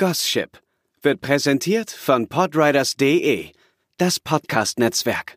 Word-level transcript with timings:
Gosship 0.00 0.60
wird 1.02 1.20
präsentiert 1.20 1.90
von 1.90 2.28
Podriders.de, 2.28 3.50
das 3.96 4.20
Podcast-Netzwerk. 4.20 5.36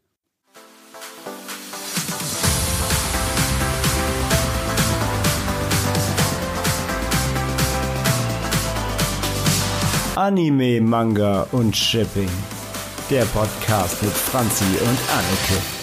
Anime, 10.15 10.79
Manga 10.79 11.47
und 11.51 11.75
Shipping. 11.75 12.29
Der 13.09 13.25
Podcast 13.25 14.03
mit 14.03 14.13
Franzi 14.13 14.63
und 14.63 14.99
Anneke. 15.09 15.80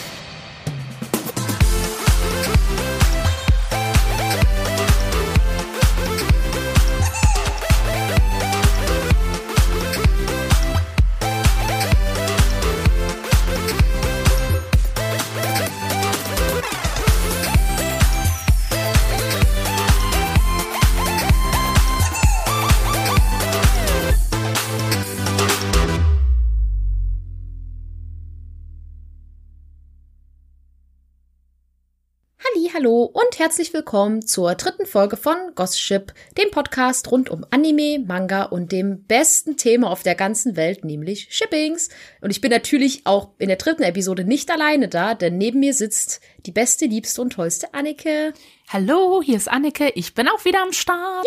Und 33.39 33.45
herzlich 33.45 33.73
willkommen 33.73 34.27
zur 34.27 34.57
dritten 34.57 34.85
Folge 34.85 35.17
von 35.17 35.37
Gossip, 35.55 36.13
dem 36.37 36.51
Podcast 36.51 37.11
rund 37.13 37.31
um 37.31 37.47
Anime, 37.51 38.01
Manga 38.05 38.43
und 38.43 38.73
dem 38.73 39.05
besten 39.05 39.57
Thema 39.57 39.91
auf 39.91 40.03
der 40.03 40.17
ganzen 40.17 40.57
Welt, 40.57 40.85
nämlich 40.85 41.29
Shippings. 41.31 41.89
Und 42.21 42.31
ich 42.31 42.41
bin 42.41 42.51
natürlich 42.51 43.03
auch 43.05 43.31
in 43.39 43.47
der 43.47 43.57
dritten 43.57 43.85
Episode 43.85 44.25
nicht 44.25 44.51
alleine 44.51 44.89
da, 44.89 45.15
denn 45.15 45.39
neben 45.39 45.61
mir 45.61 45.73
sitzt 45.73 46.21
die 46.47 46.53
beste, 46.53 46.87
liebste 46.87 47.23
und 47.23 47.35
tollste 47.35 47.75
Anneke. 47.75 48.33
Hallo, 48.69 49.23
hier 49.23 49.37
ist 49.37 49.49
Anneke, 49.49 49.91
ich 49.95 50.15
bin 50.15 50.27
auch 50.27 50.45
wieder 50.45 50.63
am 50.63 50.73
Start. 50.73 51.27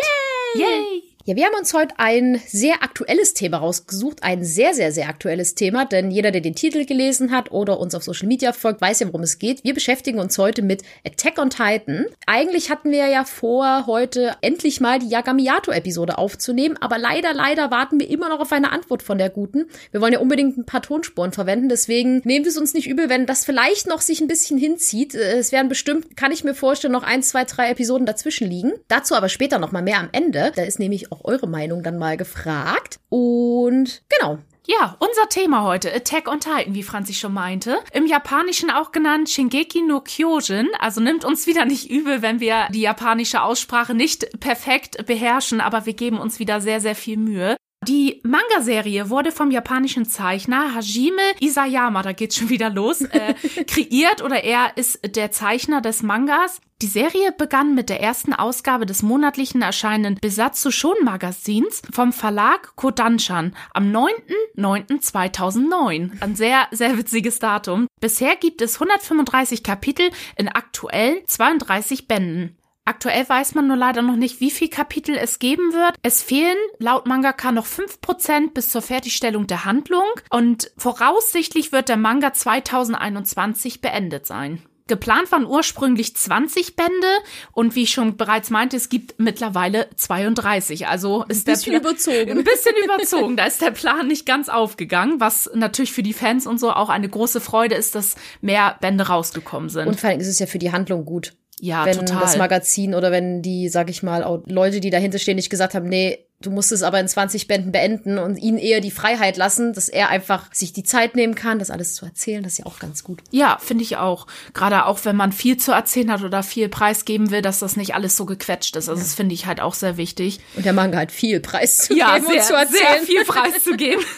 Yay! 0.54 0.62
Yay! 0.62 1.11
Ja, 1.24 1.36
wir 1.36 1.44
haben 1.46 1.54
uns 1.56 1.72
heute 1.72 1.94
ein 1.98 2.40
sehr 2.48 2.82
aktuelles 2.82 3.32
Thema 3.32 3.58
rausgesucht, 3.58 4.24
ein 4.24 4.42
sehr, 4.42 4.74
sehr, 4.74 4.90
sehr 4.90 5.08
aktuelles 5.08 5.54
Thema, 5.54 5.84
denn 5.84 6.10
jeder, 6.10 6.32
der 6.32 6.40
den 6.40 6.56
Titel 6.56 6.84
gelesen 6.84 7.30
hat 7.30 7.52
oder 7.52 7.78
uns 7.78 7.94
auf 7.94 8.02
Social 8.02 8.26
Media 8.26 8.52
folgt, 8.52 8.80
weiß 8.80 8.98
ja, 8.98 9.06
worum 9.06 9.22
es 9.22 9.38
geht. 9.38 9.62
Wir 9.62 9.72
beschäftigen 9.72 10.18
uns 10.18 10.36
heute 10.36 10.62
mit 10.62 10.82
Attack 11.06 11.38
on 11.38 11.48
Titan. 11.48 12.06
Eigentlich 12.26 12.72
hatten 12.72 12.90
wir 12.90 13.06
ja 13.06 13.24
vor, 13.24 13.86
heute 13.86 14.34
endlich 14.40 14.80
mal 14.80 14.98
die 14.98 15.10
Yagamiyato-Episode 15.10 16.18
aufzunehmen, 16.18 16.76
aber 16.80 16.98
leider, 16.98 17.32
leider 17.34 17.70
warten 17.70 18.00
wir 18.00 18.10
immer 18.10 18.28
noch 18.28 18.40
auf 18.40 18.50
eine 18.50 18.72
Antwort 18.72 19.04
von 19.04 19.16
der 19.16 19.30
Guten. 19.30 19.66
Wir 19.92 20.00
wollen 20.00 20.14
ja 20.14 20.18
unbedingt 20.18 20.58
ein 20.58 20.66
paar 20.66 20.82
Tonspuren 20.82 21.30
verwenden, 21.30 21.68
deswegen 21.68 22.20
nehmen 22.24 22.44
wir 22.44 22.50
es 22.50 22.58
uns 22.58 22.74
nicht 22.74 22.88
übel, 22.88 23.08
wenn 23.08 23.26
das 23.26 23.44
vielleicht 23.44 23.86
noch 23.86 24.00
sich 24.00 24.20
ein 24.20 24.26
bisschen 24.26 24.58
hinzieht. 24.58 25.14
Es 25.14 25.52
werden 25.52 25.68
bestimmt, 25.68 26.16
kann 26.16 26.32
ich 26.32 26.42
mir 26.42 26.54
vorstellen, 26.54 26.92
noch 26.92 27.04
ein, 27.04 27.22
zwei, 27.22 27.44
drei 27.44 27.70
Episoden 27.70 28.06
dazwischen 28.06 28.50
liegen. 28.50 28.72
Dazu 28.88 29.14
aber 29.14 29.28
später 29.28 29.60
noch 29.60 29.70
mal 29.70 29.82
mehr 29.82 30.00
am 30.00 30.08
Ende. 30.10 30.50
Da 30.56 30.62
ist 30.62 30.80
nämlich 30.80 31.11
auch 31.12 31.24
eure 31.24 31.46
Meinung 31.46 31.82
dann 31.82 31.98
mal 31.98 32.16
gefragt. 32.16 32.98
Und 33.08 34.02
genau, 34.08 34.38
ja, 34.64 34.96
unser 35.00 35.28
Thema 35.28 35.64
heute, 35.64 35.92
Attack 35.92 36.28
on 36.28 36.38
Titan, 36.38 36.74
wie 36.74 36.84
Franzi 36.84 37.14
schon 37.14 37.34
meinte. 37.34 37.78
Im 37.92 38.06
Japanischen 38.06 38.70
auch 38.70 38.92
genannt 38.92 39.28
Shingeki 39.28 39.82
no 39.82 40.00
Kyojin. 40.00 40.68
Also 40.78 41.00
nimmt 41.00 41.24
uns 41.24 41.48
wieder 41.48 41.64
nicht 41.64 41.90
übel, 41.90 42.22
wenn 42.22 42.38
wir 42.38 42.68
die 42.70 42.82
japanische 42.82 43.42
Aussprache 43.42 43.92
nicht 43.92 44.38
perfekt 44.38 45.04
beherrschen, 45.04 45.60
aber 45.60 45.84
wir 45.84 45.94
geben 45.94 46.18
uns 46.18 46.38
wieder 46.38 46.60
sehr, 46.60 46.80
sehr 46.80 46.94
viel 46.94 47.16
Mühe. 47.16 47.56
Die 47.88 48.20
Manga-Serie 48.22 49.10
wurde 49.10 49.32
vom 49.32 49.50
japanischen 49.50 50.06
Zeichner 50.06 50.72
Hajime 50.72 51.20
Isayama, 51.40 52.02
da 52.02 52.12
geht's 52.12 52.36
schon 52.36 52.48
wieder 52.48 52.70
los, 52.70 53.00
äh, 53.00 53.34
kreiert 53.66 54.22
oder 54.22 54.44
er 54.44 54.76
ist 54.76 55.00
der 55.16 55.32
Zeichner 55.32 55.80
des 55.80 56.04
Mangas. 56.04 56.60
Die 56.80 56.86
Serie 56.86 57.32
begann 57.32 57.74
mit 57.74 57.88
der 57.88 58.00
ersten 58.00 58.34
Ausgabe 58.34 58.86
des 58.86 59.02
monatlichen 59.02 59.62
erscheinenden 59.62 60.20
Besatzu 60.20 60.70
Shon 60.70 60.94
Magazins 61.02 61.82
vom 61.92 62.12
Verlag 62.12 62.76
Kodanshan 62.76 63.56
am 63.74 63.90
9.9.2009. 63.90 66.20
Ein 66.20 66.36
sehr, 66.36 66.68
sehr 66.70 66.96
witziges 66.96 67.40
Datum. 67.40 67.88
Bisher 68.00 68.36
gibt 68.36 68.62
es 68.62 68.80
135 68.80 69.64
Kapitel 69.64 70.12
in 70.36 70.46
aktuell 70.48 71.24
32 71.26 72.06
Bänden. 72.06 72.56
Aktuell 72.84 73.28
weiß 73.28 73.54
man 73.54 73.68
nur 73.68 73.76
leider 73.76 74.02
noch 74.02 74.16
nicht, 74.16 74.40
wie 74.40 74.50
viel 74.50 74.68
Kapitel 74.68 75.16
es 75.16 75.38
geben 75.38 75.72
wird. 75.72 75.94
Es 76.02 76.22
fehlen 76.22 76.56
laut 76.78 77.06
Mangaka 77.06 77.52
noch 77.52 77.66
5% 77.66 78.52
bis 78.52 78.70
zur 78.70 78.82
Fertigstellung 78.82 79.46
der 79.46 79.64
Handlung 79.64 80.04
und 80.30 80.72
voraussichtlich 80.76 81.70
wird 81.70 81.88
der 81.88 81.96
Manga 81.96 82.32
2021 82.32 83.80
beendet 83.80 84.26
sein. 84.26 84.62
Geplant 84.88 85.30
waren 85.30 85.46
ursprünglich 85.46 86.16
20 86.16 86.74
Bände 86.74 87.06
und 87.52 87.76
wie 87.76 87.84
ich 87.84 87.92
schon 87.92 88.16
bereits 88.16 88.50
meinte, 88.50 88.76
es 88.76 88.88
gibt 88.88 89.14
mittlerweile 89.16 89.88
32. 89.94 90.88
Also 90.88 91.24
ist 91.28 91.46
ein 91.48 91.52
bisschen 91.52 91.76
überzogen. 91.76 92.38
Ein 92.38 92.44
bisschen 92.44 92.74
überzogen. 92.84 93.36
Da 93.36 93.44
ist 93.44 93.62
der 93.62 93.70
Plan 93.70 94.08
nicht 94.08 94.26
ganz 94.26 94.48
aufgegangen, 94.48 95.20
was 95.20 95.48
natürlich 95.54 95.92
für 95.92 96.02
die 96.02 96.12
Fans 96.12 96.48
und 96.48 96.58
so 96.58 96.72
auch 96.72 96.88
eine 96.88 97.08
große 97.08 97.40
Freude 97.40 97.76
ist, 97.76 97.94
dass 97.94 98.16
mehr 98.40 98.76
Bände 98.80 99.06
rausgekommen 99.06 99.68
sind. 99.70 99.86
Und 99.86 100.00
vor 100.00 100.10
allem 100.10 100.20
ist 100.20 100.28
es 100.28 100.40
ja 100.40 100.46
für 100.46 100.58
die 100.58 100.72
Handlung 100.72 101.04
gut. 101.04 101.32
Ja, 101.64 101.86
wenn 101.86 101.96
total. 101.96 102.20
das 102.20 102.36
Magazin 102.36 102.92
oder 102.92 103.12
wenn 103.12 103.40
die, 103.40 103.68
sag 103.68 103.88
ich 103.88 104.02
mal, 104.02 104.42
Leute, 104.46 104.80
die 104.80 104.90
dahinter 104.90 105.20
stehen, 105.20 105.36
nicht 105.36 105.48
gesagt 105.48 105.74
haben, 105.74 105.88
nee, 105.88 106.26
du 106.40 106.50
musst 106.50 106.72
es 106.72 106.82
aber 106.82 106.98
in 106.98 107.06
20 107.06 107.46
Bänden 107.46 107.70
beenden 107.70 108.18
und 108.18 108.36
ihn 108.36 108.58
eher 108.58 108.80
die 108.80 108.90
Freiheit 108.90 109.36
lassen, 109.36 109.72
dass 109.72 109.88
er 109.88 110.08
einfach 110.08 110.52
sich 110.52 110.72
die 110.72 110.82
Zeit 110.82 111.14
nehmen 111.14 111.36
kann, 111.36 111.60
das 111.60 111.70
alles 111.70 111.94
zu 111.94 112.04
erzählen, 112.04 112.42
das 112.42 112.54
ist 112.54 112.58
ja 112.58 112.66
auch 112.66 112.80
ganz 112.80 113.04
gut. 113.04 113.22
Ja, 113.30 113.58
finde 113.60 113.84
ich 113.84 113.96
auch. 113.96 114.26
Gerade 114.54 114.86
auch, 114.86 114.98
wenn 115.04 115.14
man 115.14 115.30
viel 115.30 115.56
zu 115.56 115.70
erzählen 115.70 116.10
hat 116.10 116.24
oder 116.24 116.42
viel 116.42 116.68
preisgeben 116.68 117.30
will, 117.30 117.42
dass 117.42 117.60
das 117.60 117.76
nicht 117.76 117.94
alles 117.94 118.16
so 118.16 118.26
gequetscht 118.26 118.74
ist. 118.74 118.88
Also 118.88 119.00
ja. 119.00 119.04
das 119.04 119.14
finde 119.14 119.36
ich 119.36 119.46
halt 119.46 119.60
auch 119.60 119.74
sehr 119.74 119.96
wichtig. 119.96 120.40
Und 120.56 120.66
der 120.66 120.72
Manga 120.72 120.98
hat 120.98 121.12
viel 121.12 121.38
Preis 121.38 121.78
zu 121.78 121.96
ja, 121.96 122.16
geben 122.16 122.26
sehr, 122.26 122.40
und 122.40 122.42
zu 122.42 122.54
erzählen. 122.54 122.78
sehr 122.80 123.06
viel 123.06 123.24
Preis 123.24 123.62
zu 123.62 123.76
geben. 123.76 124.02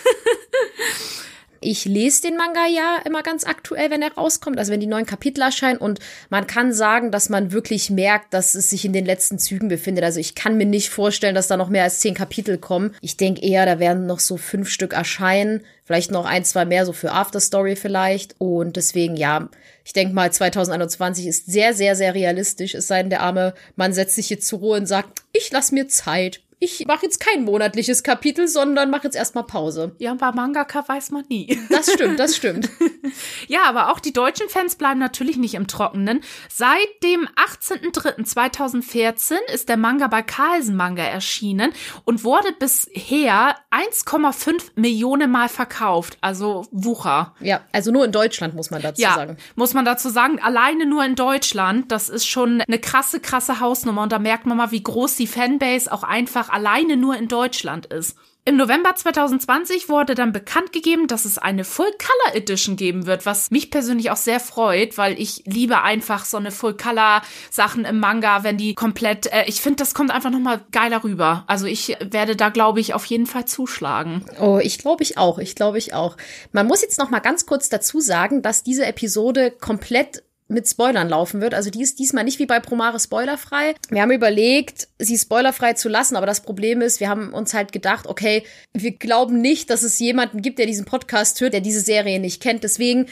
Ich 1.64 1.86
lese 1.86 2.22
den 2.22 2.36
Manga 2.36 2.66
ja 2.66 2.98
immer 3.06 3.22
ganz 3.22 3.44
aktuell, 3.44 3.90
wenn 3.90 4.02
er 4.02 4.12
rauskommt, 4.12 4.58
also 4.58 4.70
wenn 4.70 4.80
die 4.80 4.86
neuen 4.86 5.06
Kapitel 5.06 5.40
erscheinen. 5.40 5.78
Und 5.78 5.98
man 6.28 6.46
kann 6.46 6.74
sagen, 6.74 7.10
dass 7.10 7.30
man 7.30 7.52
wirklich 7.52 7.88
merkt, 7.88 8.34
dass 8.34 8.54
es 8.54 8.68
sich 8.68 8.84
in 8.84 8.92
den 8.92 9.06
letzten 9.06 9.38
Zügen 9.38 9.68
befindet. 9.68 10.04
Also 10.04 10.20
ich 10.20 10.34
kann 10.34 10.58
mir 10.58 10.66
nicht 10.66 10.90
vorstellen, 10.90 11.34
dass 11.34 11.48
da 11.48 11.56
noch 11.56 11.70
mehr 11.70 11.84
als 11.84 12.00
zehn 12.00 12.12
Kapitel 12.14 12.58
kommen. 12.58 12.94
Ich 13.00 13.16
denke 13.16 13.42
eher, 13.42 13.64
da 13.64 13.78
werden 13.78 14.04
noch 14.04 14.20
so 14.20 14.36
fünf 14.36 14.68
Stück 14.68 14.92
erscheinen, 14.92 15.62
vielleicht 15.84 16.10
noch 16.10 16.26
ein, 16.26 16.44
zwei 16.44 16.66
mehr 16.66 16.84
so 16.84 16.92
für 16.92 17.12
Afterstory 17.12 17.76
vielleicht. 17.76 18.34
Und 18.38 18.76
deswegen 18.76 19.16
ja, 19.16 19.48
ich 19.84 19.94
denke 19.94 20.14
mal 20.14 20.30
2021 20.30 21.26
ist 21.26 21.46
sehr, 21.46 21.72
sehr, 21.72 21.96
sehr 21.96 22.14
realistisch, 22.14 22.74
es 22.74 22.86
sei 22.86 23.02
denn, 23.02 23.10
der 23.10 23.22
arme 23.22 23.54
Mann 23.76 23.92
setzt 23.92 24.16
sich 24.16 24.30
jetzt 24.30 24.46
zur 24.46 24.58
Ruhe 24.58 24.78
und 24.78 24.86
sagt, 24.86 25.22
ich 25.32 25.50
lass 25.50 25.72
mir 25.72 25.88
Zeit, 25.88 26.40
ich 26.58 26.86
mache 26.86 27.04
jetzt 27.04 27.20
kein 27.20 27.44
monatliches 27.44 28.02
Kapitel, 28.02 28.48
sondern 28.48 28.90
mache 28.90 29.04
jetzt 29.04 29.16
erstmal 29.16 29.44
Pause. 29.44 29.94
Ja, 29.98 30.14
bei 30.14 30.32
Mangaka 30.32 30.84
weiß 30.86 31.10
man 31.10 31.24
nie. 31.28 31.58
Das 31.68 31.92
stimmt, 31.92 32.18
das 32.18 32.36
stimmt. 32.36 32.68
ja, 33.48 33.64
aber 33.64 33.92
auch 33.92 34.00
die 34.00 34.12
deutschen 34.12 34.48
Fans 34.48 34.76
bleiben 34.76 35.00
natürlich 35.00 35.36
nicht 35.36 35.54
im 35.54 35.66
Trockenen. 35.66 36.20
Seit 36.50 36.88
dem 37.02 37.28
18.03.2014 37.36 39.34
ist 39.52 39.68
der 39.68 39.76
Manga 39.76 40.06
bei 40.06 40.22
Carlsen 40.22 40.76
Manga 40.76 41.02
erschienen 41.02 41.72
und 42.04 42.24
wurde 42.24 42.52
bisher 42.58 43.56
1,5 43.70 44.72
Millionen 44.76 45.30
Mal 45.30 45.48
verkauft. 45.48 46.18
Also 46.20 46.66
Wucher. 46.70 47.34
Ja, 47.40 47.62
also 47.72 47.90
nur 47.90 48.04
in 48.04 48.12
Deutschland 48.12 48.54
muss 48.54 48.70
man 48.70 48.82
dazu 48.82 49.02
ja, 49.02 49.14
sagen. 49.14 49.36
muss 49.56 49.74
man 49.74 49.84
dazu 49.84 50.08
sagen. 50.08 50.40
Alleine 50.40 50.86
nur 50.86 51.04
in 51.04 51.14
Deutschland. 51.14 51.90
Das 51.92 52.08
ist 52.08 52.26
schon 52.26 52.62
eine 52.62 52.78
krasse, 52.78 53.20
krasse 53.20 53.60
Hausnummer. 53.60 54.02
Und 54.02 54.12
da 54.12 54.18
merkt 54.18 54.46
man 54.46 54.56
mal, 54.56 54.70
wie 54.70 54.82
groß 54.82 55.16
die 55.16 55.26
Fanbase 55.26 55.92
auch 55.92 56.02
einfach 56.02 56.43
alleine 56.50 56.96
nur 56.96 57.16
in 57.16 57.28
Deutschland 57.28 57.86
ist. 57.86 58.16
Im 58.46 58.56
November 58.56 58.94
2020 58.94 59.88
wurde 59.88 60.14
dann 60.14 60.32
bekannt 60.32 60.70
gegeben, 60.70 61.06
dass 61.06 61.24
es 61.24 61.38
eine 61.38 61.64
Full 61.64 61.90
Color 61.92 62.36
Edition 62.36 62.76
geben 62.76 63.06
wird, 63.06 63.24
was 63.24 63.50
mich 63.50 63.70
persönlich 63.70 64.10
auch 64.10 64.18
sehr 64.18 64.38
freut, 64.38 64.98
weil 64.98 65.18
ich 65.18 65.44
liebe 65.46 65.80
einfach 65.80 66.26
so 66.26 66.36
eine 66.36 66.50
Full 66.50 66.76
Color 66.76 67.22
Sachen 67.50 67.86
im 67.86 68.00
Manga, 68.00 68.44
wenn 68.44 68.58
die 68.58 68.74
komplett, 68.74 69.32
äh, 69.32 69.44
ich 69.46 69.62
finde, 69.62 69.76
das 69.76 69.94
kommt 69.94 70.10
einfach 70.10 70.28
nochmal 70.28 70.60
geiler 70.72 71.02
rüber. 71.04 71.44
Also 71.46 71.64
ich 71.64 71.96
werde 72.00 72.36
da, 72.36 72.50
glaube 72.50 72.80
ich, 72.80 72.92
auf 72.92 73.06
jeden 73.06 73.24
Fall 73.24 73.46
zuschlagen. 73.46 74.26
Oh, 74.38 74.60
ich 74.62 74.76
glaube 74.76 75.04
ich 75.04 75.16
auch, 75.16 75.38
ich 75.38 75.54
glaube 75.54 75.78
ich 75.78 75.94
auch. 75.94 76.18
Man 76.52 76.66
muss 76.66 76.82
jetzt 76.82 76.98
noch 76.98 77.08
mal 77.08 77.20
ganz 77.20 77.46
kurz 77.46 77.70
dazu 77.70 78.00
sagen, 78.00 78.42
dass 78.42 78.62
diese 78.62 78.84
Episode 78.84 79.52
komplett 79.52 80.22
mit 80.48 80.68
Spoilern 80.68 81.08
laufen 81.08 81.40
wird. 81.40 81.54
Also 81.54 81.70
die 81.70 81.82
ist 81.82 81.98
diesmal 81.98 82.24
nicht 82.24 82.38
wie 82.38 82.46
bei 82.46 82.60
Promare 82.60 83.00
spoilerfrei. 83.00 83.74
Wir 83.88 84.02
haben 84.02 84.10
überlegt, 84.10 84.88
sie 84.98 85.16
spoilerfrei 85.16 85.72
zu 85.72 85.88
lassen, 85.88 86.16
aber 86.16 86.26
das 86.26 86.42
Problem 86.42 86.82
ist, 86.82 87.00
wir 87.00 87.08
haben 87.08 87.32
uns 87.32 87.54
halt 87.54 87.72
gedacht, 87.72 88.06
okay, 88.06 88.44
wir 88.72 88.92
glauben 88.92 89.40
nicht, 89.40 89.70
dass 89.70 89.82
es 89.82 89.98
jemanden 89.98 90.42
gibt, 90.42 90.58
der 90.58 90.66
diesen 90.66 90.84
Podcast 90.84 91.40
hört, 91.40 91.54
der 91.54 91.60
diese 91.60 91.80
Serie 91.80 92.20
nicht 92.20 92.42
kennt. 92.42 92.62
Deswegen 92.62 93.06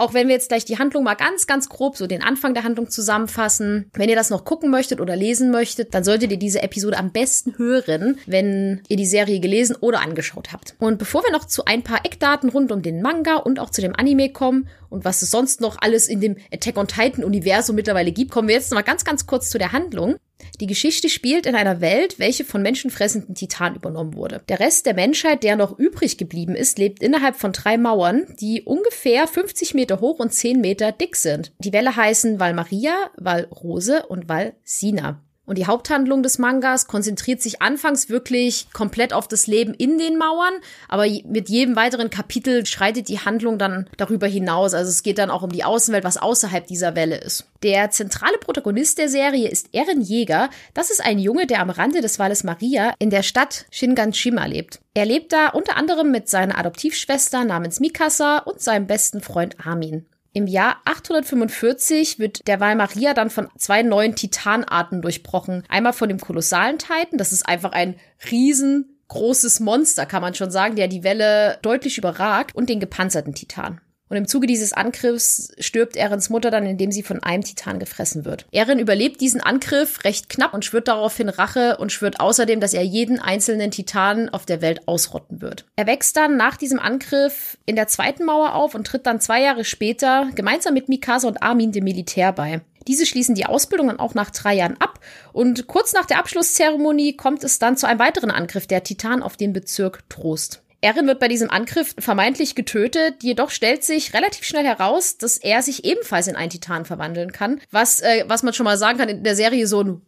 Auch 0.00 0.14
wenn 0.14 0.28
wir 0.28 0.34
jetzt 0.36 0.48
gleich 0.48 0.64
die 0.64 0.78
Handlung 0.78 1.02
mal 1.02 1.14
ganz, 1.14 1.48
ganz 1.48 1.68
grob 1.68 1.96
so 1.96 2.06
den 2.06 2.22
Anfang 2.22 2.54
der 2.54 2.62
Handlung 2.62 2.88
zusammenfassen. 2.88 3.90
Wenn 3.94 4.08
ihr 4.08 4.14
das 4.14 4.30
noch 4.30 4.44
gucken 4.44 4.70
möchtet 4.70 5.00
oder 5.00 5.16
lesen 5.16 5.50
möchtet, 5.50 5.92
dann 5.92 6.04
solltet 6.04 6.30
ihr 6.30 6.38
diese 6.38 6.62
Episode 6.62 6.96
am 6.96 7.10
besten 7.10 7.58
hören, 7.58 8.20
wenn 8.24 8.80
ihr 8.86 8.96
die 8.96 9.06
Serie 9.06 9.40
gelesen 9.40 9.74
oder 9.80 10.00
angeschaut 10.00 10.52
habt. 10.52 10.76
Und 10.78 10.98
bevor 10.98 11.24
wir 11.24 11.32
noch 11.32 11.46
zu 11.46 11.64
ein 11.64 11.82
paar 11.82 12.04
Eckdaten 12.04 12.48
rund 12.48 12.70
um 12.70 12.80
den 12.80 13.02
Manga 13.02 13.36
und 13.36 13.58
auch 13.58 13.70
zu 13.70 13.80
dem 13.80 13.96
Anime 13.96 14.30
kommen 14.30 14.68
und 14.88 15.04
was 15.04 15.22
es 15.22 15.32
sonst 15.32 15.60
noch 15.60 15.78
alles 15.80 16.06
in 16.06 16.20
dem 16.20 16.36
Attack 16.52 16.76
on 16.76 16.86
Titan 16.86 17.24
Universum 17.24 17.74
mittlerweile 17.74 18.12
gibt, 18.12 18.30
kommen 18.30 18.46
wir 18.46 18.54
jetzt 18.54 18.70
noch 18.70 18.76
mal 18.76 18.82
ganz, 18.82 19.04
ganz 19.04 19.26
kurz 19.26 19.50
zu 19.50 19.58
der 19.58 19.72
Handlung. 19.72 20.14
Die 20.60 20.66
Geschichte 20.66 21.08
spielt 21.08 21.46
in 21.46 21.54
einer 21.54 21.80
Welt, 21.80 22.18
welche 22.18 22.44
von 22.44 22.62
menschenfressenden 22.62 23.34
Titanen 23.34 23.76
übernommen 23.76 24.14
wurde. 24.14 24.42
Der 24.48 24.60
Rest 24.60 24.86
der 24.86 24.94
Menschheit, 24.94 25.42
der 25.42 25.56
noch 25.56 25.78
übrig 25.78 26.18
geblieben 26.18 26.54
ist, 26.54 26.78
lebt 26.78 27.02
innerhalb 27.02 27.36
von 27.36 27.52
drei 27.52 27.78
Mauern, 27.78 28.26
die 28.40 28.62
ungefähr 28.62 29.26
50 29.26 29.74
Meter 29.74 30.00
hoch 30.00 30.18
und 30.18 30.32
10 30.32 30.60
Meter 30.60 30.92
dick 30.92 31.16
sind. 31.16 31.52
Die 31.58 31.72
Wälle 31.72 31.96
heißen 31.96 32.40
Val 32.40 32.54
Maria, 32.54 32.94
Val 33.16 33.44
Rose 33.44 34.06
und 34.06 34.28
Val 34.28 34.54
Sina. 34.64 35.22
Und 35.48 35.56
die 35.56 35.66
Haupthandlung 35.66 36.22
des 36.22 36.38
Mangas 36.38 36.88
konzentriert 36.88 37.40
sich 37.40 37.62
anfangs 37.62 38.10
wirklich 38.10 38.70
komplett 38.74 39.14
auf 39.14 39.28
das 39.28 39.46
Leben 39.46 39.72
in 39.72 39.96
den 39.96 40.18
Mauern, 40.18 40.52
aber 40.88 41.06
mit 41.24 41.48
jedem 41.48 41.74
weiteren 41.74 42.10
Kapitel 42.10 42.66
schreitet 42.66 43.08
die 43.08 43.20
Handlung 43.20 43.56
dann 43.56 43.88
darüber 43.96 44.26
hinaus. 44.26 44.74
Also 44.74 44.90
es 44.90 45.02
geht 45.02 45.16
dann 45.16 45.30
auch 45.30 45.40
um 45.40 45.48
die 45.48 45.64
Außenwelt, 45.64 46.04
was 46.04 46.18
außerhalb 46.18 46.66
dieser 46.66 46.94
Welle 46.94 47.16
ist. 47.16 47.46
Der 47.62 47.90
zentrale 47.90 48.36
Protagonist 48.36 48.98
der 48.98 49.08
Serie 49.08 49.48
ist 49.48 49.70
Eren 49.72 50.02
Jäger. 50.02 50.50
Das 50.74 50.90
ist 50.90 51.02
ein 51.02 51.18
Junge, 51.18 51.46
der 51.46 51.60
am 51.60 51.70
Rande 51.70 52.02
des 52.02 52.18
Walles 52.18 52.44
Maria 52.44 52.92
in 52.98 53.08
der 53.08 53.22
Stadt 53.22 53.64
Shinganshima 53.70 54.44
lebt. 54.44 54.80
Er 54.92 55.06
lebt 55.06 55.32
da 55.32 55.48
unter 55.48 55.78
anderem 55.78 56.10
mit 56.10 56.28
seiner 56.28 56.58
Adoptivschwester 56.58 57.44
namens 57.44 57.80
Mikasa 57.80 58.40
und 58.40 58.60
seinem 58.60 58.86
besten 58.86 59.22
Freund 59.22 59.56
Armin. 59.66 60.04
Im 60.38 60.46
Jahr 60.46 60.76
845 60.84 62.20
wird 62.20 62.46
der 62.46 62.60
Val 62.60 62.76
Maria 62.76 63.12
dann 63.12 63.28
von 63.28 63.48
zwei 63.56 63.82
neuen 63.82 64.14
Titanarten 64.14 65.02
durchbrochen. 65.02 65.64
Einmal 65.68 65.92
von 65.92 66.08
dem 66.08 66.20
kolossalen 66.20 66.78
Titan, 66.78 67.18
das 67.18 67.32
ist 67.32 67.42
einfach 67.42 67.72
ein 67.72 67.96
riesengroßes 68.30 69.58
Monster, 69.58 70.06
kann 70.06 70.22
man 70.22 70.34
schon 70.34 70.52
sagen, 70.52 70.76
der 70.76 70.86
die 70.86 71.02
Welle 71.02 71.58
deutlich 71.62 71.98
überragt, 71.98 72.54
und 72.54 72.68
den 72.68 72.78
gepanzerten 72.78 73.34
Titan. 73.34 73.80
Und 74.08 74.16
im 74.16 74.26
Zuge 74.26 74.46
dieses 74.46 74.72
Angriffs 74.72 75.52
stirbt 75.58 75.96
Erens 75.96 76.30
Mutter 76.30 76.50
dann, 76.50 76.66
indem 76.66 76.90
sie 76.90 77.02
von 77.02 77.22
einem 77.22 77.42
Titan 77.42 77.78
gefressen 77.78 78.24
wird. 78.24 78.46
Eren 78.50 78.78
überlebt 78.78 79.20
diesen 79.20 79.40
Angriff 79.40 80.04
recht 80.04 80.28
knapp 80.28 80.54
und 80.54 80.64
schwört 80.64 80.88
daraufhin 80.88 81.28
Rache 81.28 81.76
und 81.78 81.92
schwört 81.92 82.20
außerdem, 82.20 82.60
dass 82.60 82.74
er 82.74 82.82
jeden 82.82 83.18
einzelnen 83.18 83.70
Titan 83.70 84.28
auf 84.28 84.46
der 84.46 84.62
Welt 84.62 84.86
ausrotten 84.86 85.42
wird. 85.42 85.66
Er 85.76 85.86
wächst 85.86 86.16
dann 86.16 86.36
nach 86.36 86.56
diesem 86.56 86.78
Angriff 86.78 87.58
in 87.66 87.76
der 87.76 87.88
zweiten 87.88 88.24
Mauer 88.24 88.54
auf 88.54 88.74
und 88.74 88.86
tritt 88.86 89.06
dann 89.06 89.20
zwei 89.20 89.42
Jahre 89.42 89.64
später 89.64 90.28
gemeinsam 90.34 90.74
mit 90.74 90.88
Mikasa 90.88 91.28
und 91.28 91.42
Armin 91.42 91.72
dem 91.72 91.84
Militär 91.84 92.32
bei. 92.32 92.62
Diese 92.86 93.04
schließen 93.04 93.34
die 93.34 93.44
Ausbildung 93.44 93.88
dann 93.88 94.00
auch 94.00 94.14
nach 94.14 94.30
drei 94.30 94.54
Jahren 94.54 94.80
ab 94.80 94.98
und 95.34 95.66
kurz 95.66 95.92
nach 95.92 96.06
der 96.06 96.18
Abschlusszeremonie 96.18 97.16
kommt 97.16 97.44
es 97.44 97.58
dann 97.58 97.76
zu 97.76 97.86
einem 97.86 97.98
weiteren 98.00 98.30
Angriff 98.30 98.66
der 98.66 98.82
Titan 98.82 99.22
auf 99.22 99.36
den 99.36 99.52
Bezirk 99.52 100.08
Trost. 100.08 100.62
Erin 100.80 101.06
wird 101.08 101.18
bei 101.18 101.28
diesem 101.28 101.50
Angriff 101.50 101.94
vermeintlich 101.98 102.54
getötet, 102.54 103.22
jedoch 103.22 103.50
stellt 103.50 103.82
sich 103.82 104.14
relativ 104.14 104.44
schnell 104.44 104.64
heraus, 104.64 105.18
dass 105.18 105.36
er 105.36 105.60
sich 105.62 105.84
ebenfalls 105.84 106.28
in 106.28 106.36
einen 106.36 106.50
Titan 106.50 106.84
verwandeln 106.84 107.32
kann, 107.32 107.60
was, 107.70 108.00
äh, 108.00 108.24
was 108.28 108.44
man 108.44 108.54
schon 108.54 108.64
mal 108.64 108.78
sagen 108.78 108.98
kann, 108.98 109.08
in 109.08 109.24
der 109.24 109.34
Serie 109.34 109.66
so 109.66 109.82
ein 109.82 110.02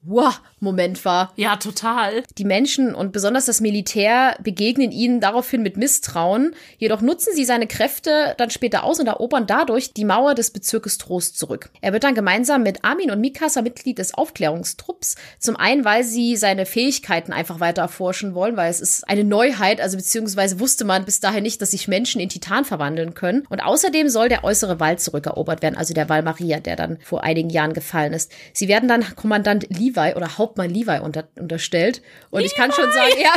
Wow-Moment 0.61 1.05
war. 1.05 1.33
Ja, 1.37 1.57
total. 1.57 2.23
Die 2.39 2.45
Menschen 2.45 2.95
und 2.95 3.13
besonders 3.13 3.47
das 3.47 3.61
Militär 3.61 4.37
begegnen 4.43 4.93
ihnen 4.93 5.21
daraufhin 5.21 5.63
mit 5.63 5.77
Misstrauen, 5.77 6.55
jedoch 6.79 7.01
nutzen 7.01 7.35
sie 7.35 7.45
seine 7.45 7.67
Kräfte 7.67 8.35
dann 8.39 8.51
später 8.51 8.85
aus 8.85 9.01
und 9.01 9.07
erobern 9.07 9.47
dadurch 9.47 9.93
die 9.93 10.05
Mauer 10.05 10.35
des 10.35 10.51
Bezirkes 10.51 10.99
Trost 10.99 11.39
zurück. 11.39 11.71
Er 11.81 11.93
wird 11.93 12.05
dann 12.05 12.15
gemeinsam 12.15 12.63
mit 12.63 12.85
Armin 12.85 13.11
und 13.11 13.21
Mikasa 13.21 13.63
Mitglied 13.63 13.99
des 13.99 14.15
Aufklärungstrupps, 14.15 15.17
zum 15.39 15.57
einen, 15.57 15.85
weil 15.85 16.05
sie 16.05 16.37
seine 16.37 16.67
Fähigkeiten 16.67 17.33
einfach 17.33 17.61
weiter 17.61 17.83
erforschen 17.83 18.35
wollen, 18.35 18.57
weil 18.57 18.71
es 18.71 18.81
ist 18.81 19.09
eine 19.09 19.25
Neuheit, 19.25 19.81
also 19.81 19.97
beziehungsweise 19.97 20.61
wusste 20.61 20.85
man 20.85 21.05
bis 21.05 21.21
dahin 21.21 21.43
nicht, 21.43 21.61
dass 21.63 21.73
sich 21.73 21.89
Menschen 21.89 22.21
in 22.21 22.29
Titan 22.29 22.65
verwandeln 22.65 23.15
können. 23.15 23.47
Und 23.49 23.61
außerdem 23.61 24.09
soll 24.09 24.29
der 24.29 24.45
äußere 24.45 24.81
Wall 24.81 24.99
zurückerobert 24.99 25.63
werden, 25.63 25.77
also 25.77 25.95
der 25.95 26.09
Wall 26.09 26.23
Maria, 26.23 26.61
der 26.61 26.77
dann 26.77 26.99
vor 27.03 27.25
einigen 27.25 27.51
Jahren 27.51 27.73
gefallen 27.73 28.13
ist. 28.13 28.31
Sie 28.53 28.69
werden 28.69 28.89
dann 28.89 29.05
Kommandant 29.17 29.67
Levi 29.71 30.15
oder 30.15 30.39
Hauptmann 30.51 30.71
Levi 30.71 30.99
unter, 30.99 31.29
unterstellt. 31.39 32.03
Und 32.31 32.41
Levi! 32.41 32.51
ich 32.51 32.57
kann 32.57 32.73
schon 32.73 32.91
sagen, 32.91 33.13
ja, 33.23 33.33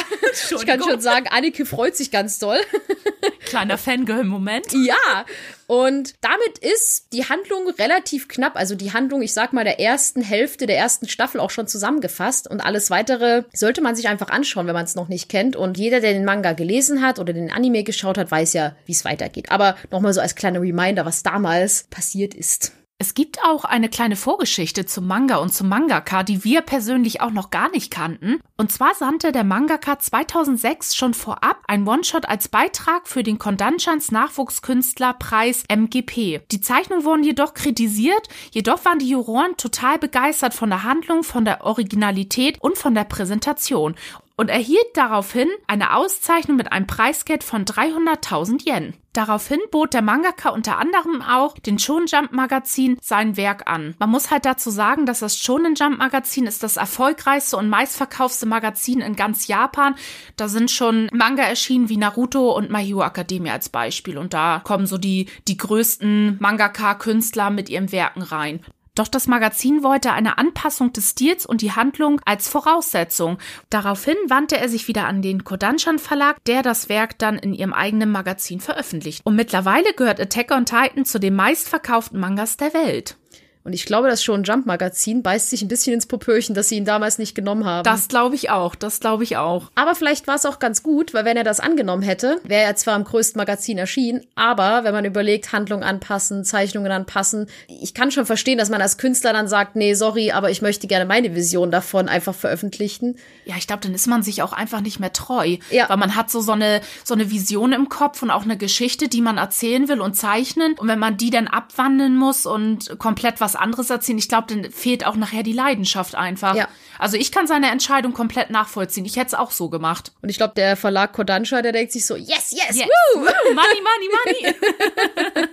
ich 0.59 0.65
kann 0.65 0.81
schon 0.81 0.99
sagen, 0.99 1.27
Annike 1.29 1.65
freut 1.65 1.95
sich 1.95 2.09
ganz 2.09 2.39
doll. 2.39 2.57
Kleiner 3.45 3.77
Fangirl-Moment. 3.77 4.73
Ja, 4.73 5.25
und 5.67 6.15
damit 6.21 6.57
ist 6.59 7.13
die 7.13 7.25
Handlung 7.25 7.69
relativ 7.69 8.27
knapp, 8.27 8.55
also 8.55 8.73
die 8.73 8.93
Handlung, 8.93 9.21
ich 9.21 9.33
sag 9.33 9.53
mal, 9.53 9.63
der 9.63 9.79
ersten 9.79 10.21
Hälfte 10.21 10.65
der 10.65 10.77
ersten 10.77 11.07
Staffel 11.07 11.39
auch 11.39 11.51
schon 11.51 11.67
zusammengefasst. 11.67 12.49
Und 12.49 12.61
alles 12.61 12.89
weitere 12.89 13.43
sollte 13.53 13.81
man 13.81 13.95
sich 13.95 14.07
einfach 14.07 14.29
anschauen, 14.29 14.65
wenn 14.65 14.73
man 14.73 14.85
es 14.85 14.95
noch 14.95 15.07
nicht 15.07 15.29
kennt. 15.29 15.55
Und 15.55 15.77
jeder, 15.77 15.99
der 15.99 16.13
den 16.13 16.25
Manga 16.25 16.53
gelesen 16.53 17.03
hat 17.03 17.19
oder 17.19 17.33
den 17.33 17.51
Anime 17.51 17.83
geschaut 17.83 18.17
hat, 18.17 18.31
weiß 18.31 18.53
ja, 18.53 18.75
wie 18.85 18.93
es 18.93 19.05
weitergeht. 19.05 19.51
Aber 19.51 19.75
nochmal 19.91 20.13
so 20.13 20.21
als 20.21 20.35
kleiner 20.35 20.61
Reminder, 20.61 21.05
was 21.05 21.21
damals 21.21 21.83
passiert 21.91 22.33
ist. 22.33 22.71
Es 23.03 23.15
gibt 23.15 23.43
auch 23.43 23.65
eine 23.65 23.89
kleine 23.89 24.15
Vorgeschichte 24.15 24.85
zum 24.85 25.07
Manga 25.07 25.35
und 25.35 25.53
zum 25.53 25.67
Mangaka, 25.67 26.23
die 26.23 26.45
wir 26.45 26.61
persönlich 26.61 27.19
auch 27.19 27.31
noch 27.31 27.49
gar 27.49 27.69
nicht 27.69 27.91
kannten. 27.91 28.39
Und 28.55 28.71
zwar 28.71 28.95
sandte 28.95 29.33
der 29.33 29.43
Mangaka 29.43 29.99
2006 29.99 30.95
schon 30.95 31.13
vorab 31.13 31.57
ein 31.67 31.85
One-Shot 31.85 32.29
als 32.29 32.47
Beitrag 32.47 33.09
für 33.09 33.21
den 33.21 33.39
Kondanchans 33.39 34.13
Nachwuchskünstlerpreis 34.13 35.65
MGP. 35.67 36.43
Die 36.49 36.61
Zeichnungen 36.61 37.03
wurden 37.03 37.25
jedoch 37.25 37.53
kritisiert, 37.53 38.29
jedoch 38.51 38.85
waren 38.85 38.99
die 38.99 39.09
Juroren 39.09 39.57
total 39.57 39.99
begeistert 39.99 40.53
von 40.53 40.69
der 40.69 40.83
Handlung, 40.83 41.23
von 41.23 41.43
der 41.43 41.65
Originalität 41.65 42.61
und 42.61 42.77
von 42.77 42.95
der 42.95 43.03
Präsentation 43.03 43.95
und 44.35 44.49
erhielt 44.49 44.87
daraufhin 44.95 45.47
eine 45.67 45.95
Auszeichnung 45.95 46.57
mit 46.57 46.71
einem 46.71 46.87
Preisgeld 46.87 47.43
von 47.43 47.65
300.000 47.65 48.67
Yen. 48.67 48.93
Daraufhin 49.13 49.59
bot 49.69 49.93
der 49.93 50.01
Mangaka 50.01 50.49
unter 50.49 50.79
anderem 50.79 51.21
auch 51.21 51.53
den 51.59 51.77
Shonen 51.77 52.07
Jump 52.07 52.31
Magazin 52.31 52.97
sein 52.99 53.37
Werk 53.37 53.69
an. 53.69 53.93
Man 53.99 54.09
muss 54.09 54.31
halt 54.31 54.45
dazu 54.45 54.71
sagen, 54.71 55.05
dass 55.05 55.19
das 55.19 55.37
Shonen 55.37 55.75
Jump 55.75 55.99
Magazin 55.99 56.47
ist 56.47 56.63
das 56.63 56.77
erfolgreichste 56.77 57.57
und 57.57 57.69
meistverkaufste 57.69 58.47
Magazin 58.47 59.01
in 59.01 59.15
ganz 59.15 59.45
Japan. 59.45 59.93
Da 60.35 60.47
sind 60.47 60.71
schon 60.71 61.09
Manga 61.13 61.43
erschienen 61.43 61.89
wie 61.89 61.97
Naruto 61.97 62.57
und 62.57 62.71
My 62.71 62.83
Hero 62.83 63.03
Academia 63.03 63.53
als 63.53 63.69
Beispiel 63.69 64.17
und 64.17 64.33
da 64.33 64.61
kommen 64.63 64.87
so 64.87 64.97
die 64.97 65.27
die 65.47 65.57
größten 65.57 66.37
Mangaka 66.39 66.95
Künstler 66.95 67.51
mit 67.51 67.69
ihren 67.69 67.91
Werken 67.91 68.23
rein. 68.23 68.65
Doch 68.95 69.07
das 69.07 69.27
Magazin 69.27 69.81
wollte 69.81 70.11
eine 70.11 70.37
Anpassung 70.37 70.93
des 70.93 71.11
Stils 71.11 71.47
und 71.47 71.61
die 71.61 71.71
Handlung 71.71 72.21
als 72.25 72.47
Voraussetzung. 72.47 73.39
Daraufhin 73.71 74.17
wandte 74.27 74.57
er 74.57 74.69
sich 74.69 74.87
wieder 74.87 75.07
an 75.07 75.23
den 75.23 75.43
Kodanshan 75.43 75.97
Verlag, 75.97 76.43
der 76.45 76.61
das 76.61 76.89
Werk 76.89 77.17
dann 77.17 77.39
in 77.39 77.55
ihrem 77.55 77.73
eigenen 77.73 78.11
Magazin 78.11 78.59
veröffentlicht. 78.59 79.21
Und 79.25 79.35
mittlerweile 79.35 79.93
gehört 79.93 80.19
Attack 80.19 80.51
on 80.51 80.65
Titan 80.65 81.05
zu 81.05 81.19
den 81.19 81.35
meistverkauften 81.35 82.19
Mangas 82.19 82.57
der 82.57 82.73
Welt. 82.75 83.17
Und 83.63 83.73
ich 83.73 83.85
glaube, 83.85 84.09
das 84.09 84.23
schon 84.23 84.43
Jump 84.43 84.65
Magazin 84.65 85.23
beißt 85.23 85.49
sich 85.49 85.61
ein 85.61 85.67
bisschen 85.69 85.93
ins 85.93 86.05
Popöchen, 86.05 86.53
dass 86.53 86.69
sie 86.69 86.75
ihn 86.75 86.85
damals 86.85 87.17
nicht 87.17 87.33
genommen 87.33 87.65
haben. 87.65 87.83
Das 87.83 88.07
glaube 88.07 88.35
ich 88.35 88.49
auch, 88.49 88.75
das 88.75 88.99
glaube 88.99 89.23
ich 89.23 89.37
auch. 89.37 89.71
Aber 89.75 89.95
vielleicht 89.95 90.27
war 90.27 90.35
es 90.35 90.45
auch 90.45 90.59
ganz 90.59 90.83
gut, 90.83 91.13
weil 91.13 91.23
wenn 91.25 91.37
er 91.37 91.43
das 91.43 91.59
angenommen 91.59 92.03
hätte, 92.03 92.41
wäre 92.43 92.63
er 92.63 92.75
zwar 92.75 92.95
im 92.95 93.05
größten 93.05 93.39
Magazin 93.39 93.77
erschienen, 93.77 94.25
aber 94.35 94.83
wenn 94.83 94.93
man 94.93 95.05
überlegt, 95.05 95.53
Handlung 95.53 95.83
anpassen, 95.83 96.43
Zeichnungen 96.43 96.91
anpassen, 96.91 97.47
ich 97.67 97.93
kann 97.93 98.11
schon 98.11 98.25
verstehen, 98.25 98.57
dass 98.57 98.69
man 98.69 98.81
als 98.81 98.97
Künstler 98.97 99.31
dann 99.33 99.47
sagt, 99.47 99.75
nee, 99.75 99.93
sorry, 99.93 100.31
aber 100.31 100.49
ich 100.49 100.61
möchte 100.61 100.87
gerne 100.87 101.05
meine 101.05 101.33
Vision 101.33 101.71
davon 101.71 102.09
einfach 102.09 102.35
veröffentlichen. 102.35 103.17
Ja, 103.45 103.55
ich 103.57 103.67
glaube, 103.67 103.81
dann 103.83 103.93
ist 103.93 104.07
man 104.07 104.23
sich 104.23 104.41
auch 104.41 104.53
einfach 104.53 104.81
nicht 104.81 104.99
mehr 104.99 105.13
treu. 105.13 105.57
Ja. 105.71 105.87
Weil 105.89 105.97
man 105.97 106.15
hat 106.15 106.29
so, 106.29 106.41
so, 106.41 106.51
eine, 106.51 106.81
so 107.03 107.13
eine 107.13 107.31
Vision 107.31 107.71
im 107.71 107.89
Kopf 107.89 108.21
und 108.21 108.31
auch 108.31 108.43
eine 108.43 108.57
Geschichte, 108.57 109.07
die 109.07 109.21
man 109.21 109.37
erzählen 109.37 109.87
will 109.87 110.01
und 110.01 110.15
zeichnen. 110.15 110.73
Und 110.73 110.87
wenn 110.87 110.99
man 110.99 111.17
die 111.17 111.29
dann 111.29 111.47
abwandeln 111.47 112.15
muss 112.15 112.45
und 112.45 112.97
komplett 112.99 113.39
was 113.39 113.52
was 113.53 113.59
anderes 113.59 113.89
erzählen. 113.89 114.17
Ich 114.17 114.29
glaube, 114.29 114.47
dann 114.47 114.71
fehlt 114.71 115.05
auch 115.05 115.15
nachher 115.15 115.43
die 115.43 115.53
Leidenschaft 115.53 116.15
einfach. 116.15 116.55
Ja. 116.55 116.67
Also 116.99 117.17
ich 117.17 117.31
kann 117.31 117.47
seine 117.47 117.71
Entscheidung 117.71 118.13
komplett 118.13 118.49
nachvollziehen. 118.49 119.05
Ich 119.05 119.15
hätte 119.15 119.27
es 119.27 119.33
auch 119.33 119.51
so 119.51 119.69
gemacht. 119.69 120.11
Und 120.21 120.29
ich 120.29 120.37
glaube, 120.37 120.53
der 120.55 120.75
Verlag 120.75 121.13
Kodansha, 121.13 121.61
der 121.61 121.71
denkt 121.71 121.91
sich 121.91 122.05
so, 122.05 122.15
yes, 122.15 122.51
yes, 122.51 122.75
yes 122.75 122.87
woo! 123.15 123.21
woo! 123.21 123.53
Money, 123.53 123.81
money, 123.81 124.53
money. 124.53 124.55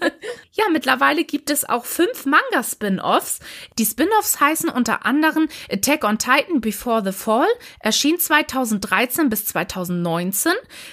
ja, 0.52 0.64
mittlerweile 0.70 1.24
gibt 1.24 1.50
es 1.50 1.68
auch 1.68 1.84
fünf 1.84 2.26
Manga-Spin-Offs. 2.26 3.40
Die 3.78 3.86
Spin-Offs 3.86 4.40
heißen 4.40 4.68
unter 4.68 5.04
anderem 5.06 5.48
Attack 5.70 6.04
on 6.04 6.18
Titan 6.18 6.60
Before 6.60 7.02
the 7.04 7.12
Fall, 7.12 7.48
erschien 7.80 8.18
2013 8.18 9.28
bis 9.28 9.46
2019. 9.46 10.52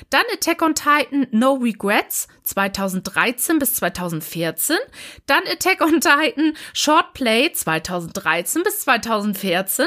Dann 0.10 0.24
Attack 0.34 0.62
on 0.62 0.76
Titan 0.76 1.28
No 1.32 1.54
Regrets, 1.54 2.28
2013 2.48 3.60
bis 3.60 3.76
2014. 3.76 4.78
Dann 5.26 5.44
Attack 5.52 5.82
on 5.82 6.00
Titan 6.00 6.54
Short 6.74 7.14
Play 7.14 7.52
2013 7.52 8.64
bis 8.64 8.80
2014 8.82 9.86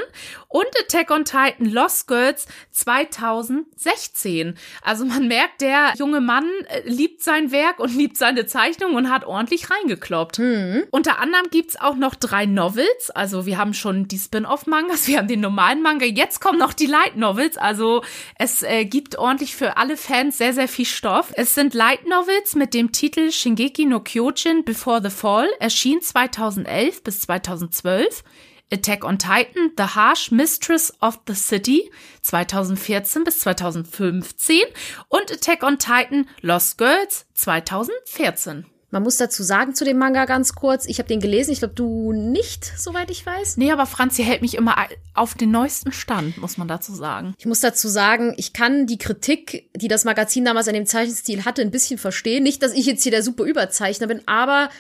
und 0.49 0.67
Attack 0.79 1.11
on 1.11 1.25
Titan 1.25 1.67
Lost 1.67 2.07
Girls 2.07 2.47
2016. 2.73 4.59
Also 4.83 5.05
man 5.05 5.29
merkt, 5.29 5.61
der 5.61 5.95
junge 5.97 6.21
Mann 6.21 6.49
äh, 6.69 6.83
liebt 6.85 7.23
sein 7.23 7.53
Werk 7.53 7.79
und 7.79 7.95
liebt 7.97 8.17
seine 8.17 8.47
Zeichnung 8.47 8.95
und 8.95 9.11
hat 9.11 9.25
ordentlich 9.25 9.71
reingekloppt. 9.71 10.39
Mhm. 10.39 10.85
Unter 10.91 11.19
anderem 11.19 11.47
gibt's 11.51 11.81
auch 11.81 11.97
noch 11.97 12.15
drei 12.15 12.47
Novels. 12.47 13.11
Also 13.11 13.47
wir 13.47 13.59
haben 13.59 13.75
schon 13.75 14.09
die 14.09 14.19
Spin-off-Mangas, 14.19 15.07
wir 15.07 15.19
haben 15.19 15.29
den 15.29 15.41
normalen 15.41 15.83
Manga. 15.83 16.05
Jetzt 16.05 16.41
kommen 16.41 16.59
noch 16.59 16.73
die 16.73 16.87
Light 16.87 17.17
Novels. 17.17 17.57
Also 17.57 18.03
es 18.39 18.63
äh, 18.63 18.85
gibt 18.85 19.17
ordentlich 19.17 19.57
für 19.57 19.77
alle 19.77 19.97
Fans 19.97 20.37
sehr, 20.37 20.53
sehr 20.53 20.69
viel 20.69 20.85
Stoff. 20.85 21.33
Es 21.37 21.55
sind 21.55 21.75
Light 21.75 22.07
Novels 22.07 22.50
mit 22.55 22.75
dem 22.75 22.93
Titel 22.93 23.31
Shingeki 23.31 23.87
no 23.87 24.01
Kyojin 24.01 24.65
Before 24.65 25.01
the 25.03 25.11
Fall, 25.11 25.49
erschien 25.59 26.01
2011 26.01 27.03
bis 27.03 27.21
2012. 27.21 28.23
Attack 28.73 29.05
on 29.05 29.19
Titan, 29.19 29.73
The 29.77 29.95
Harsh 29.95 30.31
Mistress 30.31 30.93
of 31.01 31.19
the 31.27 31.35
City 31.35 31.91
2014 32.23 33.25
bis 33.25 33.41
2015 33.41 34.63
und 35.09 35.31
Attack 35.33 35.63
on 35.63 35.79
Titan 35.79 36.29
Lost 36.41 36.79
Girls 36.79 37.27
2014. 37.35 38.67
Man 38.91 39.05
muss 39.05 39.17
dazu 39.17 39.43
sagen 39.45 39.75
zu 39.75 39.85
dem 39.85 39.99
Manga 39.99 40.25
ganz 40.25 40.55
kurz, 40.55 40.87
ich 40.87 40.99
habe 40.99 41.09
den 41.09 41.21
gelesen, 41.21 41.53
ich 41.53 41.61
glaube 41.61 41.75
du 41.75 42.13
nicht, 42.13 42.65
soweit 42.77 43.11
ich 43.11 43.25
weiß. 43.25 43.57
Nee, 43.57 43.71
aber 43.71 43.87
Franzi 43.87 44.25
hält 44.25 44.43
mich 44.43 44.57
immer 44.57 44.75
auf 45.15 45.35
den 45.35 45.53
neuesten 45.53 45.93
Stand, 45.93 46.39
muss 46.39 46.59
man 46.59 46.67
dazu 46.67 46.93
sagen. 46.93 47.35
Ich 47.39 47.47
muss 47.47 47.61
dazu 47.61 47.89
sagen, 47.89 48.35
ich 48.37 48.53
kann 48.53 48.87
die 48.87 48.99
Kritik, 48.99 49.71
die 49.77 49.89
das 49.89 50.05
Magazin 50.05 50.45
damals 50.45 50.67
an 50.67 50.75
dem 50.75 50.87
Zeichenstil 50.87 51.45
hatte, 51.45 51.63
ein 51.63 51.71
bisschen 51.71 51.99
verstehen. 51.99 52.43
Nicht, 52.43 52.63
dass 52.63 52.73
ich 52.73 52.87
jetzt 52.87 53.05
hier 53.05 53.13
der 53.13 53.23
super 53.23 53.45
Überzeichner 53.45 54.09
bin, 54.09 54.23
aber 54.27 54.71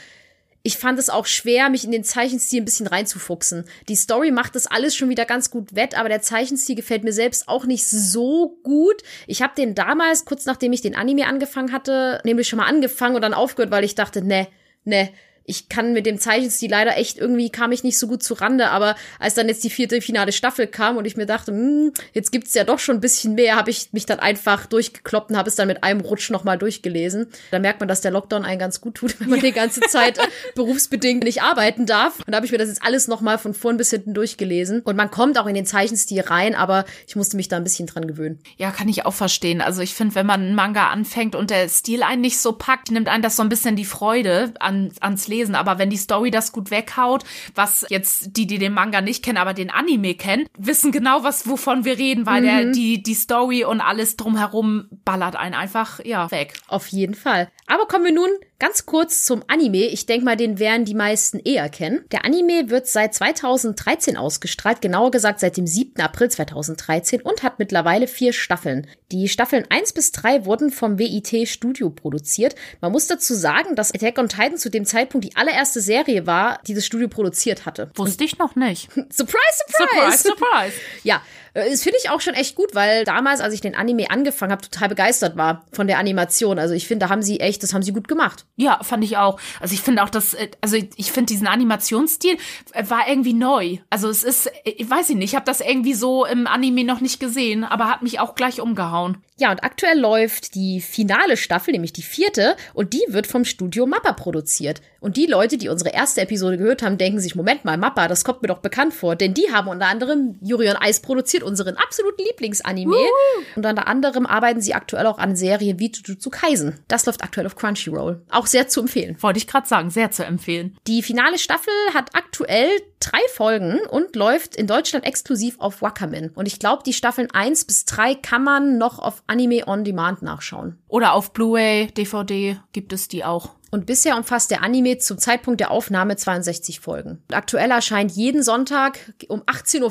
ich 0.62 0.76
fand 0.76 0.98
es 0.98 1.08
auch 1.08 1.26
schwer, 1.26 1.70
mich 1.70 1.84
in 1.84 1.90
den 1.90 2.04
Zeichenstil 2.04 2.60
ein 2.60 2.64
bisschen 2.64 2.86
reinzufuchsen. 2.86 3.64
Die 3.88 3.96
Story 3.96 4.30
macht 4.30 4.54
das 4.54 4.66
alles 4.66 4.94
schon 4.94 5.08
wieder 5.08 5.24
ganz 5.24 5.50
gut 5.50 5.74
wett, 5.74 5.96
aber 5.96 6.08
der 6.08 6.20
Zeichenstil 6.20 6.76
gefällt 6.76 7.02
mir 7.02 7.12
selbst 7.12 7.48
auch 7.48 7.64
nicht 7.64 7.88
so 7.88 8.58
gut. 8.62 9.02
Ich 9.26 9.40
habe 9.40 9.54
den 9.56 9.74
damals, 9.74 10.26
kurz 10.26 10.44
nachdem 10.44 10.72
ich 10.72 10.82
den 10.82 10.94
Anime 10.94 11.26
angefangen 11.26 11.72
hatte, 11.72 12.20
nämlich 12.24 12.48
schon 12.48 12.58
mal 12.58 12.66
angefangen 12.66 13.14
und 13.14 13.22
dann 13.22 13.34
aufgehört, 13.34 13.70
weil 13.70 13.84
ich 13.84 13.94
dachte, 13.94 14.22
ne, 14.22 14.48
ne, 14.84 15.10
ich 15.44 15.68
kann 15.68 15.92
mit 15.92 16.06
dem 16.06 16.18
Zeichenstil 16.18 16.70
leider 16.70 16.96
echt 16.96 17.18
irgendwie 17.18 17.50
kam 17.50 17.72
ich 17.72 17.82
nicht 17.82 17.98
so 17.98 18.06
gut 18.06 18.22
zu 18.22 18.34
Rande, 18.34 18.68
aber 18.68 18.94
als 19.18 19.34
dann 19.34 19.48
jetzt 19.48 19.64
die 19.64 19.70
vierte 19.70 20.00
finale 20.00 20.32
Staffel 20.32 20.66
kam 20.66 20.96
und 20.96 21.04
ich 21.04 21.16
mir 21.16 21.26
dachte, 21.26 21.52
hm, 21.52 21.92
jetzt 22.12 22.30
gibt's 22.30 22.54
ja 22.54 22.64
doch 22.64 22.78
schon 22.78 22.96
ein 22.96 23.00
bisschen 23.00 23.34
mehr, 23.34 23.56
habe 23.56 23.70
ich 23.70 23.92
mich 23.92 24.06
dann 24.06 24.20
einfach 24.20 24.66
durchgekloppt 24.66 25.30
und 25.30 25.36
habe 25.36 25.48
es 25.48 25.56
dann 25.56 25.68
mit 25.68 25.82
einem 25.82 26.00
Rutsch 26.00 26.30
nochmal 26.30 26.58
durchgelesen. 26.58 27.26
Da 27.50 27.58
merkt 27.58 27.80
man, 27.80 27.88
dass 27.88 28.00
der 28.00 28.10
Lockdown 28.10 28.44
einen 28.44 28.58
ganz 28.58 28.80
gut 28.80 28.94
tut, 28.94 29.18
wenn 29.20 29.28
man 29.28 29.40
ja. 29.40 29.46
die 29.46 29.52
ganze 29.52 29.80
Zeit 29.80 30.18
äh, 30.18 30.22
berufsbedingt 30.54 31.24
nicht 31.24 31.42
arbeiten 31.42 31.86
darf. 31.86 32.18
Und 32.18 32.30
da 32.30 32.36
habe 32.36 32.46
ich 32.46 32.52
mir 32.52 32.58
das 32.58 32.68
jetzt 32.68 32.82
alles 32.82 33.08
nochmal 33.08 33.38
von 33.38 33.54
vorn 33.54 33.76
bis 33.76 33.90
hinten 33.90 34.14
durchgelesen. 34.14 34.82
Und 34.82 34.96
man 34.96 35.10
kommt 35.10 35.38
auch 35.38 35.46
in 35.46 35.54
den 35.54 35.66
Zeichenstil 35.66 36.20
rein, 36.20 36.54
aber 36.54 36.84
ich 37.06 37.16
musste 37.16 37.36
mich 37.36 37.48
da 37.48 37.56
ein 37.56 37.64
bisschen 37.64 37.86
dran 37.86 38.06
gewöhnen. 38.06 38.38
Ja, 38.56 38.70
kann 38.70 38.88
ich 38.88 39.06
auch 39.06 39.14
verstehen. 39.14 39.60
Also 39.60 39.82
ich 39.82 39.94
finde, 39.94 40.14
wenn 40.14 40.26
man 40.26 40.40
einen 40.40 40.54
Manga 40.54 40.88
anfängt 40.88 41.34
und 41.34 41.50
der 41.50 41.68
Stil 41.68 42.02
einen 42.02 42.20
nicht 42.20 42.38
so 42.38 42.52
packt, 42.52 42.90
nimmt 42.90 43.08
einen 43.08 43.22
das 43.22 43.36
so 43.36 43.42
ein 43.42 43.48
bisschen 43.48 43.76
die 43.76 43.84
Freude 43.84 44.52
an, 44.60 44.92
ans 45.00 45.28
Lesen 45.30 45.54
aber 45.54 45.78
wenn 45.78 45.90
die 45.90 45.96
Story 45.96 46.30
das 46.30 46.52
gut 46.52 46.70
weghaut, 46.70 47.24
was 47.54 47.86
jetzt 47.88 48.36
die, 48.36 48.46
die 48.46 48.58
den 48.58 48.72
Manga 48.72 49.00
nicht 49.00 49.24
kennen, 49.24 49.38
aber 49.38 49.54
den 49.54 49.70
Anime 49.70 50.14
kennen, 50.14 50.46
wissen 50.58 50.92
genau, 50.92 51.22
was 51.22 51.48
wovon 51.48 51.84
wir 51.84 51.98
reden, 51.98 52.26
weil 52.26 52.42
mhm. 52.42 52.46
der 52.46 52.64
die 52.72 53.02
die 53.02 53.14
Story 53.14 53.64
und 53.64 53.80
alles 53.80 54.16
drumherum 54.16 54.88
ballert 55.04 55.36
einen 55.36 55.54
einfach 55.54 56.04
ja 56.04 56.30
weg. 56.30 56.54
Auf 56.68 56.88
jeden 56.88 57.14
Fall. 57.14 57.48
Aber 57.66 57.86
kommen 57.86 58.04
wir 58.04 58.12
nun 58.12 58.30
Ganz 58.60 58.84
kurz 58.84 59.24
zum 59.24 59.42
Anime. 59.48 59.86
Ich 59.86 60.04
denke 60.04 60.26
mal, 60.26 60.36
den 60.36 60.58
werden 60.58 60.84
die 60.84 60.94
meisten 60.94 61.38
eher 61.38 61.70
kennen. 61.70 62.04
Der 62.12 62.26
Anime 62.26 62.68
wird 62.68 62.86
seit 62.86 63.14
2013 63.14 64.18
ausgestrahlt, 64.18 64.82
genauer 64.82 65.10
gesagt 65.10 65.40
seit 65.40 65.56
dem 65.56 65.66
7. 65.66 65.98
April 66.02 66.30
2013 66.30 67.22
und 67.22 67.42
hat 67.42 67.58
mittlerweile 67.58 68.06
vier 68.06 68.34
Staffeln. 68.34 68.86
Die 69.12 69.28
Staffeln 69.28 69.64
1 69.70 69.94
bis 69.94 70.12
3 70.12 70.44
wurden 70.44 70.70
vom 70.70 70.98
WIT 70.98 71.48
Studio 71.48 71.88
produziert. 71.88 72.54
Man 72.82 72.92
muss 72.92 73.06
dazu 73.06 73.32
sagen, 73.32 73.76
dass 73.76 73.94
Attack 73.94 74.18
on 74.18 74.28
Titan 74.28 74.58
zu 74.58 74.68
dem 74.68 74.84
Zeitpunkt 74.84 75.26
die 75.26 75.36
allererste 75.36 75.80
Serie 75.80 76.26
war, 76.26 76.60
die 76.66 76.74
das 76.74 76.84
Studio 76.84 77.08
produziert 77.08 77.64
hatte. 77.64 77.90
Wusste 77.94 78.24
ich 78.24 78.36
noch 78.36 78.56
nicht. 78.56 78.90
surprise, 79.10 79.38
surprise! 79.68 80.18
Surprise, 80.18 80.22
surprise! 80.22 80.76
ja, 81.02 81.22
das 81.54 81.82
finde 81.82 81.98
ich 82.02 82.10
auch 82.10 82.20
schon 82.20 82.34
echt 82.34 82.54
gut, 82.54 82.74
weil 82.74 83.04
damals, 83.04 83.40
als 83.40 83.54
ich 83.54 83.60
den 83.60 83.74
Anime 83.74 84.10
angefangen 84.10 84.52
habe, 84.52 84.62
total 84.62 84.88
begeistert 84.88 85.36
war 85.36 85.64
von 85.72 85.86
der 85.86 85.98
Animation. 85.98 86.58
Also 86.58 86.74
ich 86.74 86.86
finde, 86.86 87.06
da 87.06 87.10
haben 87.10 87.22
sie 87.22 87.40
echt, 87.40 87.62
das 87.62 87.74
haben 87.74 87.82
sie 87.82 87.92
gut 87.92 88.08
gemacht. 88.08 88.46
Ja, 88.56 88.80
fand 88.82 89.04
ich 89.04 89.16
auch. 89.16 89.40
Also 89.60 89.74
ich 89.74 89.80
finde 89.80 90.02
auch, 90.02 90.10
dass, 90.10 90.34
äh, 90.34 90.50
also 90.60 90.76
ich 90.76 91.12
finde 91.12 91.26
diesen 91.26 91.46
Animationsstil 91.46 92.36
äh, 92.72 92.84
war 92.88 93.08
irgendwie 93.08 93.34
neu. 93.34 93.78
Also 93.90 94.08
es 94.08 94.24
ist, 94.24 94.50
ich 94.64 94.88
weiß 94.88 95.08
nicht, 95.10 95.24
ich 95.24 95.34
habe 95.34 95.44
das 95.44 95.60
irgendwie 95.60 95.94
so 95.94 96.24
im 96.24 96.46
Anime 96.46 96.84
noch 96.84 97.00
nicht 97.00 97.20
gesehen, 97.20 97.64
aber 97.64 97.88
hat 97.88 98.02
mich 98.02 98.20
auch 98.20 98.34
gleich 98.34 98.60
umgehauen. 98.60 99.18
Ja, 99.40 99.50
und 99.50 99.64
aktuell 99.64 99.98
läuft 99.98 100.54
die 100.54 100.82
finale 100.82 101.38
Staffel, 101.38 101.72
nämlich 101.72 101.94
die 101.94 102.02
vierte, 102.02 102.56
und 102.74 102.92
die 102.92 103.02
wird 103.08 103.26
vom 103.26 103.46
Studio 103.46 103.86
Mappa 103.86 104.12
produziert. 104.12 104.82
Und 105.00 105.16
die 105.16 105.24
Leute, 105.24 105.56
die 105.56 105.70
unsere 105.70 105.94
erste 105.94 106.20
Episode 106.20 106.58
gehört 106.58 106.82
haben, 106.82 106.98
denken 106.98 107.20
sich, 107.20 107.34
Moment 107.34 107.64
mal, 107.64 107.78
Mappa, 107.78 108.06
das 108.06 108.22
kommt 108.22 108.42
mir 108.42 108.48
doch 108.48 108.58
bekannt 108.58 108.92
vor, 108.92 109.16
denn 109.16 109.32
die 109.32 109.50
haben 109.50 109.68
unter 109.68 109.86
anderem 109.86 110.38
Yuri 110.42 110.68
on 110.68 110.76
Ice 110.84 111.00
produziert, 111.00 111.42
unseren 111.42 111.78
absoluten 111.78 112.22
Lieblingsanime. 112.22 112.94
Uh. 112.94 113.56
Und 113.56 113.64
unter 113.64 113.86
anderem 113.86 114.26
arbeiten 114.26 114.60
sie 114.60 114.74
aktuell 114.74 115.06
auch 115.06 115.16
an 115.16 115.36
Serien 115.36 115.78
wie 115.78 115.90
Jujutsu 115.90 116.28
Kaisen. 116.28 116.78
Das 116.86 117.06
läuft 117.06 117.24
aktuell 117.24 117.46
auf 117.46 117.56
Crunchyroll. 117.56 118.20
Auch 118.28 118.46
sehr 118.46 118.68
zu 118.68 118.80
empfehlen. 118.80 119.16
Wollte 119.20 119.38
ich 119.38 119.46
gerade 119.46 119.66
sagen, 119.66 119.88
sehr 119.88 120.10
zu 120.10 120.22
empfehlen. 120.22 120.76
Die 120.86 121.02
finale 121.02 121.38
Staffel 121.38 121.72
hat 121.94 122.14
aktuell 122.14 122.68
drei 123.00 123.20
Folgen 123.32 123.80
und 123.90 124.14
läuft 124.14 124.54
in 124.54 124.66
Deutschland 124.66 125.06
exklusiv 125.06 125.58
auf 125.58 125.80
Wakamin. 125.80 126.30
Und 126.34 126.46
ich 126.46 126.58
glaube, 126.58 126.82
die 126.84 126.92
Staffeln 126.92 127.30
1 127.30 127.64
bis 127.64 127.86
3 127.86 128.14
kann 128.14 128.44
man 128.44 128.76
noch 128.76 128.98
auf 128.98 129.22
Anime 129.30 129.66
on 129.66 129.84
Demand 129.84 130.22
nachschauen. 130.22 130.78
Oder 130.88 131.14
auf 131.14 131.32
Blu-ray, 131.32 131.86
DVD 131.92 132.58
gibt 132.72 132.92
es 132.92 133.08
die 133.08 133.24
auch. 133.24 133.50
Und 133.70 133.86
bisher 133.86 134.16
umfasst 134.16 134.50
der 134.50 134.62
Anime 134.64 134.98
zum 134.98 135.18
Zeitpunkt 135.18 135.60
der 135.60 135.70
Aufnahme 135.70 136.16
62 136.16 136.80
Folgen. 136.80 137.22
aktuell 137.32 137.70
erscheint 137.70 138.10
jeden 138.10 138.42
Sonntag 138.42 138.98
um 139.28 139.42
18.34 139.42 139.82
Uhr. 139.82 139.90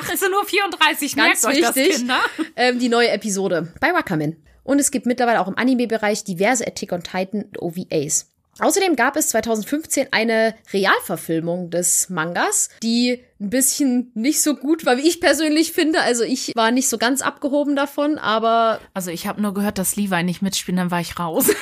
18.34 0.00 1.10
Uhr, 1.18 1.22
merkt 1.22 1.44
euch 1.44 1.60
das, 1.60 1.74
Kinder. 1.74 2.20
Ähm, 2.56 2.78
die 2.78 2.88
neue 2.88 3.10
Episode 3.10 3.72
bei 3.80 3.92
Wakamin. 3.92 4.36
Und 4.64 4.78
es 4.78 4.90
gibt 4.90 5.06
mittlerweile 5.06 5.40
auch 5.40 5.48
im 5.48 5.56
Anime-Bereich 5.56 6.24
diverse 6.24 6.66
Attack 6.66 6.92
on 6.92 7.02
Titan 7.02 7.44
OVAs. 7.58 8.29
Außerdem 8.58 8.96
gab 8.96 9.16
es 9.16 9.28
2015 9.28 10.08
eine 10.10 10.54
Realverfilmung 10.72 11.70
des 11.70 12.10
Mangas, 12.10 12.68
die 12.82 13.24
ein 13.40 13.48
bisschen 13.48 14.10
nicht 14.14 14.42
so 14.42 14.54
gut 14.54 14.84
war, 14.84 14.98
wie 14.98 15.08
ich 15.08 15.20
persönlich 15.20 15.72
finde. 15.72 16.02
Also 16.02 16.24
ich 16.24 16.52
war 16.54 16.70
nicht 16.70 16.88
so 16.88 16.98
ganz 16.98 17.22
abgehoben 17.22 17.74
davon, 17.74 18.18
aber. 18.18 18.80
Also 18.92 19.10
ich 19.10 19.26
habe 19.26 19.40
nur 19.40 19.54
gehört, 19.54 19.78
dass 19.78 19.96
Levi 19.96 20.22
nicht 20.22 20.42
mitspielt, 20.42 20.76
dann 20.78 20.90
war 20.90 21.00
ich 21.00 21.18
raus. 21.18 21.46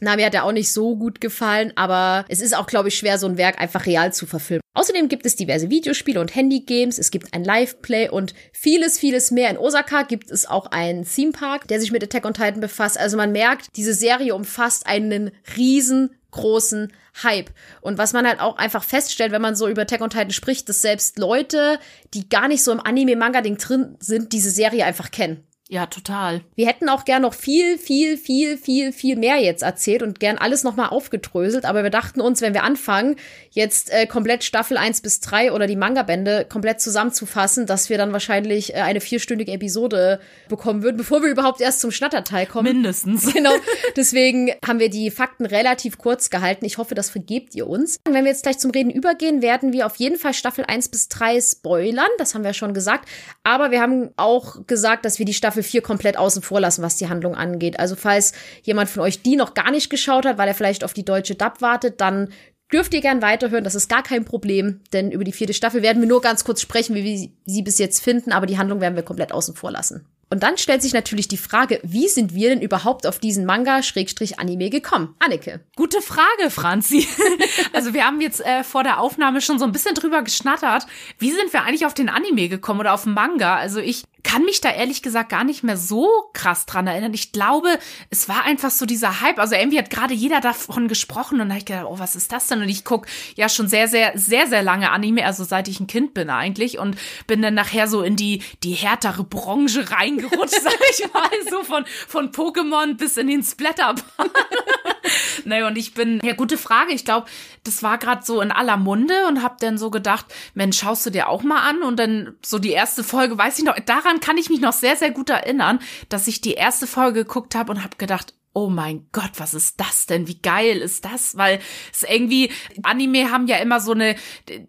Na, 0.00 0.16
mir 0.16 0.26
hat 0.26 0.34
er 0.34 0.44
auch 0.44 0.52
nicht 0.52 0.72
so 0.72 0.96
gut 0.96 1.20
gefallen, 1.20 1.72
aber 1.76 2.24
es 2.28 2.40
ist 2.40 2.56
auch, 2.56 2.66
glaube 2.66 2.88
ich, 2.88 2.96
schwer, 2.96 3.18
so 3.18 3.26
ein 3.26 3.36
Werk 3.36 3.60
einfach 3.60 3.86
real 3.86 4.12
zu 4.12 4.26
verfilmen. 4.26 4.62
Außerdem 4.74 5.08
gibt 5.08 5.26
es 5.26 5.34
diverse 5.34 5.70
Videospiele 5.70 6.20
und 6.20 6.34
Handygames, 6.34 6.98
es 6.98 7.10
gibt 7.10 7.34
ein 7.34 7.42
Live-Play 7.42 8.10
und 8.10 8.32
vieles, 8.52 8.96
vieles 8.98 9.32
mehr. 9.32 9.50
In 9.50 9.58
Osaka 9.58 10.02
gibt 10.02 10.30
es 10.30 10.46
auch 10.46 10.66
einen 10.66 11.04
Theme-Park, 11.04 11.66
der 11.66 11.80
sich 11.80 11.90
mit 11.90 12.04
Attack 12.04 12.24
on 12.24 12.34
Titan 12.34 12.60
befasst. 12.60 12.96
Also 12.96 13.16
man 13.16 13.32
merkt, 13.32 13.66
diese 13.76 13.92
Serie 13.92 14.36
umfasst 14.36 14.86
einen 14.86 15.32
riesengroßen 15.56 16.92
Hype. 17.24 17.50
Und 17.80 17.98
was 17.98 18.12
man 18.12 18.24
halt 18.24 18.38
auch 18.38 18.56
einfach 18.56 18.84
feststellt, 18.84 19.32
wenn 19.32 19.42
man 19.42 19.56
so 19.56 19.66
über 19.66 19.82
Attack 19.82 20.00
on 20.00 20.10
Titan 20.10 20.30
spricht, 20.30 20.68
dass 20.68 20.80
selbst 20.80 21.18
Leute, 21.18 21.80
die 22.14 22.28
gar 22.28 22.46
nicht 22.46 22.62
so 22.62 22.70
im 22.70 22.78
Anime-Manga-Ding 22.78 23.58
drin 23.58 23.96
sind, 23.98 24.32
diese 24.32 24.50
Serie 24.50 24.84
einfach 24.84 25.10
kennen. 25.10 25.44
Ja, 25.70 25.84
total. 25.84 26.40
Wir 26.54 26.66
hätten 26.66 26.88
auch 26.88 27.04
gern 27.04 27.20
noch 27.20 27.34
viel, 27.34 27.76
viel, 27.76 28.16
viel, 28.16 28.56
viel, 28.56 28.90
viel 28.90 29.16
mehr 29.16 29.36
jetzt 29.36 29.62
erzählt 29.62 30.02
und 30.02 30.18
gern 30.18 30.38
alles 30.38 30.64
nochmal 30.64 30.88
aufgedröselt, 30.88 31.66
aber 31.66 31.82
wir 31.82 31.90
dachten 31.90 32.22
uns, 32.22 32.40
wenn 32.40 32.54
wir 32.54 32.62
anfangen, 32.62 33.16
jetzt 33.50 33.92
äh, 33.92 34.06
komplett 34.06 34.44
Staffel 34.44 34.78
1 34.78 35.02
bis 35.02 35.20
3 35.20 35.52
oder 35.52 35.66
die 35.66 35.76
Manga-Bände 35.76 36.46
komplett 36.48 36.80
zusammenzufassen, 36.80 37.66
dass 37.66 37.90
wir 37.90 37.98
dann 37.98 38.14
wahrscheinlich 38.14 38.72
äh, 38.72 38.78
eine 38.78 39.02
vierstündige 39.02 39.52
Episode 39.52 40.20
bekommen 40.48 40.82
würden, 40.82 40.96
bevor 40.96 41.22
wir 41.22 41.28
überhaupt 41.28 41.60
erst 41.60 41.80
zum 41.80 41.90
Schnatterteil 41.90 42.46
kommen. 42.46 42.72
Mindestens. 42.72 43.28
Genau. 43.38 43.52
Deswegen 43.96 44.50
haben 44.66 44.80
wir 44.80 44.90
die 44.90 45.10
Fakten 45.10 45.44
relativ 45.44 45.98
kurz 45.98 46.30
gehalten. 46.30 46.64
Ich 46.64 46.78
hoffe, 46.78 46.96
das 46.96 47.10
vergebt 47.10 47.54
ihr 47.54 47.68
uns. 47.68 47.98
Wenn 48.04 48.24
wir 48.24 48.30
jetzt 48.30 48.42
gleich 48.42 48.58
zum 48.58 48.72
Reden 48.72 48.90
übergehen, 48.90 49.42
werden 49.42 49.72
wir 49.72 49.86
auf 49.86 49.96
jeden 49.96 50.18
Fall 50.18 50.34
Staffel 50.34 50.64
1 50.64 50.88
bis 50.88 51.08
3 51.08 51.40
spoilern. 51.40 52.08
Das 52.16 52.34
haben 52.34 52.42
wir 52.42 52.54
schon 52.54 52.74
gesagt. 52.74 53.08
Aber 53.44 53.70
wir 53.70 53.80
haben 53.80 54.10
auch 54.16 54.66
gesagt, 54.66 55.04
dass 55.04 55.18
wir 55.20 55.26
die 55.26 55.34
Staffel 55.34 55.57
Staffel 55.58 55.62
4 55.62 55.82
komplett 55.82 56.16
außen 56.16 56.42
vor 56.42 56.60
lassen, 56.60 56.82
was 56.82 56.96
die 56.96 57.08
Handlung 57.08 57.34
angeht. 57.34 57.80
Also 57.80 57.96
falls 57.96 58.32
jemand 58.62 58.88
von 58.88 59.02
euch 59.02 59.22
die 59.22 59.36
noch 59.36 59.54
gar 59.54 59.70
nicht 59.70 59.90
geschaut 59.90 60.24
hat, 60.24 60.38
weil 60.38 60.48
er 60.48 60.54
vielleicht 60.54 60.84
auf 60.84 60.94
die 60.94 61.04
deutsche 61.04 61.34
Dub 61.34 61.60
wartet, 61.60 62.00
dann 62.00 62.28
dürft 62.72 62.94
ihr 62.94 63.00
gern 63.00 63.22
weiterhören, 63.22 63.64
das 63.64 63.74
ist 63.74 63.88
gar 63.88 64.02
kein 64.02 64.24
Problem, 64.24 64.80
denn 64.92 65.10
über 65.10 65.24
die 65.24 65.32
vierte 65.32 65.54
Staffel 65.54 65.82
werden 65.82 66.02
wir 66.02 66.08
nur 66.08 66.20
ganz 66.20 66.44
kurz 66.44 66.60
sprechen, 66.60 66.94
wie 66.94 67.04
wir 67.04 67.28
sie 67.46 67.62
bis 67.62 67.78
jetzt 67.78 68.02
finden, 68.02 68.30
aber 68.30 68.46
die 68.46 68.58
Handlung 68.58 68.80
werden 68.80 68.94
wir 68.94 69.02
komplett 69.02 69.32
außen 69.32 69.56
vor 69.56 69.70
lassen. 69.70 70.06
Und 70.30 70.42
dann 70.42 70.58
stellt 70.58 70.82
sich 70.82 70.92
natürlich 70.92 71.26
die 71.28 71.38
Frage, 71.38 71.80
wie 71.82 72.06
sind 72.06 72.34
wir 72.34 72.50
denn 72.50 72.60
überhaupt 72.60 73.06
auf 73.06 73.18
diesen 73.18 73.46
Manga-Anime 73.46 74.68
gekommen? 74.68 75.14
Anneke. 75.18 75.60
Gute 75.74 76.02
Frage, 76.02 76.50
Franzi. 76.50 77.08
also 77.72 77.94
wir 77.94 78.04
haben 78.04 78.20
jetzt 78.20 78.44
äh, 78.44 78.62
vor 78.62 78.82
der 78.82 79.00
Aufnahme 79.00 79.40
schon 79.40 79.58
so 79.58 79.64
ein 79.64 79.72
bisschen 79.72 79.94
drüber 79.94 80.22
geschnattert. 80.22 80.86
Wie 81.18 81.30
sind 81.30 81.52
wir 81.52 81.62
eigentlich 81.62 81.86
auf 81.86 81.94
den 81.94 82.10
Anime 82.10 82.48
gekommen 82.48 82.80
oder 82.80 82.92
auf 82.92 83.06
Manga? 83.06 83.56
Also 83.56 83.80
ich 83.80 84.04
kann 84.28 84.44
mich 84.44 84.60
da 84.60 84.70
ehrlich 84.70 85.00
gesagt 85.00 85.30
gar 85.30 85.42
nicht 85.42 85.64
mehr 85.64 85.78
so 85.78 86.06
krass 86.34 86.66
dran 86.66 86.86
erinnern. 86.86 87.14
Ich 87.14 87.32
glaube, 87.32 87.78
es 88.10 88.28
war 88.28 88.44
einfach 88.44 88.70
so 88.70 88.84
dieser 88.84 89.22
Hype. 89.22 89.38
Also 89.38 89.54
irgendwie 89.54 89.78
hat 89.78 89.88
gerade 89.88 90.12
jeder 90.12 90.42
davon 90.42 90.86
gesprochen 90.86 91.40
und 91.40 91.48
da 91.48 91.54
habe 91.54 91.60
ich 91.60 91.64
gedacht, 91.64 91.86
oh, 91.88 91.98
was 91.98 92.14
ist 92.14 92.30
das 92.30 92.46
denn? 92.46 92.60
Und 92.60 92.68
ich 92.68 92.84
guck 92.84 93.06
ja 93.36 93.48
schon 93.48 93.68
sehr, 93.68 93.88
sehr, 93.88 94.12
sehr, 94.16 94.46
sehr 94.46 94.62
lange 94.62 94.90
Anime, 94.90 95.24
also 95.24 95.44
seit 95.44 95.66
ich 95.66 95.80
ein 95.80 95.86
Kind 95.86 96.12
bin 96.12 96.28
eigentlich 96.28 96.78
und 96.78 96.98
bin 97.26 97.40
dann 97.40 97.54
nachher 97.54 97.88
so 97.88 98.02
in 98.02 98.16
die, 98.16 98.42
die 98.62 98.72
härtere 98.72 99.24
Branche 99.24 99.90
reingerutscht, 99.90 100.60
sag 100.62 100.76
ich 100.90 101.10
mal, 101.10 101.30
so 101.48 101.62
von, 101.62 101.86
von 102.06 102.30
Pokémon 102.30 102.98
bis 102.98 103.16
in 103.16 103.28
den 103.28 103.42
Splatterball. 103.42 104.04
naja, 105.46 105.66
und 105.66 105.78
ich 105.78 105.94
bin, 105.94 106.20
ja, 106.22 106.34
gute 106.34 106.58
Frage. 106.58 106.92
Ich 106.92 107.06
glaube, 107.06 107.26
das 107.64 107.82
war 107.82 107.96
gerade 107.96 108.24
so 108.24 108.40
in 108.40 108.52
aller 108.52 108.76
Munde 108.76 109.26
und 109.26 109.42
hab 109.42 109.58
dann 109.58 109.78
so 109.78 109.90
gedacht, 109.90 110.26
Mensch, 110.54 110.78
schaust 110.78 111.06
du 111.06 111.10
dir 111.10 111.28
auch 111.28 111.42
mal 111.42 111.66
an? 111.68 111.82
Und 111.82 111.98
dann 111.98 112.36
so 112.44 112.58
die 112.58 112.70
erste 112.70 113.04
Folge, 113.04 113.38
weiß 113.38 113.58
ich 113.58 113.64
noch, 113.64 113.78
daran 113.80 114.17
kann 114.20 114.38
ich 114.38 114.50
mich 114.50 114.60
noch 114.60 114.72
sehr, 114.72 114.96
sehr 114.96 115.10
gut 115.10 115.30
erinnern, 115.30 115.80
dass 116.08 116.28
ich 116.28 116.40
die 116.40 116.54
erste 116.54 116.86
Folge 116.86 117.24
geguckt 117.24 117.54
habe 117.54 117.72
und 117.72 117.82
hab 117.84 117.98
gedacht, 117.98 118.34
oh 118.58 118.68
mein 118.68 119.06
Gott, 119.12 119.30
was 119.36 119.54
ist 119.54 119.78
das 119.78 120.06
denn? 120.06 120.26
Wie 120.26 120.40
geil 120.42 120.78
ist 120.78 121.04
das? 121.04 121.36
Weil 121.36 121.60
es 121.92 122.02
irgendwie, 122.02 122.50
Anime 122.82 123.30
haben 123.30 123.46
ja 123.46 123.58
immer 123.58 123.78
so 123.78 123.92
eine, 123.92 124.16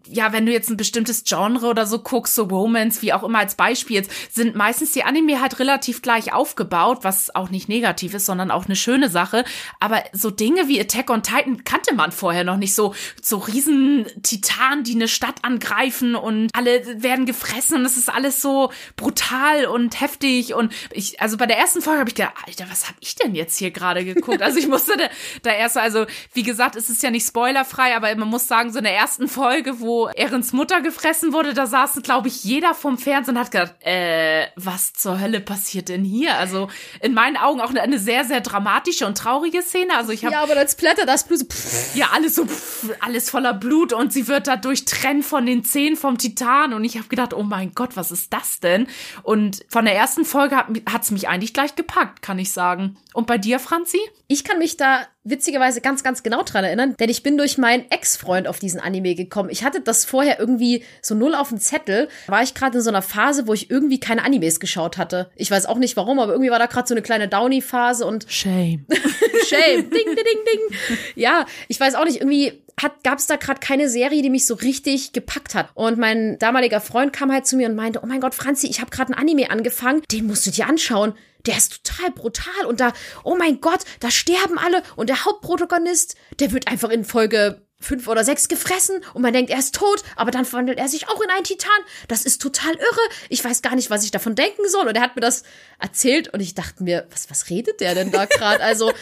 ja, 0.06 0.32
wenn 0.32 0.46
du 0.46 0.52
jetzt 0.52 0.70
ein 0.70 0.76
bestimmtes 0.76 1.24
Genre 1.24 1.66
oder 1.66 1.86
so 1.86 1.98
guckst, 1.98 2.36
so 2.36 2.44
Romance, 2.44 3.02
wie 3.02 3.12
auch 3.12 3.24
immer 3.24 3.40
als 3.40 3.56
Beispiel, 3.56 4.06
sind 4.30 4.54
meistens 4.54 4.92
die 4.92 5.02
Anime 5.02 5.40
halt 5.40 5.58
relativ 5.58 6.02
gleich 6.02 6.32
aufgebaut, 6.32 6.98
was 7.02 7.34
auch 7.34 7.50
nicht 7.50 7.68
negativ 7.68 8.14
ist, 8.14 8.26
sondern 8.26 8.52
auch 8.52 8.66
eine 8.66 8.76
schöne 8.76 9.08
Sache. 9.08 9.44
Aber 9.80 10.04
so 10.12 10.30
Dinge 10.30 10.68
wie 10.68 10.80
Attack 10.80 11.10
on 11.10 11.24
Titan 11.24 11.64
kannte 11.64 11.92
man 11.92 12.12
vorher 12.12 12.44
noch 12.44 12.58
nicht. 12.58 12.76
So, 12.76 12.94
so 13.20 13.38
riesen 13.38 14.06
Titanen, 14.22 14.84
die 14.84 14.94
eine 14.94 15.08
Stadt 15.08 15.42
angreifen 15.42 16.14
und 16.14 16.50
alle 16.52 17.02
werden 17.02 17.26
gefressen 17.26 17.78
und 17.78 17.84
es 17.84 17.96
ist 17.96 18.08
alles 18.08 18.40
so 18.40 18.70
brutal 18.94 19.66
und 19.66 20.00
heftig. 20.00 20.54
Und 20.54 20.72
ich, 20.92 21.20
also 21.20 21.36
bei 21.36 21.46
der 21.46 21.58
ersten 21.58 21.82
Folge 21.82 21.98
habe 21.98 22.10
ich 22.10 22.14
gedacht, 22.14 22.34
Alter, 22.46 22.66
was 22.70 22.88
hab 22.88 22.94
ich 23.00 23.16
denn 23.16 23.34
jetzt 23.34 23.58
hier 23.58 23.72
gerade 23.80 24.04
geguckt. 24.04 24.42
Also 24.42 24.58
ich 24.58 24.68
musste 24.68 24.96
da, 24.96 25.04
da 25.42 25.50
erst, 25.52 25.76
also 25.76 26.06
wie 26.32 26.42
gesagt, 26.42 26.76
es 26.76 26.88
ist 26.90 27.02
ja 27.02 27.10
nicht 27.10 27.26
spoilerfrei, 27.26 27.96
aber 27.96 28.14
man 28.14 28.28
muss 28.28 28.46
sagen, 28.46 28.72
so 28.72 28.78
in 28.78 28.84
der 28.84 28.94
ersten 28.94 29.28
Folge, 29.28 29.80
wo 29.80 30.08
Erens 30.08 30.52
Mutter 30.52 30.80
gefressen 30.80 31.32
wurde, 31.32 31.54
da 31.54 31.66
saß, 31.66 32.00
glaube 32.02 32.28
ich, 32.28 32.44
jeder 32.44 32.74
vom 32.74 32.98
Fernsehen 32.98 33.36
und 33.36 33.40
hat 33.40 33.50
gedacht, 33.50 33.74
äh, 33.80 34.46
was 34.56 34.92
zur 34.92 35.20
Hölle 35.20 35.40
passiert 35.40 35.88
denn 35.88 36.04
hier? 36.04 36.36
Also 36.36 36.68
in 37.00 37.14
meinen 37.14 37.36
Augen 37.36 37.60
auch 37.60 37.70
eine, 37.70 37.82
eine 37.82 37.98
sehr, 37.98 38.24
sehr 38.24 38.40
dramatische 38.40 39.06
und 39.06 39.16
traurige 39.16 39.62
Szene. 39.62 39.96
Also 39.96 40.12
ich 40.12 40.24
habe 40.24 40.34
ja, 40.34 40.42
aber 40.42 40.54
dann 40.54 40.68
splattert 40.68 41.08
das 41.08 41.24
Blut. 41.24 41.40
Pff. 41.50 41.94
Ja, 41.94 42.10
alles 42.12 42.34
so, 42.34 42.44
pff, 42.44 42.90
alles 43.00 43.30
voller 43.30 43.54
Blut 43.54 43.92
und 43.92 44.12
sie 44.12 44.28
wird 44.28 44.46
da 44.46 44.56
durchtrennt 44.56 45.24
von 45.24 45.46
den 45.46 45.64
Zähnen 45.64 45.96
vom 45.96 46.18
Titan 46.18 46.74
und 46.74 46.84
ich 46.84 46.96
habe 46.98 47.08
gedacht, 47.08 47.32
oh 47.34 47.42
mein 47.42 47.72
Gott, 47.74 47.96
was 47.96 48.10
ist 48.10 48.32
das 48.32 48.60
denn? 48.60 48.86
Und 49.22 49.64
von 49.68 49.84
der 49.84 49.94
ersten 49.94 50.24
Folge 50.24 50.56
hat 50.56 51.02
es 51.02 51.10
mich 51.10 51.28
eigentlich 51.28 51.54
gleich 51.54 51.76
gepackt, 51.76 52.22
kann 52.22 52.38
ich 52.38 52.52
sagen. 52.52 52.96
Und 53.14 53.26
bei 53.26 53.38
dir, 53.38 53.59
Franzi? 53.60 54.00
Ich 54.26 54.44
kann 54.44 54.58
mich 54.58 54.76
da 54.76 55.06
witzigerweise 55.22 55.80
ganz, 55.80 56.02
ganz 56.02 56.22
genau 56.22 56.42
dran 56.42 56.64
erinnern, 56.64 56.96
denn 56.98 57.10
ich 57.10 57.22
bin 57.22 57.36
durch 57.36 57.58
meinen 57.58 57.90
Ex-Freund 57.90 58.48
auf 58.48 58.58
diesen 58.58 58.80
Anime 58.80 59.14
gekommen. 59.14 59.50
Ich 59.50 59.64
hatte 59.64 59.80
das 59.80 60.04
vorher 60.04 60.38
irgendwie 60.38 60.82
so 61.02 61.14
null 61.14 61.34
auf 61.34 61.50
dem 61.50 61.58
Zettel. 61.58 62.08
Da 62.26 62.32
war 62.32 62.42
ich 62.42 62.54
gerade 62.54 62.78
in 62.78 62.82
so 62.82 62.90
einer 62.90 63.02
Phase, 63.02 63.46
wo 63.46 63.52
ich 63.52 63.70
irgendwie 63.70 64.00
keine 64.00 64.24
Animes 64.24 64.60
geschaut 64.60 64.98
hatte. 64.98 65.30
Ich 65.36 65.50
weiß 65.50 65.66
auch 65.66 65.78
nicht 65.78 65.96
warum, 65.96 66.18
aber 66.18 66.32
irgendwie 66.32 66.50
war 66.50 66.58
da 66.58 66.66
gerade 66.66 66.88
so 66.88 66.94
eine 66.94 67.02
kleine 67.02 67.28
Downy-Phase 67.28 68.06
und 68.06 68.26
Shame. 68.28 68.86
Shame. 69.48 69.90
Ding, 69.90 69.90
ding, 69.90 70.16
ding, 70.16 70.24
ding. 70.24 70.98
Ja, 71.14 71.44
ich 71.68 71.78
weiß 71.78 71.94
auch 71.94 72.04
nicht, 72.04 72.20
irgendwie 72.20 72.62
gab 73.02 73.18
es 73.18 73.26
da 73.26 73.36
gerade 73.36 73.60
keine 73.60 73.88
Serie, 73.88 74.22
die 74.22 74.30
mich 74.30 74.46
so 74.46 74.54
richtig 74.54 75.12
gepackt 75.12 75.54
hat. 75.54 75.70
Und 75.74 75.98
mein 75.98 76.38
damaliger 76.38 76.80
Freund 76.80 77.12
kam 77.12 77.32
halt 77.32 77.46
zu 77.46 77.56
mir 77.56 77.68
und 77.68 77.76
meinte, 77.76 78.00
oh 78.02 78.06
mein 78.06 78.20
Gott, 78.20 78.34
Franzi, 78.34 78.66
ich 78.68 78.80
habe 78.80 78.90
gerade 78.90 79.12
ein 79.12 79.18
Anime 79.18 79.50
angefangen, 79.50 80.02
den 80.10 80.26
musst 80.26 80.46
du 80.46 80.50
dir 80.50 80.66
anschauen 80.66 81.14
der 81.46 81.56
ist 81.56 81.82
total 81.84 82.10
brutal 82.10 82.66
und 82.66 82.80
da, 82.80 82.92
oh 83.24 83.34
mein 83.34 83.62
Gott, 83.62 83.80
da 84.00 84.10
sterben 84.10 84.58
alle 84.58 84.82
und 84.96 85.08
der 85.08 85.24
Hauptprotagonist, 85.24 86.14
der 86.38 86.52
wird 86.52 86.68
einfach 86.68 86.90
in 86.90 87.04
Folge 87.04 87.62
fünf 87.80 88.08
oder 88.08 88.24
sechs 88.24 88.48
gefressen 88.48 89.02
und 89.14 89.22
man 89.22 89.32
denkt, 89.32 89.50
er 89.50 89.58
ist 89.58 89.74
tot, 89.74 90.02
aber 90.16 90.30
dann 90.30 90.44
verwandelt 90.44 90.78
er 90.78 90.88
sich 90.88 91.08
auch 91.08 91.20
in 91.22 91.30
einen 91.30 91.44
Titan. 91.44 91.70
Das 92.08 92.24
ist 92.24 92.42
total 92.42 92.74
irre. 92.74 93.08
Ich 93.30 93.42
weiß 93.42 93.62
gar 93.62 93.74
nicht, 93.74 93.88
was 93.88 94.04
ich 94.04 94.10
davon 94.10 94.34
denken 94.34 94.68
soll. 94.68 94.86
Und 94.86 94.96
er 94.96 95.02
hat 95.02 95.16
mir 95.16 95.22
das 95.22 95.44
erzählt 95.78 96.28
und 96.28 96.40
ich 96.40 96.54
dachte 96.54 96.82
mir, 96.82 97.06
was, 97.10 97.30
was 97.30 97.48
redet 97.48 97.80
der 97.80 97.94
denn 97.94 98.10
da 98.10 98.26
gerade? 98.26 98.62
Also 98.62 98.92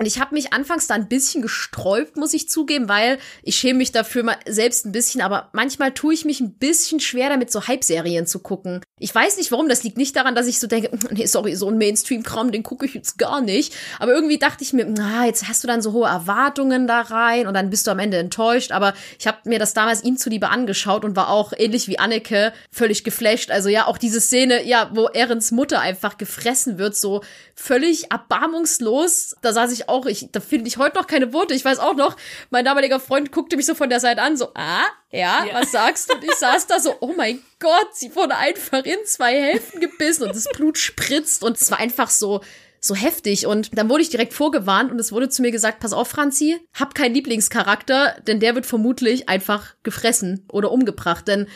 und 0.00 0.06
ich 0.06 0.18
habe 0.18 0.34
mich 0.34 0.54
anfangs 0.54 0.86
da 0.86 0.94
ein 0.94 1.08
bisschen 1.08 1.42
gesträubt, 1.42 2.16
muss 2.16 2.32
ich 2.32 2.48
zugeben, 2.48 2.88
weil 2.88 3.18
ich 3.42 3.56
schäme 3.56 3.76
mich 3.76 3.92
dafür 3.92 4.22
mal 4.22 4.38
selbst 4.48 4.86
ein 4.86 4.92
bisschen, 4.92 5.20
aber 5.20 5.50
manchmal 5.52 5.92
tue 5.92 6.14
ich 6.14 6.24
mich 6.24 6.40
ein 6.40 6.54
bisschen 6.54 7.00
schwer 7.00 7.28
damit, 7.28 7.52
so 7.52 7.68
Hype-Serien 7.68 8.26
zu 8.26 8.38
gucken. 8.38 8.80
Ich 8.98 9.14
weiß 9.14 9.36
nicht 9.36 9.52
warum, 9.52 9.68
das 9.68 9.82
liegt 9.82 9.98
nicht 9.98 10.16
daran, 10.16 10.34
dass 10.34 10.46
ich 10.46 10.58
so 10.58 10.66
denke, 10.66 10.90
nee, 11.10 11.26
sorry, 11.26 11.54
so 11.54 11.68
ein 11.68 11.76
Mainstream-Kram, 11.76 12.50
den 12.50 12.62
gucke 12.62 12.86
ich 12.86 12.94
jetzt 12.94 13.18
gar 13.18 13.42
nicht. 13.42 13.74
Aber 13.98 14.14
irgendwie 14.14 14.38
dachte 14.38 14.64
ich 14.64 14.72
mir, 14.72 14.86
na, 14.86 15.26
jetzt 15.26 15.48
hast 15.48 15.64
du 15.64 15.68
dann 15.68 15.82
so 15.82 15.92
hohe 15.92 16.08
Erwartungen 16.08 16.86
da 16.86 17.02
rein 17.02 17.46
und 17.46 17.52
dann 17.52 17.68
bist 17.68 17.86
du 17.86 17.90
am 17.90 17.98
Ende 17.98 18.16
enttäuscht. 18.16 18.72
Aber 18.72 18.94
ich 19.18 19.26
habe 19.26 19.38
mir 19.44 19.58
das 19.58 19.74
damals 19.74 20.02
ihm 20.02 20.16
zuliebe 20.16 20.48
angeschaut 20.48 21.04
und 21.04 21.14
war 21.14 21.28
auch 21.28 21.52
ähnlich 21.54 21.88
wie 21.88 21.98
Anneke 21.98 22.54
völlig 22.72 23.04
geflasht. 23.04 23.50
Also 23.50 23.68
ja, 23.68 23.86
auch 23.86 23.98
diese 23.98 24.22
Szene, 24.22 24.66
ja, 24.66 24.90
wo 24.94 25.08
Erens 25.08 25.50
Mutter 25.50 25.78
einfach 25.78 26.16
gefressen 26.16 26.78
wird, 26.78 26.96
so 26.96 27.22
völlig 27.60 28.10
erbarmungslos. 28.10 29.36
Da 29.42 29.52
saß 29.52 29.72
ich 29.72 29.88
auch, 29.88 30.06
ich, 30.06 30.28
da 30.32 30.40
finde 30.40 30.66
ich 30.66 30.78
heute 30.78 30.96
noch 30.96 31.06
keine 31.06 31.32
Worte. 31.34 31.54
Ich 31.54 31.64
weiß 31.64 31.78
auch 31.78 31.94
noch, 31.94 32.16
mein 32.48 32.64
damaliger 32.64 32.98
Freund 32.98 33.32
guckte 33.32 33.56
mich 33.56 33.66
so 33.66 33.74
von 33.74 33.90
der 33.90 34.00
Seite 34.00 34.22
an, 34.22 34.36
so, 34.36 34.48
ah, 34.54 34.84
ja, 35.10 35.44
ja. 35.44 35.54
was 35.54 35.70
sagst 35.70 36.08
du? 36.08 36.14
Und 36.14 36.24
ich 36.24 36.34
saß 36.34 36.66
da 36.66 36.80
so, 36.80 36.94
oh 37.00 37.12
mein 37.14 37.40
Gott, 37.58 37.88
sie 37.92 38.14
wurde 38.16 38.36
einfach 38.36 38.84
in 38.84 38.98
zwei 39.04 39.38
Hälften 39.38 39.80
gebissen 39.80 40.22
und 40.24 40.34
das 40.34 40.48
Blut 40.54 40.78
spritzt 40.78 41.44
und 41.44 41.60
es 41.60 41.70
war 41.70 41.78
einfach 41.78 42.08
so, 42.08 42.40
so 42.80 42.94
heftig. 42.94 43.46
Und 43.46 43.76
dann 43.76 43.90
wurde 43.90 44.02
ich 44.02 44.08
direkt 44.08 44.32
vorgewarnt 44.32 44.90
und 44.90 44.98
es 44.98 45.12
wurde 45.12 45.28
zu 45.28 45.42
mir 45.42 45.50
gesagt, 45.50 45.80
pass 45.80 45.92
auf, 45.92 46.08
Franzi, 46.08 46.58
hab 46.72 46.94
keinen 46.94 47.14
Lieblingscharakter, 47.14 48.16
denn 48.26 48.40
der 48.40 48.54
wird 48.54 48.64
vermutlich 48.64 49.28
einfach 49.28 49.74
gefressen 49.82 50.46
oder 50.50 50.72
umgebracht. 50.72 51.28
Denn 51.28 51.46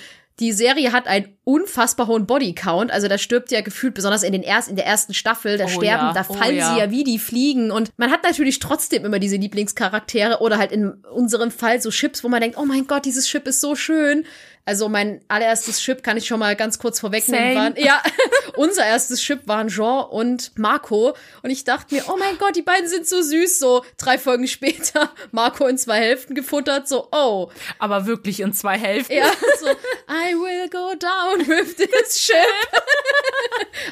die 0.40 0.53
Serie 0.53 0.92
hat 0.92 1.07
einen 1.07 1.37
unfassbar 1.44 2.09
hohen 2.09 2.27
Bodycount. 2.27 2.90
Also 2.90 3.07
da 3.07 3.18
stirbt 3.18 3.53
ja 3.53 3.61
gefühlt, 3.61 3.94
besonders 3.94 4.25
in, 4.25 4.33
den 4.33 4.42
erst, 4.42 4.68
in 4.68 4.75
der 4.75 4.87
ersten 4.87 5.14
Staffel, 5.14 5.59
da 5.59 5.66
oh 5.66 5.68
sterben, 5.68 6.07
ja, 6.07 6.12
da 6.12 6.27
oh 6.29 6.35
fallen 6.35 6.57
oh 6.57 6.59
ja. 6.59 6.75
sie 6.75 6.81
ja 6.81 6.90
wie 6.90 7.05
die 7.05 7.20
Fliegen. 7.20 7.70
Und 7.70 7.92
man 7.97 8.11
hat 8.11 8.25
natürlich 8.25 8.59
trotzdem 8.59 9.05
immer 9.05 9.20
diese 9.20 9.37
Lieblingscharaktere 9.37 10.40
oder 10.40 10.59
halt 10.59 10.73
in 10.73 10.90
unserem 10.90 11.53
Fall 11.53 11.81
so 11.81 11.90
Chips, 11.90 12.25
wo 12.25 12.29
man 12.29 12.40
denkt, 12.40 12.59
oh 12.59 12.64
mein 12.64 12.88
Gott, 12.88 13.05
dieses 13.05 13.29
Chip 13.29 13.47
ist 13.47 13.61
so 13.61 13.77
schön. 13.77 14.25
Also 14.66 14.88
mein 14.88 15.20
allererstes 15.29 15.79
Chip 15.81 16.03
kann 16.03 16.16
ich 16.16 16.27
schon 16.27 16.40
mal 16.40 16.57
ganz 16.57 16.79
kurz 16.79 16.98
vorwegnehmen. 16.98 17.55
Waren, 17.55 17.74
ja, 17.77 18.03
unser 18.57 18.85
erstes 18.85 19.20
Chip 19.20 19.46
waren 19.46 19.68
Jean 19.68 20.05
und 20.05 20.57
Marco. 20.59 21.14
Und 21.42 21.50
ich 21.50 21.64
dachte 21.64 21.94
mir, 21.94 22.05
oh 22.09 22.16
mein 22.16 22.38
Gott, 22.38 22.57
die 22.57 22.62
beiden 22.62 22.88
sind 22.88 23.07
so 23.07 23.20
süß. 23.20 23.59
So 23.59 23.85
drei 23.98 24.16
Folgen 24.16 24.48
später, 24.48 25.11
Marco 25.33 25.66
in 25.66 25.77
zwei 25.77 25.98
Hälften 25.98 26.35
gefuttert. 26.35 26.88
So, 26.88 27.09
oh. 27.12 27.50
Aber 27.79 28.07
wirklich 28.07 28.40
in 28.40 28.55
zwei 28.55 28.79
Hälften. 28.79 29.16
Ja, 29.16 29.31
so, 29.61 29.68
I 30.09 30.35
will 30.35 30.70
go 30.70 30.94
down 30.94 31.46
with 31.46 31.77
this 31.77 32.18
ship. 32.18 32.35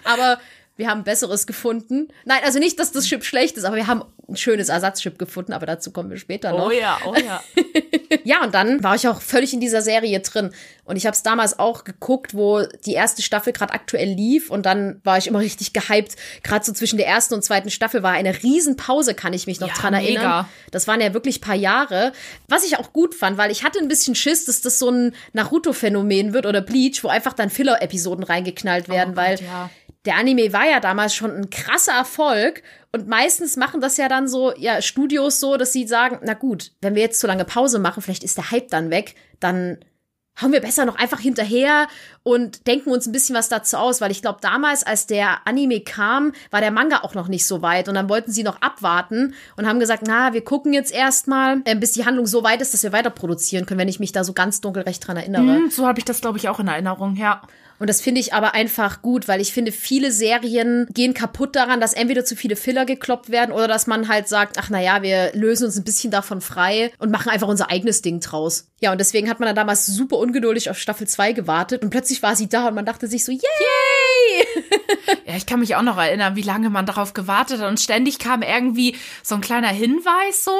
Aber 0.05 0.41
wir 0.77 0.89
haben 0.89 1.05
Besseres 1.05 1.47
gefunden. 1.47 2.09
Nein, 2.25 2.41
also 2.45 2.59
nicht, 2.59 2.79
dass 2.79 2.93
das 2.93 3.05
Chip 3.05 3.25
schlecht 3.25 3.59
ist, 3.59 3.65
aber 3.65 3.77
wir 3.77 3.87
haben 3.87 4.05
ein 4.29 4.37
schönes 4.37 4.69
Ersatzchip 4.69 5.19
gefunden, 5.19 5.53
aber 5.53 5.67
dazu 5.67 5.91
kommen 5.91 6.11
wir 6.11 6.17
später 6.17 6.53
noch. 6.53 6.67
Oh 6.67 6.71
ja, 6.71 6.99
oh 7.05 7.15
ja. 7.15 7.43
ja, 8.25 8.43
und 8.45 8.55
dann 8.55 8.83
war 8.83 8.95
ich 8.95 9.09
auch 9.09 9.21
völlig 9.21 9.53
in 9.53 9.61
dieser 9.61 9.83
Serie 9.83 10.21
drin. 10.21 10.53
Und 10.85 10.97
ich 10.97 11.07
habe 11.07 11.15
es 11.15 11.23
damals 11.23 11.59
auch 11.59 11.85
geguckt, 11.85 12.35
wo 12.35 12.63
die 12.87 12.93
erste 12.93 13.23
Staffel 13.23 13.53
gerade 13.53 13.73
aktuell 13.73 14.09
lief. 14.09 14.51
Und 14.51 14.67
dann 14.67 15.01
war 15.05 15.19
ich 15.19 15.27
immer 15.27 15.39
richtig 15.41 15.73
gehypt. 15.73 16.17
Gerade 16.43 16.65
so 16.65 16.73
zwischen 16.73 16.97
der 16.97 17.07
ersten 17.07 17.35
und 17.35 17.45
zweiten 17.45 17.71
Staffel 17.71 18.03
war 18.03 18.13
eine 18.13 18.43
Riesenpause, 18.43 19.15
kann 19.15 19.33
ich 19.33 19.47
mich 19.47 19.61
noch 19.61 19.69
ja, 19.69 19.75
dran 19.75 19.95
mega. 19.95 20.07
erinnern. 20.07 20.49
Das 20.71 20.87
waren 20.89 21.01
ja 21.01 21.15
wirklich 21.15 21.41
paar 21.41 21.55
Jahre. 21.55 22.13
Was 22.49 22.65
ich 22.65 22.79
auch 22.79 22.93
gut 22.93 23.15
fand, 23.15 23.39
weil 23.39 23.51
ich 23.51 23.65
hatte 23.65 23.79
ein 23.79 23.89
bisschen 23.89 24.15
Schiss, 24.15 24.45
dass 24.45 24.61
das 24.61 24.79
so 24.79 24.91
ein 24.91 25.15
Naruto-Phänomen 25.33 26.33
wird 26.33 26.47
oder 26.47 26.61
Bleach, 26.61 27.03
wo 27.03 27.09
einfach 27.09 27.33
dann 27.33 27.51
Filler-Episoden 27.51 28.25
reingeknallt 28.25 28.89
werden, 28.89 29.13
oh 29.13 29.15
Gott, 29.15 29.25
weil 29.25 29.41
ja 29.41 29.71
der 30.05 30.17
Anime 30.17 30.53
war 30.53 30.69
ja 30.69 30.81
damals 30.81 31.15
schon 31.15 31.31
ein 31.31 31.51
krasser 31.51 31.93
Erfolg 31.93 32.63
und 32.93 33.09
meistens 33.09 33.57
machen 33.57 33.81
das 33.81 33.97
ja 33.97 34.09
dann 34.09 34.29
so, 34.29 34.53
ja, 34.57 34.83
Studios 34.83 35.41
so, 35.41 35.57
dass 35.57 35.73
sie 35.73 35.87
sagen, 35.87 36.21
na 36.23 36.35
gut, 36.35 36.73
wenn 36.83 36.95
wir 36.95 37.03
jetzt 37.03 37.21
zu 37.21 37.27
lange 37.27 37.45
Pause 37.45 37.79
machen, 37.79 38.03
vielleicht 38.03 38.25
ist 38.25 38.37
der 38.37 38.51
Hype 38.51 38.69
dann 38.69 38.91
weg, 38.91 39.15
dann 39.41 39.79
hauen 40.41 40.53
wir 40.53 40.61
besser 40.61 40.87
noch 40.87 40.97
einfach 40.97 41.21
hinterher 41.21 41.89
und 42.23 42.67
denken 42.67 42.91
uns 42.91 43.07
ein 43.07 43.13
bisschen 43.13 43.37
was 43.37 43.49
dazu 43.49 43.77
aus, 43.77 44.01
weil 44.01 44.11
ich 44.11 44.23
glaube, 44.23 44.39
damals, 44.41 44.83
als 44.83 45.07
der 45.07 45.47
Anime 45.47 45.81
kam, 45.81 46.33
war 46.51 46.61
der 46.61 46.71
Manga 46.71 47.01
auch 47.03 47.15
noch 47.15 47.29
nicht 47.29 47.47
so 47.47 47.61
weit 47.61 47.89
und 47.89 47.95
dann 47.95 48.09
wollten 48.09 48.33
sie 48.33 48.43
noch 48.43 48.61
abwarten 48.63 49.35
und 49.57 49.67
haben 49.67 49.79
gesagt, 49.79 50.05
na, 50.07 50.33
wir 50.33 50.43
gucken 50.43 50.73
jetzt 50.73 50.93
erstmal, 50.93 51.61
äh, 51.65 51.77
bis 51.77 51.93
die 51.93 52.07
Handlung 52.07 52.27
so 52.27 52.43
weit 52.43 52.63
ist, 52.63 52.73
dass 52.73 52.83
wir 52.83 52.93
weiter 52.93 53.11
produzieren 53.11 53.67
können, 53.67 53.81
wenn 53.81 53.89
ich 53.89 54.01
mich 54.01 54.13
da 54.13 54.25
so 54.25 54.33
ganz 54.33 54.61
dunkel 54.61 54.85
recht 54.85 55.07
dran 55.07 55.17
erinnere. 55.17 55.57
Hm, 55.57 55.71
so 55.71 55.87
habe 55.87 55.99
ich 55.99 56.05
das, 56.05 56.21
glaube 56.21 56.39
ich, 56.39 56.49
auch 56.49 56.61
in 56.61 56.69
Erinnerung, 56.69 57.17
ja. 57.17 57.43
Und 57.83 57.89
das 57.89 58.01
finde 58.01 58.21
ich 58.21 58.33
aber 58.33 58.55
einfach 58.55 59.03
gut, 59.03 59.27
weil 59.27 59.41
ich 59.41 59.53
finde, 59.53 59.73
viele 59.73 60.13
Serien 60.13 60.87
gehen 60.95 61.15
kaputt 61.15 61.57
daran, 61.57 61.81
dass 61.81 61.95
entweder 61.95 62.25
zu 62.25 62.37
viele 62.37 62.55
Filler 62.55 62.85
gekloppt 62.85 63.31
werden 63.31 63.51
oder 63.51 63.67
dass 63.67 63.89
man 63.89 64.07
halt 64.07 64.29
sagt, 64.29 64.57
ach 64.57 64.71
naja, 64.71 65.03
wir 65.03 65.33
lösen 65.35 65.65
uns 65.65 65.77
ein 65.77 65.83
bisschen 65.83 66.13
davon 66.13 66.41
frei 66.41 66.93
und 67.01 67.11
machen 67.11 67.31
einfach 67.31 67.49
unser 67.49 67.73
eigenes 67.73 68.01
Ding 68.01 68.21
draus. 68.21 68.69
Ja, 68.81 68.93
und 68.93 69.01
deswegen 69.01 69.29
hat 69.29 69.41
man 69.41 69.49
dann 69.49 69.57
damals 69.57 69.85
super 69.85 70.19
ungeduldig 70.19 70.71
auf 70.71 70.79
Staffel 70.79 71.09
2 71.09 71.33
gewartet 71.33 71.83
und 71.83 71.91
plötzlich 71.91 72.23
war 72.23 72.37
sie 72.37 72.49
da 72.49 72.69
und 72.69 72.75
man 72.75 72.87
dachte 72.87 73.09
sich 73.09 73.25
so, 73.25 73.33
yay! 73.33 73.41
Ja, 75.27 75.37
ich 75.37 75.47
kann 75.47 75.61
mich 75.61 75.77
auch 75.77 75.83
noch 75.83 75.97
erinnern, 75.97 76.37
wie 76.37 76.43
lange 76.43 76.69
man 76.69 76.85
darauf 76.85 77.15
gewartet 77.15 77.61
hat 77.61 77.69
und 77.69 77.81
ständig 77.81 78.19
kam 78.19 78.43
irgendwie 78.43 78.97
so 79.23 79.35
ein 79.35 79.41
kleiner 79.41 79.69
Hinweis 79.69 80.45
so, 80.45 80.53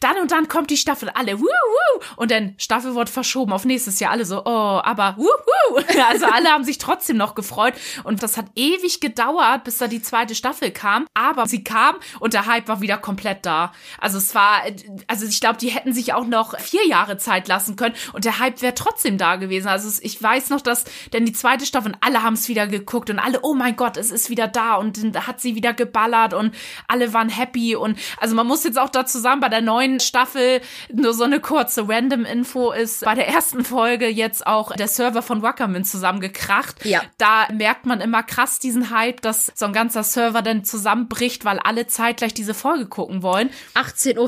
dann 0.00 0.18
und 0.18 0.30
dann 0.30 0.48
kommt 0.48 0.70
die 0.70 0.76
Staffel, 0.76 1.08
alle 1.10 1.40
wuh, 1.40 1.44
wuh, 1.44 2.02
und 2.16 2.30
dann 2.30 2.54
Staffel 2.56 2.94
wird 2.94 3.10
verschoben 3.10 3.52
auf 3.52 3.64
nächstes 3.64 4.00
Jahr, 4.00 4.12
alle 4.12 4.24
so, 4.24 4.44
oh, 4.44 4.80
aber 4.84 5.16
wuh, 5.18 5.24
wuh. 5.24 5.80
Also 6.08 6.26
alle 6.26 6.48
haben 6.48 6.61
sich 6.64 6.78
trotzdem 6.78 7.16
noch 7.16 7.34
gefreut 7.34 7.74
und 8.04 8.22
das 8.22 8.36
hat 8.36 8.46
ewig 8.54 9.00
gedauert, 9.00 9.64
bis 9.64 9.78
da 9.78 9.88
die 9.88 10.02
zweite 10.02 10.34
Staffel 10.34 10.70
kam, 10.70 11.06
aber 11.14 11.46
sie 11.46 11.64
kam 11.64 11.96
und 12.20 12.34
der 12.34 12.46
Hype 12.46 12.68
war 12.68 12.80
wieder 12.80 12.98
komplett 12.98 13.44
da. 13.46 13.72
Also 13.98 14.18
es 14.18 14.34
war, 14.34 14.62
also 15.06 15.26
ich 15.26 15.40
glaube, 15.40 15.58
die 15.58 15.70
hätten 15.70 15.92
sich 15.92 16.14
auch 16.14 16.26
noch 16.26 16.58
vier 16.58 16.86
Jahre 16.86 17.16
Zeit 17.18 17.48
lassen 17.48 17.76
können 17.76 17.94
und 18.12 18.24
der 18.24 18.38
Hype 18.38 18.62
wäre 18.62 18.74
trotzdem 18.74 19.18
da 19.18 19.36
gewesen. 19.36 19.68
Also 19.68 20.00
ich 20.02 20.22
weiß 20.22 20.50
noch, 20.50 20.60
dass 20.60 20.84
denn 21.12 21.26
die 21.26 21.32
zweite 21.32 21.66
Staffel, 21.66 21.92
alle 22.00 22.22
haben 22.22 22.34
es 22.34 22.48
wieder 22.48 22.66
geguckt 22.66 23.10
und 23.10 23.18
alle, 23.18 23.40
oh 23.42 23.54
mein 23.54 23.76
Gott, 23.76 23.96
es 23.96 24.10
ist 24.10 24.30
wieder 24.30 24.48
da 24.48 24.76
und 24.76 24.98
hat 25.26 25.40
sie 25.40 25.54
wieder 25.54 25.72
geballert 25.72 26.34
und 26.34 26.54
alle 26.88 27.12
waren 27.12 27.28
happy 27.28 27.76
und 27.76 27.98
also 28.18 28.34
man 28.34 28.46
muss 28.46 28.64
jetzt 28.64 28.78
auch 28.78 28.90
dazu 28.90 29.18
sagen, 29.18 29.40
bei 29.40 29.48
der 29.48 29.60
neuen 29.60 30.00
Staffel 30.00 30.60
nur 30.92 31.14
so 31.14 31.24
eine 31.24 31.40
kurze 31.40 31.88
Random-Info 31.88 32.72
ist 32.72 33.04
bei 33.04 33.14
der 33.14 33.28
ersten 33.28 33.64
Folge 33.64 34.08
jetzt 34.08 34.46
auch 34.46 34.72
der 34.72 34.88
Server 34.88 35.22
von 35.22 35.42
Wackerman 35.42 35.84
zusammengekracht. 35.84 36.41
Ja. 36.84 37.02
Da 37.18 37.48
merkt 37.52 37.86
man 37.86 38.00
immer 38.00 38.22
krass 38.22 38.58
diesen 38.58 38.90
Hype, 38.90 39.20
dass 39.22 39.52
so 39.54 39.64
ein 39.66 39.72
ganzer 39.72 40.02
Server 40.02 40.42
dann 40.42 40.64
zusammenbricht, 40.64 41.44
weil 41.44 41.58
alle 41.58 41.86
zeitgleich 41.86 42.34
diese 42.34 42.54
Folge 42.54 42.86
gucken 42.86 43.22
wollen. 43.22 43.50
18.34 43.74 44.18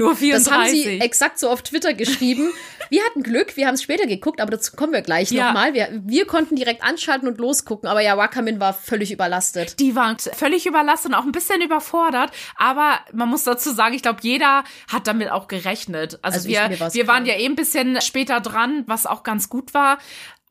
Uhr. 0.00 0.12
18.34 0.12 0.32
Das 0.32 0.50
haben 0.50 0.68
sie 0.68 1.00
exakt 1.00 1.38
so 1.38 1.48
auf 1.50 1.62
Twitter 1.62 1.94
geschrieben. 1.94 2.50
wir 2.90 3.02
hatten 3.04 3.22
Glück, 3.22 3.56
wir 3.56 3.66
haben 3.66 3.74
es 3.74 3.82
später 3.82 4.06
geguckt, 4.06 4.40
aber 4.40 4.52
dazu 4.52 4.74
kommen 4.76 4.92
wir 4.92 5.02
gleich 5.02 5.30
Ja. 5.30 5.46
nochmal. 5.46 5.74
Wir, 5.74 5.88
wir 6.04 6.26
konnten 6.26 6.56
direkt 6.56 6.82
anschalten 6.82 7.28
und 7.28 7.38
losgucken, 7.38 7.88
aber 7.88 8.00
ja, 8.00 8.16
Wakamin 8.16 8.60
war 8.60 8.72
völlig 8.74 9.12
überlastet. 9.12 9.78
Die 9.80 9.94
waren 9.94 10.16
völlig 10.18 10.66
überlastet 10.66 11.10
und 11.12 11.14
auch 11.14 11.24
ein 11.24 11.32
bisschen 11.32 11.60
überfordert. 11.60 12.30
Aber 12.56 12.98
man 13.12 13.28
muss 13.28 13.44
dazu 13.44 13.72
sagen, 13.72 13.94
ich 13.94 14.02
glaube, 14.02 14.18
jeder 14.22 14.64
hat 14.92 15.06
damit 15.06 15.30
auch 15.30 15.48
gerechnet. 15.48 16.18
Also, 16.22 16.36
Also 16.36 16.48
wir, 16.48 16.70
wir 16.92 17.06
waren 17.06 17.26
ja 17.26 17.34
eh 17.34 17.46
ein 17.46 17.56
bisschen 17.56 18.00
später 18.00 18.40
dran, 18.40 18.84
was 18.86 19.06
auch 19.06 19.22
ganz 19.22 19.48
gut 19.48 19.74
war. 19.74 19.98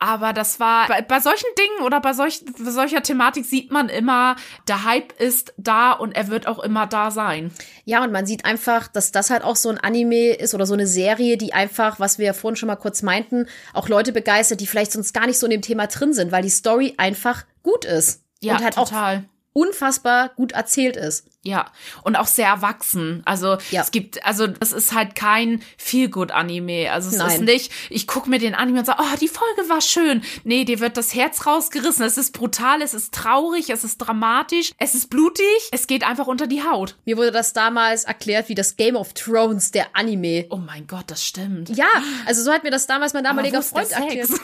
Aber 0.04 0.34
das 0.34 0.60
war, 0.60 0.90
bei, 0.90 1.02
bei 1.02 1.22
solchen 1.22 1.48
Dingen 1.58 1.86
oder 1.86 2.02
bei, 2.02 2.12
solch, 2.12 2.44
bei 2.60 2.72
solcher 2.72 3.04
Thematik 3.04 3.46
sieht 3.46 3.72
man 3.72 3.88
immer, 3.88 4.36
der 4.68 4.84
Hype 4.84 5.18
ist 5.18 5.54
da 5.56 5.94
und 5.94 6.12
er 6.12 6.28
wird 6.28 6.46
auch 6.46 6.60
immer 6.60 6.88
da 6.88 7.10
sein. 7.10 7.52
Ja, 7.86 8.04
und 8.04 8.12
man 8.12 8.26
sieht 8.26 8.44
einfach, 8.44 8.90
dass 8.90 9.14
das 9.14 9.30
halt 9.30 9.46
auch 9.46 9.56
so 9.56 9.70
ein 9.70 9.78
Anime 9.78 10.34
ist 10.34 10.54
oder 10.54 10.66
so 10.66 10.74
eine 10.74 10.88
Serie, 10.88 11.38
die 11.38 11.54
einfach, 11.54 12.02
was 12.02 12.18
wir 12.20 12.26
ja 12.26 12.34
vorhin 12.34 12.58
schon 12.58 12.68
mal 12.68 12.76
kurz 12.76 13.02
meinten, 13.02 13.46
auch 13.74 13.88
Leute 13.88 14.12
begeistert, 14.12 14.60
die 14.60 14.68
vielleicht 14.68 14.92
sonst 14.92 15.14
gar 15.14 15.26
nicht 15.26 15.40
so 15.40 15.46
in 15.46 15.52
dem 15.52 15.62
Thema 15.62 15.88
drin 15.88 16.12
sind, 16.12 16.34
weil 16.34 16.44
die 16.44 16.50
Story 16.50 16.96
einfach 16.98 17.46
gut 17.62 17.86
ist. 17.86 18.24
Ja, 18.42 18.58
und 18.58 18.64
halt 18.66 18.78
auch 18.78 18.90
total. 18.90 19.24
unfassbar 19.54 20.32
gut 20.36 20.52
erzählt 20.52 20.98
ist. 20.98 21.28
Ja, 21.46 21.66
und 22.04 22.16
auch 22.16 22.28
sehr 22.28 22.48
erwachsen. 22.48 23.22
Also 23.26 23.58
Ja. 23.70 23.82
es 23.82 23.92
gibt, 23.92 24.26
also 24.26 24.48
es 24.62 24.72
ist 24.72 24.94
halt 24.94 25.14
kein 25.16 25.62
Feel-Good-Anime. 25.78 26.90
Also 26.92 27.10
es 27.10 27.16
ist 27.16 27.20
Nein. 27.20 27.44
nicht, 27.44 27.72
ich 27.90 28.08
gucke 28.08 28.30
mir 28.30 28.40
den 28.40 28.56
Anime 28.56 28.80
und 28.80 28.86
sage, 28.86 29.02
oh, 29.04 29.16
die 29.20 29.28
Folge 29.28 29.68
war 29.68 29.82
schön. 29.82 30.24
Nee, 30.46 30.64
dir 30.64 30.80
wird 30.80 30.96
das 30.96 31.14
Herz 31.14 31.46
rausgerissen. 31.46 32.06
Es 32.06 32.18
ist 32.18 32.32
brutal, 32.32 32.82
es 32.82 32.94
ist 32.94 33.14
traurig, 33.14 33.70
es 33.70 33.84
ist 33.84 33.98
dramatisch, 33.98 34.72
es 34.78 34.96
ist 34.96 35.10
blutig, 35.10 35.44
es 35.72 35.88
geht 35.88 36.04
einfach 36.06 36.28
unter 36.28 36.48
die 36.48 36.64
Haut. 36.64 36.96
Mir 37.04 37.18
wurde 37.18 37.32
das 37.32 37.52
damals 37.52 38.06
erklärt 38.06 38.48
wie 38.48 38.56
das 38.56 38.78
Game 38.78 38.96
of 38.96 39.14
Thrones 39.14 39.72
der 39.72 39.88
Anime. 39.94 40.46
Oh 40.50 40.56
mein 40.58 40.88
Gott, 40.88 41.06
das 41.08 41.26
stimmt. 41.26 41.70
Ja, 41.76 41.88
also 42.26 42.42
so 42.42 42.54
hat 42.54 42.64
mir 42.64 42.72
das 42.72 42.88
damals 42.88 43.14
mein 43.14 43.26
damaliger 43.26 43.60
ist 43.60 43.76
der 43.76 43.86
Freund 43.86 43.92
erklärt. 43.92 44.30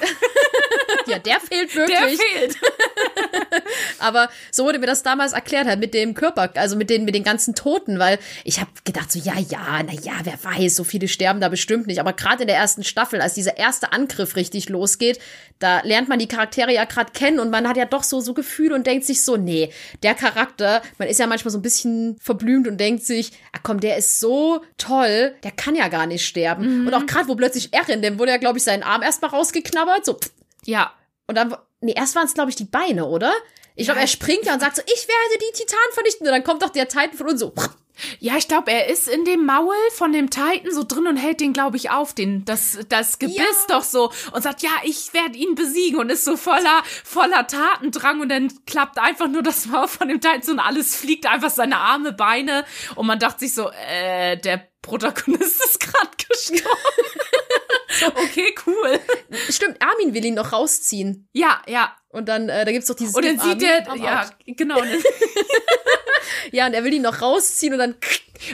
Ja, 1.08 1.18
der 1.18 1.40
fehlt 1.40 1.74
Der 1.76 1.88
wirklich. 1.88 2.20
fehlt. 2.22 2.56
Aber 4.00 4.30
so 4.52 4.64
wurde 4.66 4.78
mir 4.80 4.86
das 4.86 5.02
damals 5.02 5.34
erklärt, 5.34 5.66
halt 5.66 5.80
mit 5.80 5.94
dem 5.94 6.14
Körper, 6.14 6.52
also 6.56 6.76
mit 6.76 6.89
den, 6.90 7.06
mit 7.06 7.16
den 7.16 7.24
ganzen 7.24 7.56
Toten, 7.56 8.00
weil 8.00 8.20
ich 8.44 8.60
habe 8.60 8.72
gedacht, 8.84 9.12
so, 9.12 9.20
ja, 9.20 9.36
ja, 9.38 9.82
na 9.86 9.94
ja, 9.94 10.14
wer 10.24 10.44
weiß, 10.44 10.76
so 10.76 10.84
viele 10.84 11.08
sterben 11.08 11.40
da 11.42 11.50
bestimmt 11.50 11.88
nicht. 11.88 12.00
Aber 12.00 12.14
gerade 12.14 12.44
in 12.44 12.48
der 12.48 12.58
ersten 12.58 12.84
Staffel, 12.84 13.22
als 13.22 13.34
dieser 13.34 13.58
erste 13.58 13.92
Angriff 13.94 14.36
richtig 14.36 14.70
losgeht, 14.70 15.20
da 15.60 15.82
lernt 15.82 16.10
man 16.10 16.20
die 16.20 16.28
Charaktere 16.28 16.74
ja 16.74 16.86
gerade 16.86 17.12
kennen 17.12 17.40
und 17.40 17.50
man 17.50 17.68
hat 17.68 17.78
ja 17.78 17.86
doch 17.86 18.04
so, 18.04 18.22
so 18.22 18.34
Gefühle 18.34 18.76
und 18.76 18.88
denkt 18.88 19.06
sich 19.06 19.24
so, 19.24 19.38
nee, 19.38 19.72
der 20.04 20.16
Charakter, 20.16 20.82
man 20.98 21.08
ist 21.08 21.20
ja 21.20 21.28
manchmal 21.28 21.52
so 21.52 21.58
ein 21.58 21.64
bisschen 21.64 22.18
verblümt 22.22 22.68
und 22.68 22.78
denkt 22.78 23.04
sich, 23.04 23.32
ah 23.52 23.60
komm, 23.62 23.80
der 23.80 23.98
ist 23.98 24.20
so 24.20 24.62
toll, 24.78 25.36
der 25.44 25.52
kann 25.52 25.76
ja 25.76 25.88
gar 25.90 26.06
nicht 26.08 26.26
sterben. 26.26 26.88
Und 26.88 26.94
auch 26.94 27.06
gerade, 27.06 27.28
wo 27.28 27.36
plötzlich 27.36 27.74
Erin, 27.74 28.02
dem 28.02 28.20
wurde 28.20 28.32
ja, 28.32 28.38
glaube 28.38 28.58
ich, 28.58 28.64
seinen 28.64 28.84
Arm 28.84 29.02
erstmal 29.02 29.32
rausgeknabbert, 29.32 30.06
so, 30.06 30.14
pff, 30.14 30.32
Ja, 30.66 30.94
und 31.28 31.36
dann, 31.36 31.56
nee, 31.82 31.94
erst 31.96 32.16
waren 32.16 32.26
es, 32.26 32.34
glaube 32.34 32.50
ich, 32.50 32.56
die 32.56 32.66
Beine, 32.66 33.06
oder? 33.06 33.32
Ich 33.80 33.86
glaube, 33.86 34.02
er 34.02 34.08
springt 34.08 34.46
ja 34.46 34.54
und 34.54 34.60
sagt 34.60 34.76
so, 34.76 34.82
ich 34.86 35.08
werde 35.08 35.40
die 35.40 35.58
Titanen 35.58 35.94
vernichten. 35.94 36.28
Und 36.28 36.34
dann 36.34 36.44
kommt 36.44 36.62
doch 36.62 36.70
der 36.70 36.88
Titan 36.90 37.14
von 37.14 37.30
uns 37.30 37.40
so. 37.40 37.54
Ja, 38.20 38.38
ich 38.38 38.48
glaube, 38.48 38.72
er 38.72 38.88
ist 38.88 39.08
in 39.08 39.26
dem 39.26 39.46
Maul 39.46 39.76
von 39.94 40.12
dem 40.14 40.30
Titan 40.30 40.72
so 40.72 40.84
drin 40.84 41.08
und 41.08 41.18
hält 41.18 41.40
den, 41.40 41.54
glaube 41.54 41.78
ich, 41.78 41.90
auf, 41.90 42.14
den, 42.14 42.46
das, 42.46 42.78
das 42.88 43.20
Gebiss 43.20 43.38
Ja. 43.38 43.46
doch 43.68 43.84
so 43.84 44.12
und 44.32 44.42
sagt, 44.42 44.62
ja, 44.64 44.70
ich 44.84 45.14
werde 45.14 45.38
ihn 45.38 45.56
besiegen 45.56 46.00
und 46.00 46.10
ist 46.10 46.24
so 46.24 46.38
voller, 46.38 46.84
voller 47.04 47.46
Tatendrang 47.48 48.22
und 48.22 48.30
dann 48.30 48.52
klappt 48.66 48.98
einfach 49.00 49.28
nur 49.28 49.44
das 49.44 49.66
Maul 49.66 49.88
von 49.88 50.08
dem 50.08 50.22
Titan 50.22 50.44
zu 50.44 50.52
und 50.52 50.60
alles 50.60 50.96
fliegt 50.96 51.26
einfach 51.26 51.50
seine 51.50 51.78
Arme, 51.78 52.14
Beine 52.14 52.66
und 52.96 53.06
man 53.06 53.20
dachte 53.20 53.40
sich 53.40 53.54
so, 53.54 53.70
äh, 53.70 54.38
der 54.38 54.70
Protagonist 54.82 55.62
ist 55.66 55.80
gerade 55.80 56.10
gestorben. 56.30 56.80
okay, 58.16 58.56
cool. 58.66 59.00
Stimmt, 59.50 59.82
Armin 59.82 60.14
will 60.14 60.24
ihn 60.24 60.36
noch 60.36 60.54
rausziehen. 60.54 61.28
Ja, 61.34 61.62
ja. 61.68 61.94
Und 62.10 62.28
dann, 62.28 62.50
äh, 62.50 62.66
da 62.66 62.72
gibt's 62.72 62.88
doch 62.88 62.96
dieses. 62.96 63.16
Und 63.16 63.26
dann 63.26 63.40
sieht 63.40 63.62
er, 63.62 63.96
ja, 63.96 64.30
genau. 64.46 64.80
Und 64.80 64.88
Ja, 66.52 66.68
und 66.68 66.74
er 66.74 66.84
will 66.84 66.94
ihn 66.94 67.02
noch 67.02 67.22
rausziehen 67.22 67.74
und 67.74 67.80
dann. 67.80 67.96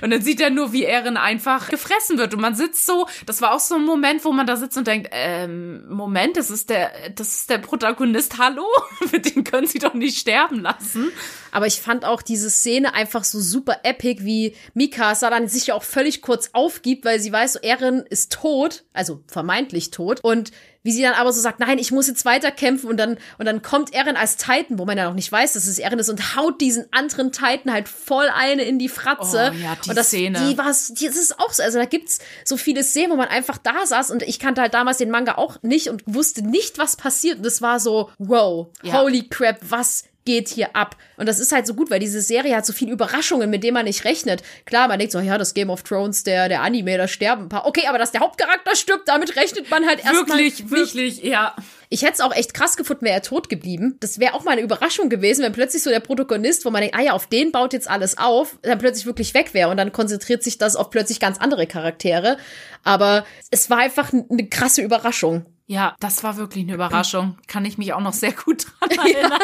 Und 0.01 0.09
dann 0.09 0.21
sieht 0.23 0.41
er 0.41 0.49
nur, 0.49 0.73
wie 0.73 0.83
Erin 0.83 1.15
einfach 1.15 1.69
gefressen 1.69 2.17
wird. 2.17 2.33
Und 2.33 2.41
man 2.41 2.55
sitzt 2.55 2.87
so, 2.87 3.05
das 3.27 3.43
war 3.43 3.53
auch 3.53 3.59
so 3.59 3.75
ein 3.75 3.85
Moment, 3.85 4.25
wo 4.25 4.31
man 4.31 4.47
da 4.47 4.55
sitzt 4.55 4.77
und 4.77 4.87
denkt, 4.87 5.09
ähm, 5.11 5.87
Moment, 5.87 6.37
das 6.37 6.49
ist 6.49 6.71
der, 6.71 6.91
das 7.13 7.35
ist 7.35 7.51
der 7.51 7.59
Protagonist, 7.59 8.39
hallo? 8.39 8.65
Mit 9.11 9.35
dem 9.35 9.43
können 9.43 9.67
sie 9.67 9.77
doch 9.77 9.93
nicht 9.93 10.17
sterben 10.17 10.61
lassen. 10.61 11.11
Aber 11.51 11.67
ich 11.67 11.81
fand 11.81 12.03
auch 12.03 12.23
diese 12.23 12.49
Szene 12.49 12.95
einfach 12.95 13.23
so 13.23 13.39
super 13.39 13.81
epic, 13.83 14.25
wie 14.25 14.55
Mikasa 14.73 15.29
dann 15.29 15.47
sich 15.47 15.67
ja 15.67 15.75
auch 15.75 15.83
völlig 15.83 16.23
kurz 16.23 16.49
aufgibt, 16.53 17.05
weil 17.05 17.19
sie 17.19 17.31
weiß, 17.31 17.53
so 17.53 17.59
Erin 17.59 18.05
ist 18.09 18.33
tot, 18.33 18.85
also 18.91 19.23
vermeintlich 19.27 19.91
tot. 19.91 20.19
Und 20.23 20.51
wie 20.85 20.91
sie 20.91 21.01
dann 21.01 21.15
aber 21.15 21.33
so 21.33 21.41
sagt, 21.41 21.59
nein, 21.59 21.79
ich 21.79 21.91
muss 21.91 22.07
jetzt 22.07 22.23
weiterkämpfen 22.25 22.87
und 22.87 22.97
dann, 22.97 23.17
und 23.39 23.45
dann 23.45 23.61
kommt 23.63 23.91
Erin 23.93 24.15
als 24.15 24.37
Titan, 24.37 24.77
wo 24.79 24.85
man 24.85 24.97
ja 24.97 25.05
noch 25.05 25.15
nicht 25.15 25.31
weiß, 25.31 25.53
dass 25.53 25.65
es 25.65 25.79
Erin 25.79 25.97
ist 25.97 26.09
und 26.09 26.35
haut 26.35 26.61
diesen 26.61 26.85
anderen 26.91 27.31
Titan 27.31 27.73
halt 27.73 27.89
voll 27.89 28.29
eine 28.33 28.61
in 28.63 28.77
die 28.77 28.87
Fratze. 28.87 29.51
Oh 29.51 29.57
ja, 29.57 29.75
die 29.83 29.89
und 29.89 29.95
das, 29.97 30.07
Szene. 30.07 30.39
Die 30.47 30.57
war, 30.57 30.71
die, 30.91 31.07
das 31.07 31.15
ist 31.15 31.39
auch 31.39 31.51
so, 31.51 31.63
also 31.63 31.79
da 31.79 31.85
gibt's 31.85 32.19
so 32.45 32.55
viele 32.55 32.83
Szenen, 32.83 33.11
wo 33.11 33.15
man 33.15 33.29
einfach 33.29 33.57
da 33.57 33.85
saß 33.85 34.11
und 34.11 34.21
ich 34.21 34.39
kannte 34.39 34.61
halt 34.61 34.75
damals 34.75 34.97
den 34.99 35.09
Manga 35.09 35.35
auch 35.35 35.57
nicht 35.63 35.89
und 35.89 36.03
wusste 36.05 36.43
nicht, 36.43 36.77
was 36.77 36.95
passiert. 36.95 37.39
Und 37.39 37.45
es 37.47 37.61
war 37.63 37.79
so, 37.79 38.11
wow, 38.19 38.67
Ja. 38.83 39.01
holy 39.01 39.27
crap, 39.27 39.57
was 39.61 40.03
geht 40.25 40.49
hier 40.49 40.75
ab? 40.75 40.97
Und 41.17 41.27
das 41.27 41.39
ist 41.39 41.51
halt 41.51 41.65
so 41.65 41.73
gut, 41.73 41.89
weil 41.89 41.99
diese 41.99 42.21
Serie 42.21 42.55
hat 42.55 42.65
so 42.65 42.73
viele 42.73 42.91
Überraschungen, 42.91 43.49
mit 43.49 43.63
denen 43.63 43.75
man 43.75 43.85
nicht 43.85 44.03
rechnet. 44.03 44.43
Klar, 44.65 44.87
man 44.87 44.99
denkt 44.99 45.11
so, 45.11 45.19
ja, 45.19 45.37
das 45.37 45.53
Game 45.53 45.69
of 45.69 45.83
Thrones, 45.83 46.23
der, 46.23 46.49
der 46.49 46.61
Anime, 46.61 46.97
da 46.97 47.07
sterben 47.07 47.43
ein 47.43 47.49
paar. 47.49 47.65
Okay, 47.65 47.87
aber 47.87 47.97
dass 47.97 48.11
der 48.11 48.21
Hauptcharakter 48.21 48.75
stirbt, 48.75 49.07
damit 49.07 49.35
rechnet 49.35 49.69
man 49.69 49.85
halt 49.85 49.99
erstmal 50.03 50.39
Wirklich, 50.39 50.59
nicht. 50.59 50.71
wirklich, 50.71 51.23
ja. 51.23 51.55
Ich 51.89 52.01
hätte 52.01 52.13
es 52.13 52.21
auch 52.21 52.35
echt 52.35 52.53
krass 52.53 52.75
gefunden, 52.77 53.05
wäre 53.05 53.15
er 53.15 53.21
tot 53.21 53.47
geblieben. 53.47 53.97
Das 53.99 54.19
wäre 54.19 54.33
auch 54.33 54.43
mal 54.43 54.51
eine 54.51 54.61
Überraschung 54.61 55.07
gewesen, 55.07 55.43
wenn 55.43 55.53
plötzlich 55.53 55.83
so 55.83 55.89
der 55.91 55.99
Protagonist, 55.99 56.65
wo 56.65 56.71
man 56.71 56.81
denkt, 56.81 56.97
ah 56.97 57.01
ja, 57.01 57.13
auf 57.13 57.27
den 57.27 57.51
baut 57.51 57.73
jetzt 57.73 57.89
alles 57.89 58.17
auf, 58.17 58.57
dann 58.63 58.79
plötzlich 58.79 59.05
wirklich 59.05 59.33
weg 59.33 59.53
wäre 59.53 59.69
und 59.69 59.77
dann 59.77 59.91
konzentriert 59.91 60.43
sich 60.43 60.57
das 60.57 60.75
auf 60.75 60.89
plötzlich 60.89 61.19
ganz 61.19 61.37
andere 61.37 61.67
Charaktere. 61.67 62.37
Aber 62.83 63.25
es 63.51 63.69
war 63.69 63.77
einfach 63.77 64.11
eine 64.11 64.49
krasse 64.49 64.81
Überraschung. 64.81 65.45
Ja, 65.67 65.95
das 65.99 66.23
war 66.23 66.37
wirklich 66.37 66.63
eine 66.63 66.75
Überraschung. 66.75 67.39
Kann 67.47 67.65
ich 67.65 67.79
mich 67.79 67.91
auch 67.93 67.99
noch 67.99 68.13
sehr 68.13 68.33
gut 68.33 68.67
dran 68.79 68.91
erinnern. 68.91 69.39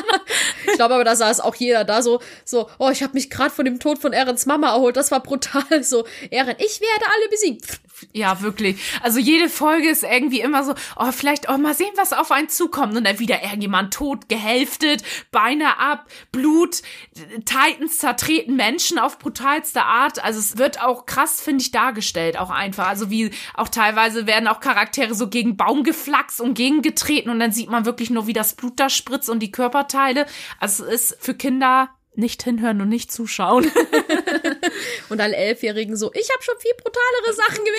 Ich 0.68 0.74
glaube 0.74 0.94
aber, 0.94 1.04
da 1.04 1.16
saß 1.16 1.40
auch 1.40 1.56
jeder 1.56 1.84
da 1.84 2.04
so, 2.04 2.22
so, 2.46 2.70
oh, 2.78 2.90
ich 2.92 3.02
habe 3.02 3.14
mich 3.14 3.32
gerade 3.32 3.50
von 3.50 3.66
dem 3.66 3.80
Tod 3.80 3.98
von 3.98 4.14
Erens 4.14 4.46
Mama 4.46 4.72
erholt, 4.72 4.98
das 4.98 5.10
war 5.10 5.22
brutal. 5.22 5.84
So, 5.84 6.06
Eren, 6.30 6.56
ich 6.60 6.80
werde 6.80 7.06
alle 7.06 7.30
besiegen. 7.30 7.58
Ja, 8.14 8.42
wirklich. 8.42 8.82
Also 9.02 9.20
jede 9.20 9.50
Folge 9.50 9.90
ist 9.90 10.04
irgendwie 10.04 10.42
immer 10.42 10.64
so, 10.64 10.74
oh, 10.96 11.12
vielleicht, 11.12 11.50
oh, 11.50 11.58
mal 11.58 11.74
sehen, 11.74 11.92
was 11.96 12.14
auf 12.14 12.32
einen 12.32 12.50
zukommt. 12.50 12.96
Und 12.96 13.06
dann 13.06 13.20
wieder 13.20 13.44
irgendjemand 13.44 13.94
tot, 13.94 14.30
gehälftet, 14.30 15.04
Beine 15.32 15.80
ab, 15.80 16.08
Blut, 16.32 16.82
Titans 17.46 18.00
zertreten 18.00 18.56
Menschen 18.56 19.00
auf 19.00 19.20
brutalste 19.20 19.84
Art. 19.84 20.24
Also 20.24 20.40
es 20.40 20.58
wird 20.58 20.82
auch 20.82 21.06
krass, 21.06 21.42
finde 21.42 21.62
ich, 21.62 21.72
dargestellt, 21.72 22.38
auch 22.38 22.50
einfach. 22.50 22.88
Also 22.88 23.10
wie 23.10 23.32
auch 23.54 23.70
teilweise 23.70 24.28
werden 24.28 24.48
auch 24.48 24.60
Charaktere 24.60 25.14
so 25.16 25.30
gegen 25.30 25.58
Baum 25.58 25.84
geflaxt 25.84 26.42
und 26.42 26.54
gegengetreten 26.54 27.30
und 27.30 27.40
dann 27.40 27.52
sieht 27.52 27.70
man 27.70 27.86
wirklich 27.86 28.10
nur, 28.10 28.28
wie 28.28 28.34
das 28.34 28.54
Blut 28.56 28.80
da 28.80 28.90
spritzt 28.90 29.30
und 29.30 29.40
die 29.40 29.52
Körperteile. 29.52 30.26
Also 30.60 30.86
es 30.86 31.12
ist 31.12 31.24
für 31.24 31.34
Kinder 31.34 31.90
nicht 32.13 32.43
hinhören 32.43 32.82
und 32.82 32.89
nicht 32.89 33.12
zuschauen. 33.12 33.71
und 35.10 35.21
alle 35.21 35.36
Elfjährigen 35.36 35.95
so, 35.95 36.12
ich 36.13 36.30
habe 36.30 36.43
schon 36.43 36.56
viel 36.60 36.74
brutalere 36.74 37.34
Sachen 37.34 37.65
im 37.65 37.74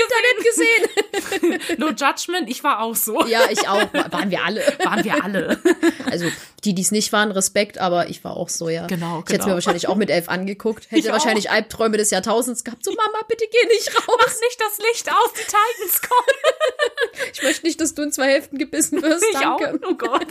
Internet 1.20 1.58
gesehen. 1.58 1.78
no 1.78 1.88
judgment, 1.88 2.48
ich 2.48 2.64
war 2.64 2.80
auch 2.80 2.96
so. 2.96 3.26
Ja, 3.26 3.50
ich 3.50 3.68
auch. 3.68 3.92
Waren 3.92 4.30
wir 4.30 4.42
alle. 4.42 4.60
Waren 4.82 5.04
wir 5.04 5.22
alle. 5.22 5.60
Also 6.10 6.26
die, 6.64 6.74
die 6.74 6.82
es 6.82 6.90
nicht 6.90 7.10
waren, 7.12 7.30
Respekt, 7.32 7.78
aber 7.78 8.10
ich 8.10 8.22
war 8.22 8.36
auch 8.36 8.50
so, 8.50 8.68
ja. 8.68 8.86
Genau, 8.86 9.06
genau. 9.06 9.24
Ich 9.26 9.32
hätte 9.32 9.46
mir 9.46 9.54
wahrscheinlich 9.54 9.88
auch 9.88 9.96
mit 9.96 10.10
elf 10.10 10.28
angeguckt. 10.28 10.90
Hätte 10.90 11.00
ich 11.00 11.10
wahrscheinlich 11.10 11.48
auch. 11.48 11.54
Albträume 11.54 11.96
des 11.96 12.10
Jahrtausends 12.10 12.64
gehabt. 12.64 12.84
So, 12.84 12.92
Mama, 12.92 13.24
bitte 13.26 13.46
geh 13.50 13.68
nicht 13.68 13.88
raus. 13.96 14.18
Mach 14.18 14.26
nicht 14.26 14.60
das 14.60 14.78
Licht 14.86 15.10
aus, 15.10 15.32
die 15.32 15.44
Titans 15.44 16.02
kommen. 16.02 17.32
ich 17.32 17.42
möchte 17.42 17.66
nicht, 17.66 17.80
dass 17.80 17.94
du 17.94 18.02
in 18.02 18.12
zwei 18.12 18.26
Hälften 18.26 18.58
gebissen 18.58 19.00
wirst. 19.00 19.24
Ich 19.32 19.38
Danke. 19.38 19.80
Auch. 19.82 19.90
Oh 19.90 19.94
Gott. 19.94 20.26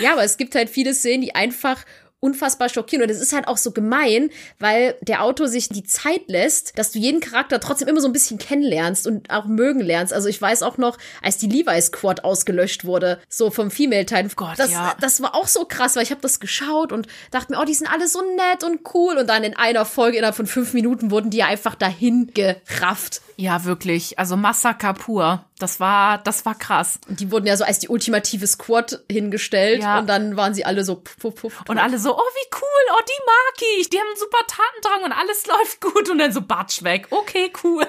ja, 0.00 0.12
aber 0.12 0.24
es 0.24 0.38
gibt 0.38 0.54
halt 0.54 0.70
viele 0.70 0.94
Szenen, 0.94 1.20
die 1.20 1.34
einfach 1.34 1.84
unfassbar 2.20 2.68
schockierend. 2.68 3.08
Und 3.08 3.14
es 3.14 3.20
ist 3.20 3.32
halt 3.32 3.48
auch 3.48 3.56
so 3.56 3.72
gemein, 3.72 4.30
weil 4.58 4.94
der 5.00 5.22
Autor 5.24 5.48
sich 5.48 5.68
die 5.68 5.82
Zeit 5.82 6.28
lässt, 6.28 6.78
dass 6.78 6.92
du 6.92 6.98
jeden 6.98 7.20
Charakter 7.20 7.60
trotzdem 7.60 7.88
immer 7.88 8.00
so 8.00 8.08
ein 8.08 8.12
bisschen 8.12 8.38
kennenlernst 8.38 9.06
und 9.06 9.30
auch 9.30 9.46
mögen 9.46 9.80
lernst. 9.80 10.12
Also 10.12 10.28
ich 10.28 10.40
weiß 10.40 10.62
auch 10.62 10.78
noch, 10.78 10.98
als 11.22 11.38
die 11.38 11.48
Levi 11.48 11.80
Squad 11.80 12.24
ausgelöscht 12.24 12.84
wurde, 12.84 13.20
so 13.28 13.50
vom 13.50 13.70
Female 13.70 14.06
Teil. 14.06 14.28
Gott, 14.36 14.58
das, 14.58 14.70
ja. 14.70 14.94
das 15.00 15.22
war 15.22 15.34
auch 15.34 15.48
so 15.48 15.64
krass, 15.64 15.96
weil 15.96 16.02
ich 16.02 16.10
habe 16.10 16.20
das 16.20 16.40
geschaut 16.40 16.92
und 16.92 17.08
dachte 17.30 17.52
mir, 17.52 17.60
oh, 17.60 17.64
die 17.64 17.74
sind 17.74 17.90
alle 17.90 18.06
so 18.06 18.20
nett 18.20 18.64
und 18.64 18.80
cool. 18.94 19.16
Und 19.16 19.28
dann 19.28 19.42
in 19.42 19.56
einer 19.56 19.84
Folge 19.84 20.18
innerhalb 20.18 20.36
von 20.36 20.46
fünf 20.46 20.74
Minuten 20.74 21.10
wurden 21.10 21.30
die 21.30 21.38
ja 21.38 21.46
einfach 21.46 21.74
dahin 21.74 22.30
gerafft. 22.34 23.22
Ja, 23.36 23.64
wirklich. 23.64 24.18
Also 24.18 24.36
Massaker 24.36 24.92
pur. 24.92 25.46
Das 25.60 25.78
war, 25.80 26.18
das 26.18 26.44
war 26.46 26.54
krass. 26.56 26.98
Und 27.08 27.20
die 27.20 27.30
wurden 27.30 27.46
ja 27.46 27.56
so 27.56 27.64
als 27.64 27.78
die 27.78 27.88
ultimative 27.88 28.46
Squad 28.46 29.00
hingestellt 29.10 29.82
Ja. 29.82 29.98
und 30.00 30.08
dann 30.08 30.36
waren 30.36 30.54
sie 30.54 30.64
alle 30.64 30.84
so 30.84 30.96
puff, 30.96 31.34
puff, 31.34 31.60
Und 31.68 31.78
alle 31.78 31.98
so, 31.98 32.16
oh, 32.16 32.18
wie 32.34 32.48
cool, 32.56 32.94
oh, 32.98 33.02
die 33.06 33.22
mag 33.26 33.78
ich. 33.78 33.90
Die 33.90 33.98
haben 33.98 34.06
einen 34.08 34.16
super 34.18 34.38
Tatendrang 34.46 35.04
und 35.04 35.12
alles 35.12 35.46
läuft 35.58 35.80
gut. 35.80 36.08
Und 36.10 36.18
dann 36.18 36.32
so 36.32 36.40
Batsch 36.40 36.82
weg. 36.82 37.06
Okay, 37.10 37.52
cool. 37.62 37.84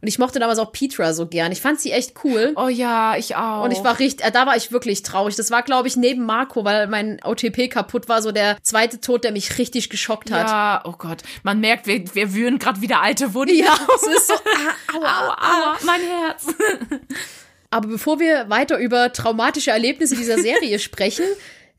Und 0.00 0.08
ich 0.08 0.18
mochte 0.18 0.38
damals 0.38 0.58
auch 0.58 0.72
Petra 0.72 1.12
so 1.12 1.26
gern. 1.26 1.52
Ich 1.52 1.60
fand 1.60 1.80
sie 1.80 1.92
echt 1.92 2.14
cool. 2.24 2.52
Oh 2.56 2.68
ja, 2.68 3.16
ich 3.16 3.36
auch. 3.36 3.64
Und 3.64 3.70
ich 3.72 3.82
war 3.82 3.98
richtig, 3.98 4.26
äh, 4.26 4.30
da 4.30 4.46
war 4.46 4.56
ich 4.56 4.70
wirklich 4.72 5.02
traurig. 5.02 5.36
Das 5.36 5.50
war, 5.50 5.62
glaube 5.62 5.88
ich, 5.88 5.96
neben 5.96 6.24
Marco, 6.26 6.64
weil 6.64 6.86
mein 6.86 7.20
OTP 7.24 7.68
kaputt 7.68 8.08
war, 8.08 8.22
so 8.22 8.30
der 8.32 8.58
zweite 8.62 9.00
Tod, 9.00 9.24
der 9.24 9.32
mich 9.32 9.58
richtig 9.58 9.90
geschockt 9.90 10.30
hat. 10.30 10.48
Ja, 10.48 10.82
oh 10.84 10.92
Gott. 10.98 11.22
Man 11.42 11.60
merkt, 11.60 11.86
wir, 11.86 12.02
wir 12.14 12.34
wühlen 12.34 12.58
gerade 12.58 12.80
wieder 12.80 13.00
alte 13.00 13.34
Wunden. 13.34 13.54
Ja, 13.56 13.74
es 13.96 14.02
ist 14.02 14.26
so, 14.28 14.34
ah, 14.92 14.96
aua, 14.96 15.06
Aua, 15.10 15.36
aua, 15.40 15.76
mein 15.84 16.00
Herz. 16.00 16.46
Aber 17.70 17.88
bevor 17.88 18.18
wir 18.18 18.48
weiter 18.50 18.78
über 18.78 19.12
traumatische 19.12 19.70
Erlebnisse 19.70 20.16
dieser 20.16 20.38
Serie 20.38 20.78
sprechen, 20.88 21.24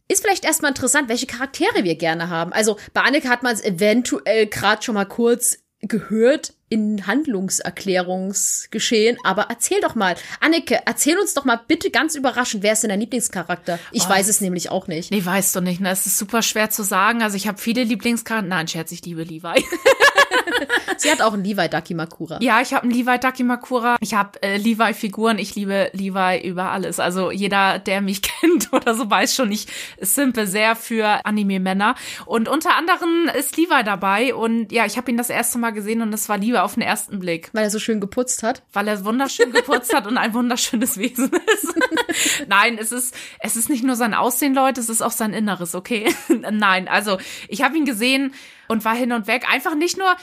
ist 0.07 0.23
vielleicht 0.23 0.45
erstmal 0.45 0.71
interessant, 0.71 1.09
welche 1.09 1.27
Charaktere 1.27 1.83
wir 1.83 1.95
gerne 1.95 2.29
haben. 2.29 2.53
Also 2.53 2.77
bei 2.93 3.01
Anneke 3.01 3.29
hat 3.29 3.43
man 3.43 3.53
es 3.53 3.63
eventuell 3.63 4.47
gerade 4.47 4.81
schon 4.83 4.95
mal 4.95 5.05
kurz 5.05 5.57
gehört 5.81 6.53
in 6.69 7.07
Handlungserklärungsgeschehen, 7.07 9.17
aber 9.23 9.47
erzähl 9.49 9.81
doch 9.81 9.95
mal, 9.95 10.15
Anneke, 10.39 10.79
erzähl 10.85 11.17
uns 11.17 11.33
doch 11.33 11.43
mal 11.43 11.59
bitte 11.67 11.91
ganz 11.91 12.15
überraschend, 12.15 12.63
wer 12.63 12.73
ist 12.73 12.83
denn 12.83 12.89
dein 12.89 12.99
Lieblingscharakter? 13.01 13.79
Ich 13.91 14.05
Oh, 14.05 14.09
weiß 14.09 14.27
es 14.27 14.41
nämlich 14.41 14.69
auch 14.69 14.87
nicht. 14.87 15.11
Nee, 15.11 15.25
weißt 15.25 15.55
du 15.55 15.61
nicht. 15.61 15.81
Ne? 15.81 15.91
Es 15.91 16.05
ist 16.05 16.17
super 16.17 16.41
schwer 16.41 16.69
zu 16.69 16.83
sagen. 16.83 17.23
Also 17.23 17.35
ich 17.35 17.47
habe 17.47 17.57
viele 17.57 17.83
Lieblingskarten. 17.83 18.47
Nein, 18.47 18.67
Scherz, 18.67 18.91
ich 18.91 19.03
liebe 19.05 19.23
Levi. 19.23 19.41
Sie 20.97 21.11
hat 21.11 21.21
auch 21.21 21.33
einen 21.33 21.43
Levi 21.43 21.67
Dakimakura. 21.69 22.37
Ja, 22.41 22.61
ich 22.61 22.73
habe 22.73 22.83
einen 22.83 22.91
Levi 22.91 23.19
Dakimakura. 23.19 23.97
Ich 23.99 24.13
habe 24.13 24.41
äh, 24.43 24.57
Levi-Figuren. 24.57 25.39
Ich 25.39 25.55
liebe 25.55 25.89
Levi 25.93 26.47
über 26.47 26.71
alles. 26.71 26.99
Also 26.99 27.31
jeder, 27.31 27.79
der 27.79 28.01
mich 28.01 28.21
kennt 28.41 28.71
oder 28.73 28.93
so, 28.93 29.09
weiß 29.09 29.35
schon, 29.35 29.51
ich 29.51 29.67
simpe 29.99 30.47
sehr 30.47 30.75
für 30.75 31.25
Anime-Männer. 31.25 31.95
Und 32.25 32.49
unter 32.49 32.75
anderem 32.75 33.29
ist 33.37 33.57
Levi 33.57 33.83
dabei. 33.83 34.35
Und 34.35 34.71
ja, 34.71 34.85
ich 34.85 34.97
habe 34.97 35.11
ihn 35.11 35.17
das 35.17 35.29
erste 35.29 35.57
Mal 35.57 35.71
gesehen 35.71 36.01
und 36.01 36.13
es 36.13 36.29
war 36.29 36.37
Liebe 36.37 36.63
auf 36.63 36.75
den 36.75 36.83
ersten 36.83 37.19
Blick. 37.19 37.49
Weil 37.53 37.63
er 37.63 37.69
so 37.69 37.79
schön 37.79 37.99
geputzt 37.99 38.43
hat. 38.43 38.63
weil 38.73 38.87
er 38.87 39.03
wunderschön 39.05 39.51
geputzt 39.51 39.93
hat 39.93 40.07
und 40.07 40.17
ein 40.17 40.33
wunderschönes 40.33 40.97
Wesen 40.97 41.31
ist. 41.53 42.47
Nein, 42.47 42.77
es 42.79 42.91
ist 42.91 43.15
es 43.39 43.55
ist 43.55 43.69
nicht 43.69 43.83
nur 43.83 43.95
sein 43.95 44.13
Aussehen, 44.13 44.53
Leute, 44.53 44.81
es 44.81 44.89
ist 44.89 45.01
auch 45.01 45.11
sein 45.11 45.33
Inneres, 45.33 45.75
okay? 45.75 46.13
Nein, 46.51 46.87
also 46.87 47.17
ich 47.47 47.61
habe 47.63 47.77
ihn 47.77 47.85
gesehen 47.85 48.33
und 48.71 48.85
war 48.85 48.95
hin 48.95 49.11
und 49.11 49.27
weg. 49.27 49.45
Einfach 49.51 49.75
nicht 49.75 49.97
nur 49.97 50.15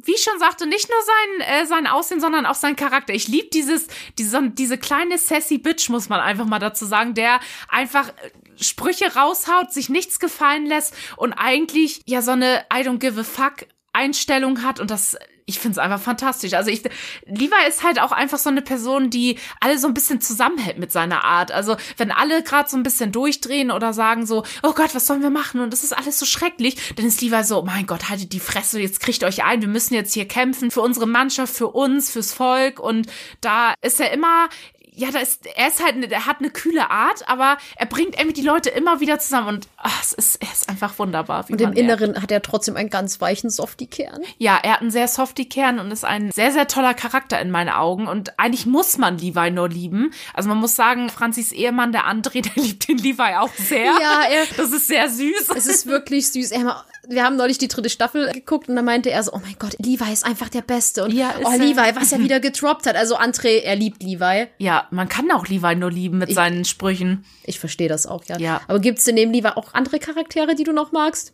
wie 0.00 0.14
ich 0.14 0.22
schon 0.22 0.38
sagte, 0.38 0.66
nicht 0.66 0.88
nur 0.88 0.98
sein, 1.02 1.62
äh, 1.62 1.66
sein 1.66 1.88
Aussehen, 1.88 2.20
sondern 2.20 2.46
auch 2.46 2.54
sein 2.54 2.76
Charakter. 2.76 3.14
Ich 3.14 3.26
liebe 3.26 3.48
dieses, 3.48 3.88
diese, 4.16 4.50
diese 4.50 4.78
kleine 4.78 5.18
sassy 5.18 5.58
Bitch, 5.58 5.88
muss 5.88 6.08
man 6.08 6.20
einfach 6.20 6.44
mal 6.44 6.60
dazu 6.60 6.86
sagen, 6.86 7.14
der 7.14 7.40
einfach 7.68 8.10
äh, 8.10 8.62
Sprüche 8.62 9.16
raushaut, 9.16 9.72
sich 9.72 9.88
nichts 9.88 10.20
gefallen 10.20 10.66
lässt 10.66 10.94
und 11.16 11.32
eigentlich 11.32 12.02
ja 12.06 12.22
so 12.22 12.30
eine 12.30 12.64
I 12.72 12.82
don't 12.82 12.98
give 12.98 13.20
a 13.20 13.24
fuck 13.24 13.66
Einstellung 13.98 14.62
hat 14.62 14.80
und 14.80 14.90
das 14.90 15.16
ich 15.48 15.58
finde 15.58 15.72
es 15.72 15.78
einfach 15.78 16.00
fantastisch. 16.00 16.52
Also 16.52 16.70
ich 16.70 16.82
Levi 17.24 17.54
ist 17.66 17.82
halt 17.82 18.00
auch 18.02 18.12
einfach 18.12 18.36
so 18.36 18.50
eine 18.50 18.60
Person, 18.60 19.08
die 19.08 19.38
alle 19.60 19.78
so 19.78 19.88
ein 19.88 19.94
bisschen 19.94 20.20
zusammenhält 20.20 20.78
mit 20.78 20.92
seiner 20.92 21.24
Art. 21.24 21.52
Also 21.52 21.76
wenn 21.96 22.12
alle 22.12 22.42
gerade 22.42 22.68
so 22.68 22.76
ein 22.76 22.82
bisschen 22.82 23.12
durchdrehen 23.12 23.70
oder 23.70 23.94
sagen 23.94 24.26
so, 24.26 24.44
oh 24.62 24.74
Gott, 24.74 24.94
was 24.94 25.06
sollen 25.06 25.22
wir 25.22 25.30
machen 25.30 25.60
und 25.60 25.72
das 25.72 25.84
ist 25.84 25.96
alles 25.96 26.18
so 26.18 26.26
schrecklich, 26.26 26.94
dann 26.96 27.06
ist 27.06 27.22
Levi 27.22 27.42
so, 27.44 27.62
mein 27.62 27.86
Gott, 27.86 28.10
haltet 28.10 28.34
die 28.34 28.40
Fresse, 28.40 28.78
jetzt 28.78 29.00
kriegt 29.00 29.24
euch 29.24 29.42
ein, 29.42 29.62
wir 29.62 29.68
müssen 29.68 29.94
jetzt 29.94 30.12
hier 30.12 30.28
kämpfen 30.28 30.70
für 30.70 30.82
unsere 30.82 31.06
Mannschaft, 31.06 31.54
für 31.54 31.68
uns, 31.68 32.10
fürs 32.10 32.34
Volk 32.34 32.78
und 32.78 33.06
da 33.40 33.72
ist 33.80 34.00
er 34.00 34.12
immer 34.12 34.50
ja, 34.98 35.10
da 35.12 35.20
ist, 35.20 35.46
er 35.56 35.68
ist 35.68 35.82
halt, 35.82 35.96
ne- 35.96 36.10
er 36.10 36.26
hat 36.26 36.40
eine 36.40 36.50
kühle 36.50 36.90
Art, 36.90 37.28
aber 37.28 37.56
er 37.76 37.86
bringt 37.86 38.16
irgendwie 38.16 38.40
die 38.40 38.46
Leute 38.46 38.68
immer 38.70 38.98
wieder 39.00 39.18
zusammen 39.20 39.48
und 39.48 39.68
ach, 39.76 40.02
es 40.02 40.12
ist, 40.12 40.42
er 40.42 40.50
ist 40.52 40.68
einfach 40.68 40.98
wunderbar. 40.98 41.44
Und 41.48 41.60
im. 41.60 41.72
Inneren 41.84 42.20
hat 42.20 42.32
er 42.32 42.42
trotzdem 42.42 42.76
einen 42.76 42.90
ganz 42.90 43.20
weichen 43.20 43.48
Softie-Kern. 43.48 44.20
Ja, 44.38 44.58
er 44.62 44.72
hat 44.72 44.80
einen 44.80 44.90
sehr 44.90 45.06
softy 45.06 45.44
Kern 45.44 45.78
und 45.78 45.90
ist 45.92 46.04
ein 46.04 46.32
sehr, 46.32 46.50
sehr 46.50 46.66
toller 46.66 46.94
Charakter 46.94 47.40
in 47.40 47.50
meinen 47.52 47.68
Augen. 47.70 48.08
Und 48.08 48.38
eigentlich 48.40 48.66
muss 48.66 48.98
man 48.98 49.16
Levi 49.18 49.50
nur 49.52 49.68
lieben. 49.68 50.12
Also 50.34 50.48
man 50.48 50.58
muss 50.58 50.74
sagen, 50.74 51.08
Franzis 51.10 51.52
Ehemann, 51.52 51.92
der 51.92 52.06
André, 52.06 52.42
der 52.54 52.62
liebt 52.62 52.88
den 52.88 52.98
Levi 52.98 53.36
auch 53.38 53.54
sehr. 53.54 53.84
Ja, 53.84 54.22
er- 54.28 54.46
Das 54.56 54.72
ist 54.72 54.88
sehr 54.88 55.08
süß. 55.08 55.50
Es 55.56 55.66
ist 55.66 55.86
wirklich 55.86 56.32
süß. 56.32 56.50
Er, 56.50 56.84
wir 57.08 57.24
haben 57.24 57.36
neulich 57.36 57.58
die 57.58 57.68
dritte 57.68 57.88
Staffel 57.88 58.30
geguckt 58.32 58.68
und 58.68 58.76
da 58.76 58.82
meinte 58.82 59.10
er 59.10 59.22
so, 59.22 59.32
oh 59.32 59.40
mein 59.42 59.56
Gott, 59.58 59.76
Levi 59.78 60.12
ist 60.12 60.26
einfach 60.26 60.48
der 60.48 60.62
Beste. 60.62 61.04
Und 61.04 61.12
Ja, 61.12 61.34
oh. 61.42 61.50
Levi, 61.50 61.94
was 61.94 62.12
er 62.12 62.20
wieder 62.20 62.38
gedroppt 62.40 62.86
hat. 62.86 62.96
Also 62.96 63.16
André, 63.16 63.62
er 63.62 63.76
liebt 63.76 64.02
Levi. 64.02 64.46
Ja, 64.58 64.86
man 64.90 65.08
kann 65.08 65.30
auch 65.30 65.46
Levi 65.46 65.74
nur 65.74 65.90
lieben 65.90 66.18
mit 66.18 66.32
seinen 66.32 66.64
Sprüchen. 66.64 67.24
Ich 67.44 67.58
verstehe 67.58 67.88
das 67.88 68.06
auch, 68.06 68.24
ja. 68.24 68.38
Ja. 68.38 68.60
Aber 68.68 68.78
gibt's 68.78 69.04
denn 69.04 69.14
neben 69.14 69.32
Levi 69.32 69.48
auch 69.48 69.74
andere 69.74 69.98
Charaktere, 69.98 70.54
die 70.54 70.64
du 70.64 70.72
noch 70.72 70.92
magst? 70.92 71.32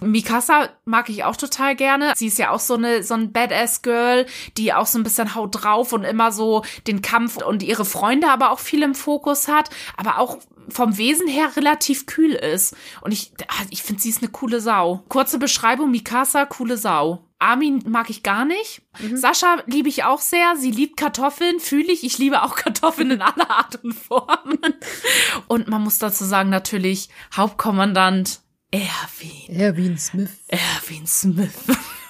Mikasa 0.00 0.68
mag 0.84 1.08
ich 1.08 1.24
auch 1.24 1.36
total 1.36 1.74
gerne. 1.74 2.12
Sie 2.16 2.28
ist 2.28 2.38
ja 2.38 2.50
auch 2.50 2.60
so 2.60 2.74
eine 2.74 3.02
so 3.02 3.14
ein 3.14 3.32
Badass 3.32 3.82
Girl, 3.82 4.26
die 4.56 4.72
auch 4.72 4.86
so 4.86 4.98
ein 4.98 5.02
bisschen 5.02 5.34
haut 5.34 5.62
drauf 5.62 5.92
und 5.92 6.04
immer 6.04 6.32
so 6.32 6.62
den 6.86 7.02
Kampf 7.02 7.36
und 7.38 7.62
ihre 7.62 7.84
Freunde 7.84 8.28
aber 8.28 8.52
auch 8.52 8.60
viel 8.60 8.82
im 8.82 8.94
Fokus 8.94 9.48
hat, 9.48 9.70
aber 9.96 10.18
auch 10.18 10.38
vom 10.68 10.96
Wesen 10.98 11.28
her 11.28 11.56
relativ 11.56 12.06
kühl 12.06 12.32
ist. 12.32 12.76
Und 13.00 13.12
ich 13.12 13.32
ah, 13.48 13.64
ich 13.70 13.82
finde 13.82 14.02
sie 14.02 14.10
ist 14.10 14.22
eine 14.22 14.30
coole 14.30 14.60
Sau. 14.60 15.04
Kurze 15.08 15.38
Beschreibung 15.38 15.90
Mikasa 15.90 16.44
coole 16.46 16.76
Sau. 16.76 17.28
Armin 17.38 17.82
mag 17.88 18.08
ich 18.08 18.22
gar 18.22 18.44
nicht. 18.44 18.82
Sascha 19.14 19.62
liebe 19.66 19.88
ich 19.88 20.04
auch 20.04 20.20
sehr. 20.20 20.54
Sie 20.56 20.70
liebt 20.70 20.96
Kartoffeln, 20.96 21.58
fühle 21.58 21.92
ich. 21.92 22.04
Ich 22.04 22.18
liebe 22.18 22.42
auch 22.42 22.54
Kartoffeln 22.54 23.10
in 23.10 23.20
aller 23.20 23.50
Art 23.50 23.82
und 23.82 23.94
Form. 23.94 24.58
Und 25.48 25.66
man 25.66 25.82
muss 25.82 25.98
dazu 25.98 26.24
sagen, 26.24 26.50
natürlich 26.50 27.08
Hauptkommandant 27.34 28.40
Erwin. 28.70 29.60
Erwin 29.60 29.98
Smith. 29.98 30.30
Erwin 30.48 31.06
Smith. 31.06 31.50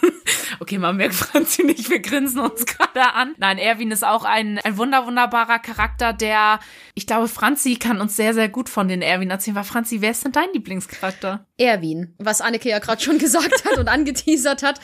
Okay, 0.62 0.78
man 0.78 0.96
merkt 0.96 1.14
Franzi 1.16 1.64
nicht, 1.64 1.90
wir 1.90 1.98
grinsen 1.98 2.38
uns 2.38 2.66
gerade 2.66 3.14
an. 3.14 3.34
Nein, 3.38 3.58
Erwin 3.58 3.90
ist 3.90 4.04
auch 4.04 4.24
ein, 4.24 4.60
ein 4.62 4.76
wunder, 4.76 5.06
wunderbarer 5.06 5.58
Charakter, 5.58 6.12
der, 6.12 6.60
ich 6.94 7.06
glaube, 7.06 7.26
Franzi 7.26 7.74
kann 7.76 8.00
uns 8.00 8.14
sehr, 8.14 8.32
sehr 8.32 8.48
gut 8.48 8.68
von 8.68 8.86
den 8.86 9.02
Erwin 9.02 9.30
erzählen. 9.30 9.56
Weil 9.56 9.64
Franzi, 9.64 10.00
wer 10.00 10.12
ist 10.12 10.24
denn 10.24 10.30
dein 10.30 10.52
Lieblingscharakter? 10.52 11.46
Erwin, 11.58 12.14
was 12.18 12.40
Anneke 12.40 12.68
ja 12.68 12.78
gerade 12.78 13.02
schon 13.02 13.18
gesagt 13.22 13.64
hat 13.64 13.78
und 13.78 13.88
angeteasert 13.88 14.62
hat. 14.62 14.80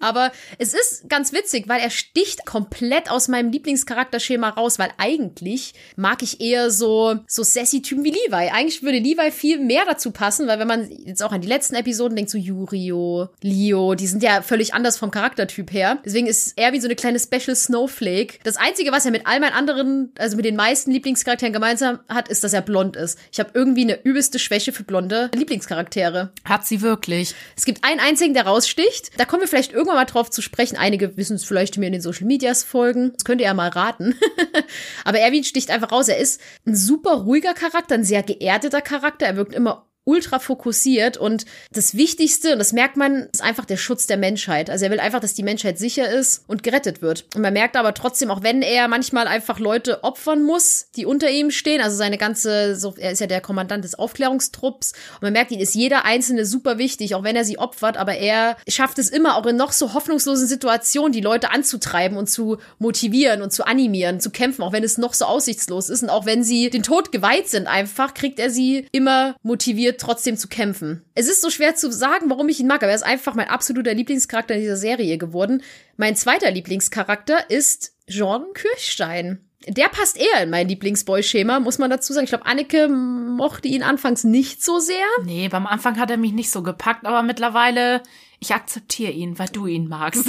Aber 0.00 0.32
es 0.58 0.74
ist 0.74 1.08
ganz 1.08 1.32
witzig, 1.32 1.66
weil 1.66 1.80
er 1.80 1.90
sticht 1.90 2.44
komplett 2.46 3.10
aus 3.10 3.28
meinem 3.28 3.50
Lieblingscharakterschema 3.50 4.50
raus, 4.50 4.78
weil 4.78 4.90
eigentlich 4.98 5.74
mag 5.96 6.22
ich 6.22 6.40
eher 6.40 6.70
so, 6.70 7.16
so 7.26 7.42
Sassy-Typen 7.42 8.04
wie 8.04 8.10
Levi. 8.10 8.50
Eigentlich 8.50 8.82
würde 8.82 8.98
Levi 8.98 9.30
viel 9.30 9.58
mehr 9.58 9.84
dazu 9.86 10.10
passen, 10.10 10.46
weil 10.46 10.58
wenn 10.58 10.68
man 10.68 10.90
jetzt 10.90 11.22
auch 11.22 11.32
an 11.32 11.40
die 11.40 11.48
letzten 11.48 11.74
Episoden 11.74 12.16
denkt, 12.16 12.30
so 12.30 12.38
Yurio, 12.38 13.28
Leo, 13.40 13.94
die 13.94 14.06
sind 14.06 14.22
ja 14.22 14.42
völlig 14.42 14.61
anders 14.70 14.98
vom 14.98 15.10
Charakter 15.10 15.32
Charaktertyp 15.32 15.72
her. 15.72 15.98
Deswegen 16.04 16.26
ist 16.26 16.54
er 16.56 16.72
wie 16.72 16.80
so 16.80 16.86
eine 16.86 16.96
kleine 16.96 17.18
Special 17.18 17.56
Snowflake. 17.56 18.38
Das 18.44 18.56
Einzige, 18.56 18.92
was 18.92 19.04
er 19.04 19.10
mit 19.10 19.26
all 19.26 19.40
meinen 19.40 19.52
anderen, 19.52 20.12
also 20.18 20.36
mit 20.36 20.44
den 20.44 20.56
meisten 20.56 20.90
Lieblingscharakteren 20.90 21.52
gemeinsam 21.52 22.00
hat, 22.08 22.28
ist, 22.28 22.44
dass 22.44 22.52
er 22.52 22.62
blond 22.62 22.96
ist. 22.96 23.18
Ich 23.30 23.40
habe 23.40 23.50
irgendwie 23.54 23.82
eine 23.82 24.02
übelste 24.04 24.38
Schwäche 24.38 24.72
für 24.72 24.84
blonde 24.84 25.30
Lieblingscharaktere. 25.34 26.32
Hat 26.44 26.66
sie 26.66 26.82
wirklich. 26.82 27.34
Es 27.56 27.64
gibt 27.64 27.84
einen 27.84 28.00
einzigen, 28.00 28.34
der 28.34 28.46
raussticht. 28.46 29.18
Da 29.18 29.24
kommen 29.24 29.42
wir 29.42 29.48
vielleicht 29.48 29.72
irgendwann 29.72 29.96
mal 29.96 30.04
drauf 30.04 30.30
zu 30.30 30.42
sprechen. 30.42 30.76
Einige 30.76 31.16
wissen 31.16 31.36
es 31.36 31.44
vielleicht, 31.44 31.76
die 31.76 31.80
mir 31.80 31.86
in 31.86 31.92
den 31.92 32.02
Social 32.02 32.26
Medias 32.26 32.62
folgen. 32.62 33.12
Das 33.14 33.24
könnt 33.24 33.40
ihr 33.40 33.46
ja 33.46 33.54
mal 33.54 33.68
raten. 33.68 34.14
Aber 35.04 35.18
Erwin 35.18 35.44
sticht 35.44 35.70
einfach 35.70 35.92
raus. 35.92 36.08
Er 36.08 36.18
ist 36.18 36.40
ein 36.66 36.76
super 36.76 37.12
ruhiger 37.12 37.54
Charakter, 37.54 37.94
ein 37.94 38.04
sehr 38.04 38.22
geerdeter 38.22 38.80
Charakter. 38.80 39.26
Er 39.26 39.36
wirkt 39.36 39.54
immer 39.54 39.86
ultra 40.04 40.40
fokussiert 40.40 41.16
und 41.16 41.44
das 41.72 41.96
Wichtigste, 41.96 42.52
und 42.52 42.58
das 42.58 42.72
merkt 42.72 42.96
man, 42.96 43.28
ist 43.32 43.42
einfach 43.42 43.64
der 43.64 43.76
Schutz 43.76 44.06
der 44.06 44.16
Menschheit. 44.16 44.68
Also 44.68 44.84
er 44.84 44.90
will 44.90 44.98
einfach, 44.98 45.20
dass 45.20 45.34
die 45.34 45.44
Menschheit 45.44 45.78
sicher 45.78 46.10
ist 46.10 46.42
und 46.48 46.64
gerettet 46.64 47.02
wird. 47.02 47.26
Und 47.36 47.42
man 47.42 47.52
merkt 47.52 47.76
aber 47.76 47.94
trotzdem, 47.94 48.30
auch 48.30 48.42
wenn 48.42 48.62
er 48.62 48.88
manchmal 48.88 49.28
einfach 49.28 49.60
Leute 49.60 50.02
opfern 50.02 50.42
muss, 50.42 50.86
die 50.96 51.06
unter 51.06 51.30
ihm 51.30 51.52
stehen, 51.52 51.80
also 51.80 51.96
seine 51.96 52.18
ganze, 52.18 52.74
so, 52.74 52.94
er 52.98 53.12
ist 53.12 53.20
ja 53.20 53.28
der 53.28 53.40
Kommandant 53.40 53.84
des 53.84 53.94
Aufklärungstrupps, 53.94 54.92
und 55.14 55.22
man 55.22 55.32
merkt, 55.32 55.52
ihm 55.52 55.60
ist 55.60 55.74
jeder 55.74 56.04
Einzelne 56.04 56.46
super 56.46 56.78
wichtig, 56.78 57.14
auch 57.14 57.22
wenn 57.22 57.36
er 57.36 57.44
sie 57.44 57.58
opfert, 57.58 57.96
aber 57.96 58.14
er 58.14 58.56
schafft 58.66 58.98
es 58.98 59.08
immer, 59.08 59.36
auch 59.36 59.46
in 59.46 59.56
noch 59.56 59.72
so 59.72 59.94
hoffnungslosen 59.94 60.48
Situationen, 60.48 61.12
die 61.12 61.20
Leute 61.20 61.52
anzutreiben 61.52 62.16
und 62.18 62.28
zu 62.28 62.58
motivieren 62.78 63.40
und 63.40 63.52
zu 63.52 63.64
animieren, 63.66 64.18
zu 64.18 64.30
kämpfen, 64.30 64.62
auch 64.62 64.72
wenn 64.72 64.82
es 64.82 64.98
noch 64.98 65.14
so 65.14 65.26
aussichtslos 65.26 65.88
ist 65.88 66.02
und 66.02 66.10
auch 66.10 66.26
wenn 66.26 66.42
sie 66.42 66.70
den 66.70 66.82
Tod 66.82 67.12
geweiht 67.12 67.48
sind 67.48 67.68
einfach, 67.68 68.14
kriegt 68.14 68.40
er 68.40 68.50
sie 68.50 68.88
immer 68.90 69.36
motiviert 69.42 69.91
trotzdem 69.96 70.36
zu 70.36 70.48
kämpfen. 70.48 71.04
Es 71.14 71.28
ist 71.28 71.40
so 71.40 71.50
schwer 71.50 71.74
zu 71.74 71.92
sagen, 71.92 72.30
warum 72.30 72.48
ich 72.48 72.60
ihn 72.60 72.66
mag, 72.66 72.82
aber 72.82 72.90
er 72.90 72.96
ist 72.96 73.04
einfach 73.04 73.34
mein 73.34 73.48
absoluter 73.48 73.94
Lieblingscharakter 73.94 74.54
in 74.54 74.60
dieser 74.60 74.76
Serie 74.76 75.18
geworden. 75.18 75.62
Mein 75.96 76.16
zweiter 76.16 76.50
Lieblingscharakter 76.50 77.50
ist 77.50 77.92
Jean 78.08 78.44
Kirchstein. 78.54 79.40
Der 79.68 79.88
passt 79.88 80.16
eher 80.16 80.42
in 80.42 80.50
mein 80.50 80.68
Lieblingsboy-Schema, 80.68 81.60
muss 81.60 81.78
man 81.78 81.90
dazu 81.90 82.12
sagen. 82.12 82.24
Ich 82.24 82.30
glaube, 82.30 82.46
Anneke 82.46 82.88
mochte 82.88 83.68
ihn 83.68 83.84
anfangs 83.84 84.24
nicht 84.24 84.62
so 84.62 84.80
sehr. 84.80 85.06
Nee, 85.24 85.48
beim 85.48 85.66
Anfang 85.66 86.00
hat 86.00 86.10
er 86.10 86.16
mich 86.16 86.32
nicht 86.32 86.50
so 86.50 86.62
gepackt, 86.62 87.06
aber 87.06 87.22
mittlerweile 87.22 88.02
ich 88.42 88.52
akzeptiere 88.52 89.12
ihn, 89.12 89.38
weil 89.38 89.48
du 89.48 89.66
ihn 89.66 89.86
magst. 89.86 90.24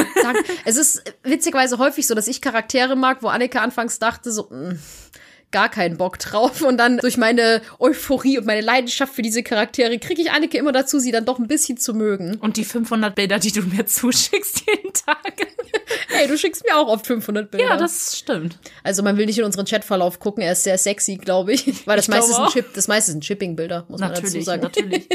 es 0.66 0.78
ist 0.78 1.04
witzigerweise 1.24 1.80
häufig 1.80 2.06
so, 2.06 2.14
dass 2.14 2.28
ich 2.28 2.42
Charaktere 2.42 2.96
mag, 2.96 3.24
wo 3.24 3.28
Anneke 3.28 3.60
anfangs 3.60 3.98
dachte, 3.98 4.32
so, 4.32 4.50
mh, 4.52 4.74
mm, 4.74 4.80
gar 5.54 5.70
keinen 5.70 5.96
Bock 5.98 6.20
drauf. 6.20 6.62
Und 6.62 6.78
dann 6.78 6.98
durch 6.98 7.16
meine 7.16 7.62
Euphorie 7.80 8.38
und 8.38 8.46
meine 8.46 8.60
Leidenschaft 8.60 9.14
für 9.14 9.22
diese 9.22 9.44
Charaktere 9.44 9.98
kriege 10.00 10.22
ich 10.22 10.32
Anneke 10.32 10.58
immer 10.58 10.74
dazu, 10.74 11.00
sie 11.00 11.12
dann 11.12 11.24
doch 11.24 11.40
ein 11.40 11.48
bisschen 11.48 11.78
zu 11.78 11.94
mögen. 11.94 12.36
Und 12.42 12.58
die 12.58 12.66
500 12.66 13.16
Bilder, 13.16 13.40
die 13.40 13.52
du 13.52 13.62
mir 13.62 13.86
zuschickst 13.86 14.64
jeden 14.68 14.92
Tag. 14.92 15.34
hey, 16.10 16.28
du 16.28 16.38
schickst 16.38 16.66
mir 16.66 16.76
auch 16.76 16.88
oft 16.88 17.08
500 17.08 17.50
Bilder. 17.50 17.66
Ja, 17.66 17.78
das 17.78 18.18
stimmt. 18.18 18.58
Also 18.84 19.04
man 19.04 19.18
will 19.18 19.28
nicht 19.28 19.40
in 19.40 19.46
unseren 19.46 19.66
Chatverlauf 19.66 20.20
gucken. 20.20 20.44
Er 20.44 20.52
ist 20.54 20.64
sehr 20.64 20.78
sexy, 20.78 21.16
glaube 21.16 21.54
ich. 21.54 21.66
Weil 21.88 21.96
das 21.96 22.08
meiste 22.08 22.34
sind 22.34 22.50
Chip, 22.50 22.74
das 22.74 22.88
meiste 22.88 23.12
sind 23.12 23.24
Shipping-Bilder, 23.24 23.86
muss 23.88 24.02
natürlich, 24.02 24.24
man 24.24 24.34
dazu 24.34 24.42
sagen. 24.42 24.62
Natürlich. 24.64 25.08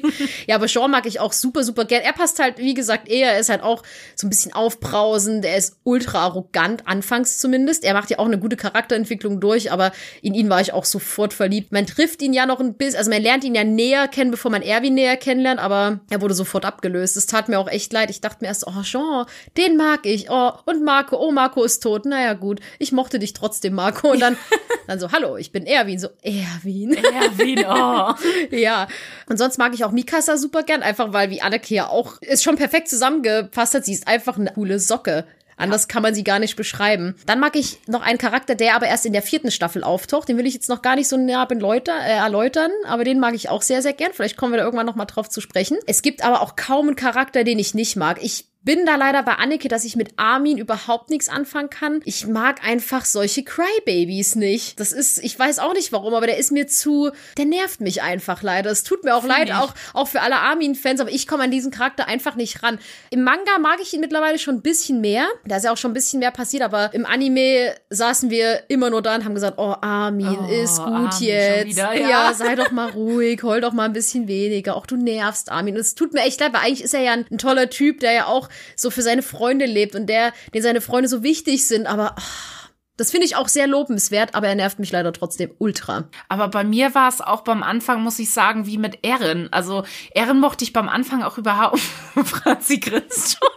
ja, 0.46 0.56
aber 0.56 0.68
Sean 0.68 0.90
mag 0.90 1.06
ich 1.06 1.20
auch 1.20 1.32
super, 1.32 1.64
super 1.64 1.84
gern. 1.84 2.02
Er 2.02 2.12
passt 2.12 2.38
halt, 2.38 2.58
wie 2.58 2.74
gesagt, 2.74 3.08
eher, 3.08 3.32
er 3.32 3.40
ist 3.40 3.48
halt 3.48 3.62
auch 3.62 3.82
so 4.14 4.26
ein 4.26 4.30
bisschen 4.30 4.52
aufbrausend. 4.52 5.44
Er 5.44 5.56
ist 5.56 5.76
ultra 5.82 6.20
arrogant, 6.20 6.86
anfangs 6.86 7.38
zumindest. 7.38 7.84
Er 7.84 7.94
macht 7.94 8.10
ja 8.10 8.18
auch 8.18 8.26
eine 8.26 8.38
gute 8.38 8.56
Charakterentwicklung 8.56 9.40
durch, 9.40 9.71
aber 9.72 9.92
in 10.20 10.34
ihn 10.34 10.48
war 10.50 10.60
ich 10.60 10.72
auch 10.72 10.84
sofort 10.84 11.32
verliebt. 11.32 11.72
Man 11.72 11.86
trifft 11.86 12.22
ihn 12.22 12.32
ja 12.32 12.46
noch 12.46 12.60
ein 12.60 12.74
bisschen, 12.74 12.98
also 12.98 13.10
man 13.10 13.22
lernt 13.22 13.44
ihn 13.44 13.54
ja 13.54 13.64
näher 13.64 14.08
kennen, 14.08 14.30
bevor 14.30 14.50
man 14.50 14.62
Erwin 14.62 14.94
näher 14.94 15.16
kennenlernt, 15.16 15.60
aber 15.60 16.00
er 16.10 16.20
wurde 16.20 16.34
sofort 16.34 16.64
abgelöst. 16.64 17.16
Es 17.16 17.26
tat 17.26 17.48
mir 17.48 17.58
auch 17.58 17.68
echt 17.68 17.92
leid. 17.92 18.10
Ich 18.10 18.20
dachte 18.20 18.38
mir 18.40 18.48
erst, 18.48 18.66
oh, 18.66 18.82
Jean, 18.82 19.26
den 19.56 19.76
mag 19.76 20.06
ich. 20.06 20.30
Oh, 20.30 20.52
und 20.66 20.84
Marco, 20.84 21.16
oh, 21.16 21.32
Marco 21.32 21.64
ist 21.64 21.82
tot. 21.82 22.06
Naja, 22.06 22.34
gut. 22.34 22.60
Ich 22.78 22.92
mochte 22.92 23.18
dich 23.18 23.32
trotzdem, 23.32 23.74
Marco. 23.74 24.12
Und 24.12 24.20
dann, 24.20 24.36
dann 24.86 25.00
so, 25.00 25.10
hallo, 25.12 25.36
ich 25.36 25.52
bin 25.52 25.66
Erwin. 25.66 25.98
So, 25.98 26.08
Erwin. 26.22 26.94
Erwin, 26.94 27.64
oh. 27.66 28.14
ja. 28.56 28.86
Und 29.28 29.38
sonst 29.38 29.58
mag 29.58 29.74
ich 29.74 29.84
auch 29.84 29.92
Mikasa 29.92 30.36
super 30.36 30.62
gern, 30.62 30.82
einfach 30.82 31.12
weil, 31.12 31.30
wie 31.30 31.42
Anneke 31.42 31.74
ja 31.74 31.88
auch 31.88 32.18
es 32.20 32.42
schon 32.42 32.56
perfekt 32.56 32.88
zusammengefasst 32.88 33.74
hat, 33.74 33.84
sie 33.84 33.92
ist 33.92 34.06
einfach 34.06 34.36
eine 34.36 34.52
coole 34.52 34.78
Socke. 34.78 35.24
Anders 35.62 35.88
kann 35.88 36.02
man 36.02 36.14
sie 36.14 36.24
gar 36.24 36.38
nicht 36.38 36.56
beschreiben. 36.56 37.14
Dann 37.26 37.40
mag 37.40 37.56
ich 37.56 37.78
noch 37.86 38.02
einen 38.02 38.18
Charakter, 38.18 38.54
der 38.54 38.74
aber 38.74 38.86
erst 38.86 39.06
in 39.06 39.12
der 39.12 39.22
vierten 39.22 39.50
Staffel 39.50 39.84
auftaucht. 39.84 40.28
Den 40.28 40.38
will 40.38 40.46
ich 40.46 40.54
jetzt 40.54 40.68
noch 40.68 40.82
gar 40.82 40.96
nicht 40.96 41.08
so 41.08 41.16
näher 41.16 41.46
äh, 41.50 42.10
erläutern, 42.10 42.70
aber 42.86 43.04
den 43.04 43.20
mag 43.20 43.34
ich 43.34 43.48
auch 43.48 43.62
sehr, 43.62 43.82
sehr 43.82 43.92
gern. 43.92 44.12
Vielleicht 44.12 44.36
kommen 44.36 44.52
wir 44.52 44.58
da 44.58 44.64
irgendwann 44.64 44.86
noch 44.86 44.96
mal 44.96 45.04
drauf 45.04 45.28
zu 45.28 45.40
sprechen. 45.40 45.78
Es 45.86 46.02
gibt 46.02 46.24
aber 46.24 46.42
auch 46.42 46.56
kaum 46.56 46.88
einen 46.88 46.96
Charakter, 46.96 47.44
den 47.44 47.58
ich 47.58 47.74
nicht 47.74 47.96
mag. 47.96 48.18
Ich 48.22 48.46
bin 48.64 48.86
da 48.86 48.96
leider 48.96 49.22
bei 49.22 49.34
Anneke, 49.34 49.68
dass 49.68 49.84
ich 49.84 49.96
mit 49.96 50.14
Armin 50.16 50.56
überhaupt 50.56 51.10
nichts 51.10 51.28
anfangen 51.28 51.70
kann. 51.70 52.00
Ich 52.04 52.26
mag 52.26 52.64
einfach 52.64 53.04
solche 53.04 53.42
Crybabies 53.42 54.36
nicht. 54.36 54.78
Das 54.78 54.92
ist, 54.92 55.22
ich 55.22 55.36
weiß 55.36 55.58
auch 55.58 55.72
nicht 55.72 55.92
warum, 55.92 56.14
aber 56.14 56.26
der 56.26 56.38
ist 56.38 56.52
mir 56.52 56.68
zu, 56.68 57.10
der 57.36 57.46
nervt 57.46 57.80
mich 57.80 58.02
einfach 58.02 58.42
leider. 58.42 58.70
Es 58.70 58.84
tut 58.84 59.04
mir 59.04 59.16
auch 59.16 59.24
leid, 59.24 59.50
auch, 59.52 59.74
auch 59.94 60.08
für 60.08 60.20
alle 60.20 60.36
Armin-Fans, 60.36 61.00
aber 61.00 61.10
ich 61.10 61.26
komme 61.26 61.44
an 61.44 61.50
diesen 61.50 61.72
Charakter 61.72 62.06
einfach 62.06 62.36
nicht 62.36 62.62
ran. 62.62 62.78
Im 63.10 63.24
Manga 63.24 63.58
mag 63.60 63.80
ich 63.80 63.92
ihn 63.94 64.00
mittlerweile 64.00 64.38
schon 64.38 64.56
ein 64.56 64.62
bisschen 64.62 65.00
mehr. 65.00 65.26
Da 65.44 65.56
ist 65.56 65.64
ja 65.64 65.72
auch 65.72 65.76
schon 65.76 65.90
ein 65.90 65.94
bisschen 65.94 66.20
mehr 66.20 66.30
passiert, 66.30 66.62
aber 66.62 66.94
im 66.94 67.04
Anime 67.04 67.74
saßen 67.90 68.30
wir 68.30 68.62
immer 68.68 68.90
nur 68.90 69.02
da 69.02 69.16
und 69.16 69.24
haben 69.24 69.34
gesagt, 69.34 69.58
oh, 69.58 69.74
Armin, 69.80 70.38
oh, 70.40 70.62
ist 70.62 70.78
gut 70.78 70.86
Armin 70.86 71.10
jetzt. 71.20 71.66
Wieder, 71.66 71.94
ja. 71.94 72.08
ja. 72.08 72.34
sei 72.34 72.54
doch 72.54 72.70
mal 72.70 72.90
ruhig, 72.90 73.42
heul 73.42 73.60
doch 73.60 73.72
mal 73.72 73.84
ein 73.84 73.92
bisschen 73.92 74.28
weniger. 74.28 74.76
Auch 74.76 74.86
du 74.86 74.96
nervst 74.96 75.50
Armin. 75.50 75.74
Und 75.74 75.80
es 75.80 75.96
tut 75.96 76.12
mir 76.12 76.20
echt 76.20 76.40
leid, 76.40 76.52
weil 76.52 76.60
eigentlich 76.60 76.84
ist 76.84 76.94
er 76.94 77.00
ja 77.00 77.12
ein, 77.12 77.26
ein 77.30 77.38
toller 77.38 77.68
Typ, 77.68 77.98
der 77.98 78.12
ja 78.12 78.26
auch 78.26 78.48
so 78.76 78.90
für 78.90 79.02
seine 79.02 79.22
Freunde 79.22 79.66
lebt 79.66 79.94
und 79.94 80.06
der, 80.06 80.32
den 80.54 80.62
seine 80.62 80.80
Freunde 80.80 81.08
so 81.08 81.22
wichtig 81.22 81.66
sind, 81.66 81.86
aber 81.86 82.14
oh, 82.18 82.62
das 82.96 83.10
finde 83.10 83.26
ich 83.26 83.36
auch 83.36 83.48
sehr 83.48 83.66
lobenswert, 83.66 84.34
aber 84.34 84.48
er 84.48 84.54
nervt 84.54 84.78
mich 84.78 84.92
leider 84.92 85.12
trotzdem 85.12 85.52
ultra. 85.58 86.08
Aber 86.28 86.48
bei 86.48 86.62
mir 86.62 86.94
war 86.94 87.08
es 87.08 87.20
auch 87.20 87.40
beim 87.40 87.62
Anfang, 87.62 88.02
muss 88.02 88.18
ich 88.18 88.30
sagen, 88.30 88.66
wie 88.66 88.76
mit 88.76 89.04
Erin. 89.04 89.48
Also 89.50 89.84
Erin 90.14 90.38
mochte 90.38 90.62
ich 90.62 90.72
beim 90.72 90.88
Anfang 90.88 91.22
auch 91.22 91.38
überhaupt. 91.38 91.80
Franzi 92.24 92.78
grinst 92.78 93.38
schon. 93.38 93.48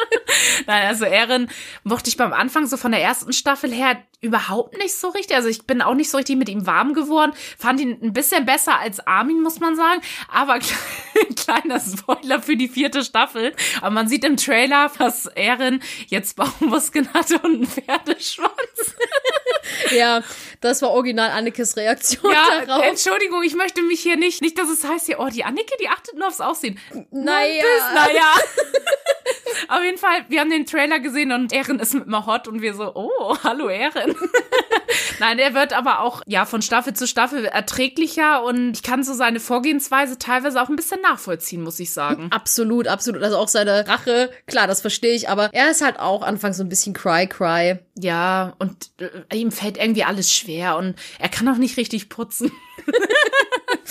Nein, 0.66 0.88
also 0.88 1.04
Erin 1.04 1.48
mochte 1.84 2.08
ich 2.08 2.16
beim 2.16 2.32
Anfang 2.32 2.66
so 2.66 2.76
von 2.76 2.92
der 2.92 3.02
ersten 3.02 3.32
Staffel 3.32 3.70
her 3.70 4.02
überhaupt 4.20 4.76
nicht 4.76 4.94
so 4.94 5.08
richtig. 5.08 5.36
Also 5.36 5.48
ich 5.48 5.66
bin 5.66 5.80
auch 5.80 5.94
nicht 5.94 6.10
so 6.10 6.18
richtig 6.18 6.36
mit 6.36 6.48
ihm 6.48 6.66
warm 6.66 6.92
geworden. 6.92 7.32
Fand 7.58 7.80
ihn 7.80 7.98
ein 8.02 8.12
bisschen 8.12 8.44
besser 8.44 8.78
als 8.78 9.06
Armin, 9.06 9.42
muss 9.42 9.60
man 9.60 9.76
sagen. 9.76 10.02
Aber 10.28 10.58
kleiner 11.36 11.80
Spoiler 11.80 12.42
für 12.42 12.56
die 12.56 12.68
vierte 12.68 13.02
Staffel. 13.02 13.54
Aber 13.80 13.90
man 13.90 14.08
sieht 14.08 14.24
im 14.24 14.36
Trailer, 14.36 14.90
dass 14.98 15.26
Erin 15.26 15.82
jetzt 16.08 16.36
Baummuskeln 16.36 17.12
hatte 17.14 17.38
und 17.38 17.54
einen 17.54 17.66
Pferdeschwanz. 17.66 18.94
ja, 19.90 20.22
das 20.60 20.82
war 20.82 20.90
original 20.90 21.30
Annekes 21.30 21.76
Reaktion 21.76 22.32
ja, 22.32 22.64
darauf. 22.64 22.84
Entschuldigung, 22.84 23.42
ich 23.42 23.54
möchte 23.54 23.82
mich 23.82 24.00
hier 24.00 24.16
nicht, 24.16 24.42
nicht, 24.42 24.58
dass 24.58 24.68
es 24.68 24.84
heißt 24.84 25.06
hier, 25.06 25.20
oh, 25.20 25.28
die 25.28 25.44
Anneke, 25.44 25.74
die 25.80 25.88
achtet 25.88 26.16
nur 26.16 26.28
aufs 26.28 26.40
Aussehen. 26.40 26.78
Naja. 27.10 27.64
Naja. 27.94 28.34
Auf 29.68 29.82
jeden 29.82 29.98
Fall, 29.98 30.24
wir 30.28 30.40
haben 30.40 30.50
den 30.50 30.66
Trailer 30.66 31.00
gesehen 31.00 31.32
und 31.32 31.52
Erin 31.52 31.78
ist 31.78 31.94
mit 31.94 32.06
mir 32.06 32.26
hot 32.26 32.48
und 32.48 32.62
wir 32.62 32.74
so, 32.74 32.92
oh, 32.94 33.36
hallo 33.42 33.68
Erin. 33.68 34.09
Nein, 35.20 35.38
er 35.38 35.54
wird 35.54 35.72
aber 35.72 36.00
auch, 36.00 36.22
ja, 36.26 36.46
von 36.46 36.62
Staffel 36.62 36.94
zu 36.94 37.06
Staffel 37.06 37.44
erträglicher 37.44 38.42
und 38.42 38.72
ich 38.72 38.82
kann 38.82 39.04
so 39.04 39.12
seine 39.12 39.38
Vorgehensweise 39.38 40.18
teilweise 40.18 40.60
auch 40.60 40.68
ein 40.68 40.76
bisschen 40.76 41.00
nachvollziehen, 41.02 41.62
muss 41.62 41.78
ich 41.78 41.92
sagen. 41.92 42.28
Absolut, 42.30 42.88
absolut. 42.88 43.22
Also 43.22 43.36
auch 43.36 43.48
seine 43.48 43.86
Rache, 43.86 44.30
klar, 44.46 44.66
das 44.66 44.80
verstehe 44.80 45.14
ich, 45.14 45.28
aber 45.28 45.50
er 45.52 45.70
ist 45.70 45.82
halt 45.82 45.98
auch 45.98 46.22
anfangs 46.22 46.56
so 46.56 46.64
ein 46.64 46.68
bisschen 46.68 46.94
cry-cry. 46.94 47.78
Ja, 47.98 48.54
und 48.58 48.90
äh, 48.98 49.36
ihm 49.36 49.52
fällt 49.52 49.76
irgendwie 49.76 50.04
alles 50.04 50.32
schwer 50.32 50.76
und 50.76 50.96
er 51.18 51.28
kann 51.28 51.48
auch 51.48 51.58
nicht 51.58 51.76
richtig 51.76 52.08
putzen. 52.08 52.50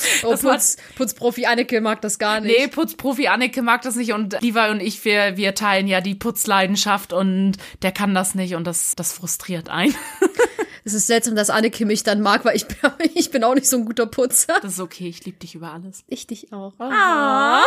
oh, 0.24 0.36
Putz, 0.36 0.78
Putzprofi 0.96 1.46
Anneke 1.46 1.82
mag 1.82 2.02
das 2.02 2.20
gar 2.20 2.40
nicht. 2.40 2.58
Nee, 2.58 2.68
Putzprofi 2.68 3.28
Anneke 3.28 3.62
mag 3.62 3.82
das 3.82 3.96
nicht 3.96 4.14
und 4.14 4.34
Levi 4.42 4.70
und 4.70 4.82
ich, 4.82 5.04
wir, 5.06 5.38
wir 5.38 5.56
teilen 5.56 5.88
ja 5.88 6.02
die 6.02 6.16
Putzleidenschaft 6.16 7.14
und 7.14 7.54
der 7.82 7.92
kann 7.92 8.14
das 8.14 8.36
nicht 8.36 8.56
und 8.56 8.66
das, 8.66 8.96
das 8.96 9.14
frustriert 9.14 9.70
einen. 9.70 9.96
Es 10.86 10.94
ist 10.94 11.08
seltsam, 11.08 11.36
dass 11.36 11.50
Anneke 11.50 11.86
mich 11.86 12.04
dann 12.04 12.22
mag, 12.22 12.46
weil 12.46 12.56
ich 12.56 12.66
bin, 12.66 12.78
ich 13.14 13.30
bin 13.30 13.44
auch 13.44 13.54
nicht 13.54 13.68
so 13.68 13.78
ein 13.78 13.86
guter 13.86 14.08
Putzer. 14.08 14.60
Das 14.62 14.74
ist 14.74 14.80
okay, 14.80 15.08
ich 15.08 15.24
liebe 15.26 15.38
dich 15.38 15.54
über 15.54 15.72
alles. 15.72 16.04
Ich 16.08 16.26
dich 16.26 16.52
auch. 16.52 16.74
Ah. 16.80 17.64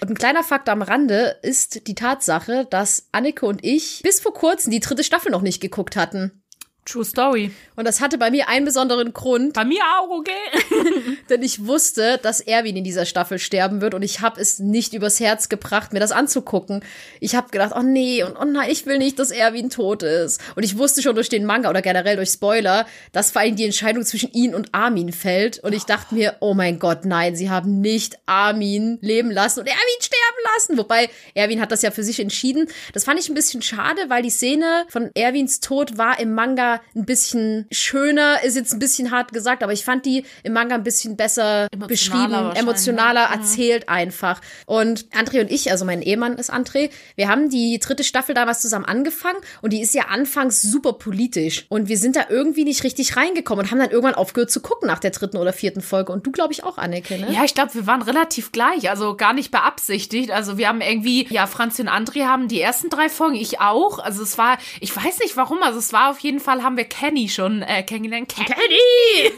Und 0.00 0.10
ein 0.10 0.14
kleiner 0.14 0.42
Fakt 0.42 0.68
am 0.68 0.82
Rande 0.82 1.36
ist 1.42 1.86
die 1.88 1.94
Tatsache, 1.94 2.66
dass 2.70 3.08
Anneke 3.12 3.46
und 3.46 3.64
ich 3.64 4.00
bis 4.02 4.20
vor 4.20 4.32
kurzem 4.32 4.70
die 4.70 4.80
dritte 4.80 5.04
Staffel 5.04 5.30
noch 5.30 5.42
nicht 5.42 5.60
geguckt 5.60 5.96
hatten. 5.96 6.42
True 6.88 7.04
Story. 7.04 7.50
Und 7.76 7.86
das 7.86 8.00
hatte 8.00 8.16
bei 8.16 8.30
mir 8.30 8.48
einen 8.48 8.64
besonderen 8.64 9.12
Grund. 9.12 9.52
Bei 9.52 9.64
mir 9.64 9.82
auch, 9.98 10.08
okay. 10.08 10.32
denn 11.28 11.42
ich 11.42 11.66
wusste, 11.66 12.18
dass 12.22 12.40
Erwin 12.40 12.76
in 12.76 12.84
dieser 12.84 13.04
Staffel 13.04 13.38
sterben 13.38 13.80
wird 13.80 13.92
und 13.92 14.02
ich 14.02 14.20
habe 14.20 14.40
es 14.40 14.58
nicht 14.58 14.94
übers 14.94 15.20
Herz 15.20 15.48
gebracht, 15.48 15.92
mir 15.92 16.00
das 16.00 16.12
anzugucken. 16.12 16.82
Ich 17.20 17.34
habe 17.34 17.50
gedacht, 17.50 17.72
oh 17.76 17.82
nee, 17.82 18.22
und 18.22 18.36
oh 18.40 18.44
nein, 18.44 18.70
ich 18.70 18.86
will 18.86 18.98
nicht, 18.98 19.18
dass 19.18 19.30
Erwin 19.30 19.68
tot 19.68 20.02
ist. 20.02 20.40
Und 20.56 20.62
ich 20.62 20.78
wusste 20.78 21.02
schon 21.02 21.14
durch 21.14 21.28
den 21.28 21.44
Manga 21.44 21.68
oder 21.68 21.82
generell 21.82 22.16
durch 22.16 22.30
Spoiler, 22.30 22.86
dass 23.12 23.32
vor 23.32 23.42
allem 23.42 23.56
die 23.56 23.66
Entscheidung 23.66 24.04
zwischen 24.04 24.32
ihn 24.32 24.54
und 24.54 24.74
Armin 24.74 25.12
fällt. 25.12 25.58
Und 25.58 25.74
ich 25.74 25.84
dachte 25.84 26.14
mir, 26.14 26.36
oh 26.40 26.54
mein 26.54 26.78
Gott, 26.78 27.04
nein, 27.04 27.36
sie 27.36 27.50
haben 27.50 27.82
nicht 27.82 28.18
Armin 28.24 28.98
leben 29.02 29.30
lassen 29.30 29.60
und 29.60 29.66
Erwin 29.66 30.00
sterben 30.00 30.54
lassen. 30.54 30.78
Wobei, 30.78 31.10
Erwin 31.34 31.60
hat 31.60 31.70
das 31.70 31.82
ja 31.82 31.90
für 31.90 32.02
sich 32.02 32.18
entschieden. 32.18 32.66
Das 32.94 33.04
fand 33.04 33.20
ich 33.20 33.28
ein 33.28 33.34
bisschen 33.34 33.60
schade, 33.60 34.00
weil 34.08 34.22
die 34.22 34.30
Szene 34.30 34.86
von 34.88 35.10
Erwins 35.14 35.60
Tod 35.60 35.98
war 35.98 36.18
im 36.18 36.34
Manga 36.34 36.77
ein 36.94 37.04
bisschen 37.04 37.66
schöner, 37.70 38.42
ist 38.42 38.56
jetzt 38.56 38.72
ein 38.72 38.78
bisschen 38.78 39.10
hart 39.10 39.32
gesagt, 39.32 39.62
aber 39.62 39.72
ich 39.72 39.84
fand 39.84 40.06
die 40.06 40.24
im 40.42 40.52
Manga 40.52 40.74
ein 40.74 40.82
bisschen 40.82 41.16
besser 41.16 41.68
Emotionaler 41.72 41.86
beschrieben, 41.88 42.32
wahrscheinlich, 42.32 42.58
emotionaler 42.58 43.28
ne? 43.28 43.34
erzählt 43.34 43.88
einfach. 43.88 44.40
Und 44.66 45.06
André 45.10 45.40
und 45.40 45.50
ich, 45.50 45.70
also 45.70 45.84
mein 45.84 46.02
Ehemann 46.02 46.34
ist 46.34 46.52
André, 46.52 46.90
wir 47.16 47.28
haben 47.28 47.50
die 47.50 47.78
dritte 47.78 48.04
Staffel 48.04 48.34
damals 48.34 48.60
zusammen 48.60 48.84
angefangen 48.84 49.38
und 49.62 49.72
die 49.72 49.80
ist 49.80 49.94
ja 49.94 50.04
anfangs 50.08 50.62
super 50.62 50.94
politisch. 50.94 51.66
Und 51.68 51.88
wir 51.88 51.98
sind 51.98 52.16
da 52.16 52.26
irgendwie 52.28 52.64
nicht 52.64 52.84
richtig 52.84 53.16
reingekommen 53.16 53.64
und 53.64 53.70
haben 53.70 53.78
dann 53.78 53.90
irgendwann 53.90 54.14
aufgehört 54.14 54.50
zu 54.50 54.60
gucken 54.60 54.88
nach 54.88 54.98
der 54.98 55.10
dritten 55.10 55.36
oder 55.36 55.52
vierten 55.52 55.80
Folge. 55.80 56.12
Und 56.12 56.26
du, 56.26 56.32
glaube 56.32 56.52
ich, 56.52 56.64
auch, 56.64 56.78
Anneke, 56.78 57.18
ne? 57.18 57.32
Ja, 57.32 57.44
ich 57.44 57.54
glaube, 57.54 57.74
wir 57.74 57.86
waren 57.86 58.02
relativ 58.02 58.52
gleich, 58.52 58.90
also 58.90 59.16
gar 59.16 59.32
nicht 59.32 59.50
beabsichtigt. 59.50 60.30
Also 60.30 60.58
wir 60.58 60.68
haben 60.68 60.80
irgendwie, 60.80 61.26
ja, 61.30 61.46
Franzi 61.46 61.82
und 61.82 61.88
André 61.88 62.26
haben 62.26 62.48
die 62.48 62.60
ersten 62.60 62.90
drei 62.90 63.08
Folgen, 63.08 63.36
ich 63.36 63.60
auch. 63.60 63.98
Also 63.98 64.22
es 64.22 64.38
war, 64.38 64.58
ich 64.80 64.94
weiß 64.94 65.18
nicht 65.20 65.36
warum, 65.36 65.62
also 65.62 65.78
es 65.78 65.92
war 65.92 66.10
auf 66.10 66.18
jeden 66.20 66.40
Fall, 66.40 66.57
haben 66.62 66.76
wir 66.76 66.84
Kenny 66.84 67.28
schon 67.28 67.62
äh, 67.62 67.82
kennengelernt. 67.82 68.28
Kenny! 68.28 69.32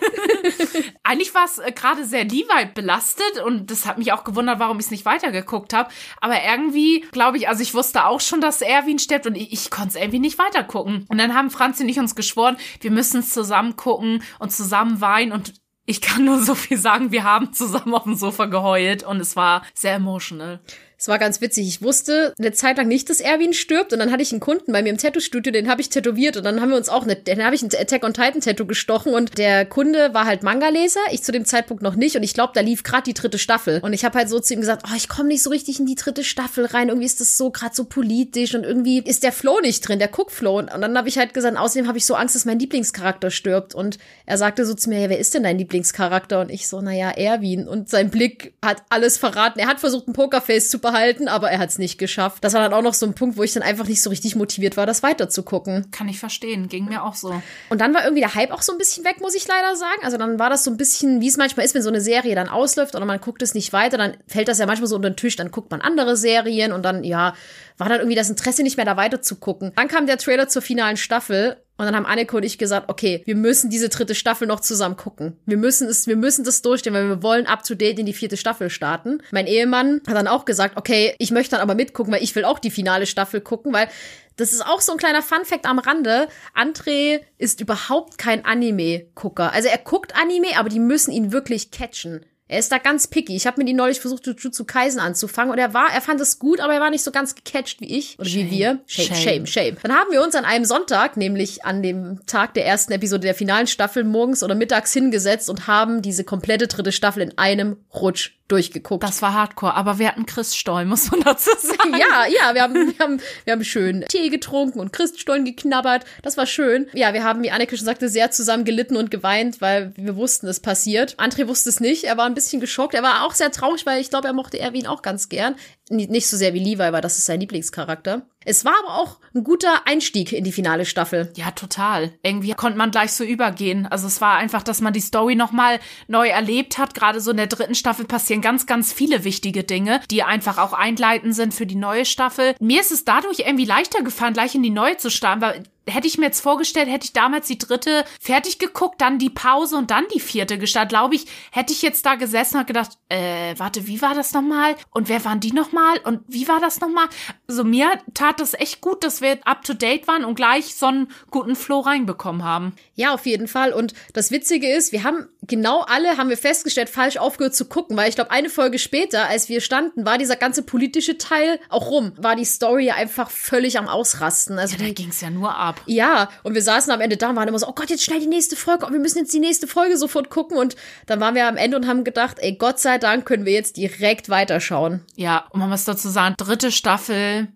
Eigentlich 1.03 1.35
war 1.35 1.45
es 1.45 1.59
äh, 1.59 1.73
gerade 1.73 2.05
sehr 2.05 2.25
Levi 2.25 2.67
belastet 2.75 3.41
und 3.45 3.71
das 3.71 3.87
hat 3.87 3.99
mich 3.99 4.13
auch 4.13 4.25
gewundert, 4.25 4.59
warum 4.59 4.79
ich 4.79 4.87
es 4.87 4.91
nicht 4.91 5.05
weitergeguckt 5.05 5.73
habe. 5.73 5.91
Aber 6.21 6.43
irgendwie, 6.43 7.05
glaube 7.13 7.39
ich, 7.39 7.49
also 7.49 7.63
ich 7.63 7.75
wusste 7.75 8.07
auch 8.07 8.21
schon, 8.21 8.41
dass 8.41 8.63
Erwin 8.63 8.99
stirbt 8.99 9.27
und 9.27 9.37
ich, 9.37 9.53
ich 9.53 9.71
konnte 9.71 9.91
es 9.91 9.97
irgendwie 9.97 10.19
nicht 10.19 10.39
weitergucken. 10.39 11.07
Und 11.09 11.19
dann 11.19 11.35
haben 11.35 11.51
Franzi 11.51 11.83
und 11.83 11.89
ich 11.89 11.99
uns 11.99 12.15
geschworen, 12.15 12.57
wir 12.81 12.91
müssen 12.91 13.21
es 13.21 13.31
zusammen 13.31 13.77
gucken 13.77 14.23
und 14.39 14.53
zusammen 14.53 15.01
weinen 15.01 15.33
und 15.33 15.55
ich 15.87 16.01
kann 16.01 16.25
nur 16.25 16.41
so 16.41 16.55
viel 16.55 16.77
sagen, 16.77 17.11
wir 17.11 17.25
haben 17.25 17.53
zusammen 17.53 17.95
auf 17.95 18.05
dem 18.05 18.15
Sofa 18.15 18.47
geheult 18.47 19.03
und 19.03 19.19
es 19.19 19.35
war 19.35 19.63
sehr 19.75 19.95
emotional. 19.95 20.61
Es 21.01 21.09
war 21.09 21.19
ganz 21.19 21.41
witzig. 21.41 21.67
Ich 21.67 21.81
wusste 21.81 22.35
eine 22.39 22.53
Zeit 22.53 22.77
lang 22.77 22.87
nicht, 22.87 23.09
dass 23.09 23.21
Erwin 23.21 23.55
stirbt. 23.55 23.95
Und 23.95 24.01
dann 24.01 24.13
hatte 24.13 24.23
ich 24.23 24.33
einen 24.33 24.41
Kunden 24.41 24.71
bei 24.71 24.83
mir 24.83 24.91
im 24.91 24.99
Tattoo-Studio, 24.99 25.51
den 25.51 25.71
habe 25.71 25.81
ich 25.81 25.89
tätowiert. 25.89 26.37
Und 26.37 26.45
dann 26.45 26.61
haben 26.61 26.69
wir 26.69 26.77
uns 26.77 26.91
auch, 26.91 27.05
eine, 27.05 27.17
dann 27.17 27.43
habe 27.43 27.55
ich 27.55 27.63
ein 27.63 27.71
Attack 27.75 28.05
on 28.05 28.13
Titan 28.13 28.43
Tattoo 28.43 28.67
gestochen. 28.67 29.15
Und 29.15 29.39
der 29.39 29.65
Kunde 29.65 30.13
war 30.13 30.27
halt 30.27 30.43
Manga-Leser, 30.43 31.01
ich 31.11 31.23
zu 31.23 31.33
dem 31.33 31.47
Zeitpunkt 31.47 31.83
noch 31.83 31.95
nicht. 31.95 32.17
Und 32.17 32.23
ich 32.23 32.35
glaube, 32.35 32.53
da 32.55 32.61
lief 32.61 32.83
gerade 32.83 33.05
die 33.05 33.15
dritte 33.15 33.39
Staffel. 33.39 33.81
Und 33.83 33.95
ich 33.95 34.05
habe 34.05 34.19
halt 34.19 34.29
so 34.29 34.41
zu 34.41 34.53
ihm 34.53 34.61
gesagt, 34.61 34.85
oh, 34.87 34.95
ich 34.95 35.09
komme 35.09 35.29
nicht 35.29 35.43
so 35.43 35.49
richtig 35.49 35.81
in 35.81 35.87
die 35.87 35.95
dritte 35.95 36.23
Staffel 36.23 36.67
rein. 36.67 36.89
Irgendwie 36.89 37.07
ist 37.07 37.19
das 37.19 37.39
so 37.39 37.51
gerade 37.51 37.75
so 37.75 37.85
politisch 37.85 38.55
und 38.55 38.65
irgendwie 38.65 38.99
ist 38.99 39.23
der 39.23 39.33
Flow 39.33 39.59
nicht 39.63 39.89
drin, 39.89 40.01
der 40.01 40.11
Cook-Flow. 40.15 40.59
Und 40.59 40.69
dann 40.69 40.99
habe 40.99 41.09
ich 41.09 41.17
halt 41.17 41.33
gesagt, 41.33 41.57
außerdem 41.57 41.89
habe 41.89 41.97
ich 41.97 42.05
so 42.05 42.15
Angst, 42.15 42.35
dass 42.35 42.45
mein 42.45 42.59
Lieblingscharakter 42.59 43.31
stirbt. 43.31 43.75
Und 43.75 43.97
er 44.27 44.37
sagte 44.37 44.67
so 44.67 44.75
zu 44.75 44.91
mir, 44.91 45.01
ja, 45.01 45.09
wer 45.09 45.19
ist 45.19 45.33
denn 45.33 45.45
dein 45.45 45.57
Lieblingscharakter? 45.57 46.41
Und 46.41 46.51
ich 46.51 46.69
so, 46.69 46.83
naja, 46.83 47.09
Erwin. 47.09 47.67
Und 47.67 47.89
sein 47.89 48.11
Blick 48.11 48.53
hat 48.63 48.83
alles 48.91 49.17
verraten. 49.17 49.61
Er 49.61 49.69
hat 49.69 49.81
versucht, 49.81 50.07
ein 50.07 50.13
Pokerface 50.13 50.69
zu 50.69 50.79
behalten, 50.79 50.90
aber 51.29 51.51
er 51.51 51.59
hat 51.59 51.71
es 51.71 51.79
nicht 51.79 51.99
geschafft. 51.99 52.45
Das 52.45 52.55
war 52.55 52.61
dann 52.61 52.73
auch 52.73 52.83
noch 52.83 52.95
so 52.95 53.07
ein 53.07 53.15
Punkt, 53.15 53.37
wo 53.37 53.43
ich 53.43 53.53
dann 53.53 53.63
einfach 53.63 53.87
nicht 53.87 54.03
so 54.03 54.11
richtig 54.11 54.37
motiviert 54.37 54.77
war, 54.77 54.87
das 54.87 55.03
weiterzugucken. 55.03 55.91
Kann 55.91 56.09
ich 56.09 56.19
verstehen, 56.19 56.69
ging 56.69 56.87
mir 56.87 57.05
auch 57.05 57.15
so. 57.15 57.43
Und 57.69 57.81
dann 57.81 57.95
war 57.95 58.03
irgendwie 58.03 58.21
der 58.21 58.35
Hype 58.35 58.53
auch 58.53 58.63
so 58.63 58.73
ein 58.73 58.79
bisschen 58.79 59.05
weg, 59.05 59.21
muss 59.21 59.35
ich 59.35 59.47
leider 59.47 59.77
sagen. 59.77 60.03
Also 60.03 60.17
dann 60.17 60.39
war 60.39 60.51
das 60.51 60.65
so 60.65 60.71
ein 60.71 60.77
bisschen, 60.77 61.21
wie 61.21 61.29
es 61.29 61.37
manchmal 61.37 61.67
ist, 61.67 61.75
wenn 61.75 61.83
so 61.83 61.89
eine 61.89 62.01
Serie 62.01 62.35
dann 62.35 62.49
ausläuft 62.49 62.95
oder 62.95 63.05
man 63.05 63.21
guckt 63.21 63.43
es 63.43 63.55
nicht 63.55 63.73
weiter, 63.73 63.99
dann 63.99 64.17
fällt 64.27 64.49
das 64.49 64.59
ja 64.59 64.67
manchmal 64.67 64.89
so 64.89 64.97
unter 64.97 65.11
den 65.11 65.17
Tisch, 65.17 65.37
dann 65.37 65.51
guckt 65.51 65.71
man 65.71 65.81
andere 65.81 66.17
Serien 66.17 66.73
und 66.73 66.85
dann, 66.85 67.05
ja, 67.05 67.35
war 67.79 67.89
dann 67.89 68.01
irgendwie 68.01 68.17
das 68.17 68.31
Interesse 68.31 68.63
nicht 68.63 68.77
mehr 68.77 68.87
da 68.87 68.97
weiter 68.97 69.23
zu 69.23 69.37
gucken. 69.37 69.73
Dann 69.75 69.89
kam 69.89 70.07
der 70.07 70.19
Trailer 70.19 70.49
zur 70.49 70.63
finalen 70.63 70.97
Staffel 70.97 71.57
und 71.81 71.87
dann 71.87 71.97
haben 71.97 72.05
Anneke 72.05 72.37
und 72.37 72.43
ich 72.43 72.59
gesagt, 72.59 72.91
okay, 72.91 73.23
wir 73.25 73.35
müssen 73.35 73.71
diese 73.71 73.89
dritte 73.89 74.15
Staffel 74.15 74.47
noch 74.47 74.61
zusammen 74.61 74.99
gucken. 74.99 75.39
Wir 75.47 75.57
müssen 75.57 75.89
es, 75.89 76.07
wir 76.07 76.17
müssen 76.17 76.45
das 76.45 76.61
durchstehen, 76.61 76.93
weil 76.93 77.09
wir 77.09 77.23
wollen 77.23 77.47
up 77.47 77.65
to 77.65 77.75
date 77.75 77.99
in 77.99 78.05
die 78.05 78.13
vierte 78.13 78.37
Staffel 78.37 78.69
starten. 78.69 79.23
Mein 79.31 79.47
Ehemann 79.47 80.03
hat 80.07 80.15
dann 80.15 80.29
auch 80.29 80.45
gesagt, 80.45 80.77
okay, 80.77 81.15
ich 81.19 81.31
möchte 81.31 81.53
dann 81.53 81.63
aber 81.63 81.75
mitgucken, 81.75 82.13
weil 82.13 82.23
ich 82.23 82.35
will 82.37 82.45
auch 82.45 82.59
die 82.59 82.71
finale 82.71 83.07
Staffel 83.07 83.41
gucken, 83.41 83.73
weil 83.73 83.89
das 84.37 84.53
ist 84.53 84.61
auch 84.61 84.83
so 84.83 84.93
ein 84.93 84.99
kleiner 84.99 85.23
Funfact 85.23 85.65
am 85.65 85.79
Rande. 85.79 86.29
André 86.55 87.21
ist 87.39 87.63
überhaupt 87.63 88.19
kein 88.19 88.45
Anime-Gucker. 88.45 89.51
Also 89.51 89.69
er 89.69 89.79
guckt 89.79 90.15
Anime, 90.21 90.59
aber 90.59 90.69
die 90.69 90.81
müssen 90.81 91.13
ihn 91.13 91.33
wirklich 91.33 91.71
catchen. 91.71 92.27
Er 92.51 92.59
ist 92.59 92.73
da 92.73 92.79
ganz 92.79 93.07
picky. 93.07 93.37
Ich 93.37 93.47
habe 93.47 93.61
mit 93.61 93.69
ihm 93.69 93.77
neulich 93.77 94.01
versucht, 94.01 94.27
Jujutsu 94.27 94.65
Kaisen 94.65 94.99
anzufangen 94.99 95.53
und 95.53 95.59
er 95.59 95.73
war, 95.73 95.87
er 95.95 96.01
fand 96.01 96.21
es 96.21 96.41
gut, 96.41 96.59
aber 96.59 96.75
er 96.75 96.81
war 96.81 96.91
nicht 96.91 97.05
so 97.05 97.13
ganz 97.13 97.37
gecatcht 97.37 97.81
wie 97.81 97.97
ich 97.97 98.19
oder 98.19 98.29
Shame. 98.29 98.47
wie 98.47 98.51
wir. 98.51 98.81
Shame, 98.87 99.07
Shame. 99.07 99.17
shame, 99.17 99.47
shame. 99.47 99.77
Dann 99.85 99.93
haben 99.93 100.11
wir 100.11 100.21
uns 100.21 100.35
an 100.35 100.45
einem 100.45 100.65
Sonntag, 100.65 101.17
nämlich 101.17 101.65
an 101.65 101.81
dem 101.81 102.27
Tag 102.27 102.55
der 102.55 102.67
ersten 102.67 102.93
Episode 102.93 103.21
der 103.21 103.37
finalen 103.37 103.69
Staffel, 103.69 104.03
morgens 104.03 104.43
oder 104.43 104.57
mittags 104.57 104.93
hingesetzt 104.93 105.49
und 105.49 105.69
haben 105.69 106.03
diese 106.03 106.25
komplette 106.25 106.67
dritte 106.67 106.91
Staffel 106.91 107.23
in 107.23 107.39
einem 107.39 107.77
Rutsch 107.95 108.33
durchgeguckt. 108.51 109.03
Das 109.03 109.23
war 109.23 109.35
hardcore, 109.35 109.75
aber 109.75 109.99
wir 109.99 110.09
hatten 110.09 110.27
Chris 110.27 110.57
Stoll, 110.57 110.85
muss 110.85 111.11
man 111.11 111.21
dazu 111.21 111.51
sagen. 111.59 111.93
ja, 111.93 112.27
ja, 112.27 112.55
wir 112.55 112.63
haben, 112.63 112.75
wir 112.75 112.99
haben, 112.99 113.21
wir 113.45 113.53
haben 113.53 113.65
schön 113.65 114.05
Tee 114.09 114.29
getrunken 114.29 114.81
und 114.81 114.93
Christstollen 114.93 115.45
geknabbert. 115.45 116.05
Das 116.23 116.37
war 116.37 116.47
schön. 116.47 116.89
Ja, 116.93 117.13
wir 117.15 117.25
haben, 117.25 117.43
wie 117.43 117.51
Anneke 117.51 117.77
schon 117.77 117.87
sagte, 117.87 118.09
sehr 118.09 118.31
zusammen 118.31 118.65
gelitten 118.65 118.97
und 118.97 119.11
geweint, 119.11 119.61
weil 119.61 119.93
wir 119.97 120.17
wussten, 120.17 120.47
es 120.49 120.61
passiert. 120.61 121.17
André 121.19 121.47
wusste 121.47 121.69
es 121.69 121.81
nicht. 121.81 122.05
Er 122.05 122.17
war 122.17 122.27
ein 122.27 122.35
bisschen 122.35 122.61
geschockt. 122.61 122.95
Er 122.95 123.03
war 123.03 123.27
auch 123.27 123.35
sehr 123.35 123.51
traurig, 123.51 123.87
weil 123.87 124.01
ich 124.01 124.11
glaube, 124.11 124.29
er 124.29 124.35
mochte 124.35 124.59
Erwin 124.59 124.87
auch 124.87 125.03
ganz 125.03 125.29
gern. 125.29 125.57
Nicht 125.93 126.29
so 126.29 126.37
sehr 126.37 126.55
wie 126.55 126.63
Levi, 126.63 126.79
weil 126.79 127.01
das 127.01 127.19
ist 127.19 127.27
sein 127.27 127.41
Lieblingscharakter. 127.41 128.23
Es 128.45 128.65
war 128.65 128.75
aber 128.85 128.99
auch 128.99 129.19
ein 129.35 129.43
guter 129.43 129.87
Einstieg 129.87 130.33
in 130.33 130.45
die 130.45 130.53
finale 130.53 130.87
Staffel. 130.87 131.33
Ja, 131.37 131.51
total. 131.51 132.13
Irgendwie 132.23 132.53
konnte 132.53 132.79
man 132.79 132.93
gleich 132.93 133.13
so 133.13 133.25
übergehen. 133.25 133.87
Also 133.87 134.07
es 134.07 134.21
war 134.21 134.37
einfach, 134.37 134.63
dass 134.63 134.81
man 134.81 134.93
die 134.93 135.01
Story 135.01 135.35
nochmal 135.35 135.81
neu 136.07 136.29
erlebt 136.29 136.79
hat. 136.79 136.95
Gerade 136.95 137.21
so 137.21 137.33
in 137.33 137.37
der 137.39 137.49
dritten 137.49 137.75
Staffel 137.75 138.07
passieren 138.07 138.41
ganz, 138.41 138.67
ganz 138.67 138.93
viele 138.93 139.25
wichtige 139.25 139.65
Dinge, 139.65 140.01
die 140.13 140.23
einfach 140.23 140.59
auch 140.59 140.73
einleitend 140.73 141.35
sind 141.35 141.53
für 141.53 141.67
die 141.67 141.75
neue 141.75 142.05
Staffel. 142.05 142.55
Mir 142.61 142.81
ist 142.81 142.93
es 142.93 143.05
dadurch 143.05 143.41
irgendwie 143.41 143.67
leichter 143.67 144.03
gefallen, 144.03 144.35
gleich 144.35 144.55
in 144.55 144.63
die 144.63 144.71
neue 144.71 144.97
zu 144.97 145.11
starten, 145.11 145.43
weil 145.43 145.65
hätte 145.89 146.07
ich 146.07 146.19
mir 146.19 146.27
jetzt 146.27 146.41
vorgestellt, 146.41 146.89
hätte 146.89 147.05
ich 147.05 147.13
damals 147.13 147.47
die 147.47 147.59
dritte 147.59 148.05
fertig 148.21 148.59
geguckt, 148.59 149.01
dann 149.01 149.19
die 149.19 149.31
Pause 149.31 149.77
und 149.77 149.91
dann 149.91 150.05
die 150.15 150.21
vierte 150.21 150.59
gestartet, 150.59 150.91
glaube 150.91 151.15
ich, 151.15 151.27
hätte 151.51 151.73
ich 151.73 151.83
jetzt 151.83 152.05
da 152.07 152.15
gesessen 152.15 152.59
und 152.59 152.67
gedacht, 152.67 152.99
äh, 153.09 153.55
warte, 153.59 153.87
wie 153.87 154.01
war 154.03 154.15
das 154.15 154.33
nochmal? 154.33 154.77
Und 154.91 155.09
wer 155.09 155.25
waren 155.25 155.41
die 155.41 155.53
nochmal? 155.53 155.99
Und 156.05 156.21
wie 156.29 156.49
war 156.49 156.61
das 156.61 156.81
nochmal? 156.81 157.07
Also 157.49 157.65
mir 157.65 157.99
tat 158.15 158.41
das 158.41 158.55
echt 158.55 158.81
gut, 158.81 159.05
dass 159.05 159.21
wir 159.21 159.39
up 159.45 159.65
to 159.65 159.75
date 159.75 160.07
waren 160.07 160.25
und 160.25 160.35
gleich 160.35 160.75
so 160.75 160.87
einen 160.87 161.09
guten 161.31 161.57
Flow 161.57 161.81
reinbekommen 161.81 162.45
haben. 162.45 162.75
Ja, 162.95 163.13
auf 163.15 163.27
jeden 163.27 163.49
Fall. 163.49 163.73
Und 163.73 163.95
das 164.13 164.31
Witzige 164.31 164.71
ist, 164.71 164.93
wir 164.93 165.05
haben 165.05 165.29
genau 165.43 165.81
alle, 165.81 166.17
haben 166.17 166.29
wir 166.29 166.37
festgestellt, 166.37 166.89
falsch 166.89 167.17
aufgehört 167.17 167.55
zu 167.55 167.67
gucken, 167.67 167.97
weil 167.97 168.09
ich 168.09 168.15
glaube, 168.15 168.31
eine 168.31 168.51
Folge 168.51 168.79
später, 168.79 169.29
als 169.29 169.49
wir 169.49 169.61
standen, 169.61 170.05
war 170.05 170.19
dieser 170.19 170.37
ganze 170.37 170.63
politische 170.63 171.19
Teil 171.19 171.61
auch 171.69 171.91
rum. 171.91 172.13
War 172.17 172.37
die 172.37 172.45
Story 172.45 172.91
einfach 172.91 173.31
völlig 173.31 173.79
am 173.79 173.89
Ausrasten. 173.89 174.59
Also 174.59 174.77
Da 174.77 174.85
die, 174.85 174.95
ging's 174.95 175.21
ja 175.21 175.31
nur 175.31 175.55
ab. 175.55 175.70
Ja, 175.87 176.29
und 176.43 176.55
wir 176.55 176.63
saßen 176.63 176.93
am 176.93 177.01
Ende 177.01 177.17
da 177.17 177.31
und 177.31 177.37
waren 177.37 177.49
immer 177.49 177.59
so, 177.59 177.69
oh 177.69 177.73
Gott, 177.73 177.91
jetzt 177.91 178.05
schnell 178.05 178.21
die 178.21 178.27
nächste 178.27 178.57
Folge, 178.57 178.87
oh, 178.87 178.93
wir 178.93 178.99
müssen 178.99 179.19
jetzt 179.19 179.33
die 179.33 179.41
nächste 179.41 179.67
Folge 179.67 179.97
sofort 179.97 180.31
gucken. 180.31 180.57
Und 180.59 180.77
dann 181.07 181.21
waren 181.21 181.35
wir 181.35 181.47
am 181.47 181.57
Ende 181.57 181.77
und 181.77 181.87
haben 181.87 182.05
gedacht, 182.05 182.37
ey, 182.41 182.57
Gott 182.57 182.79
sei 182.79 182.99
Dank 182.99 183.27
können 183.27 183.45
wir 183.45 183.53
jetzt 183.53 183.77
direkt 183.77 184.29
weiterschauen. 184.29 185.03
Ja, 185.17 185.47
und 185.51 185.61
man 185.61 185.71
muss 185.71 185.85
dazu 185.85 186.09
sagen, 186.09 186.35
dritte 186.39 186.73
Staffel, 186.73 187.49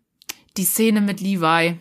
die 0.56 0.64
Szene 0.64 1.00
mit 1.00 1.20
Levi. 1.20 1.78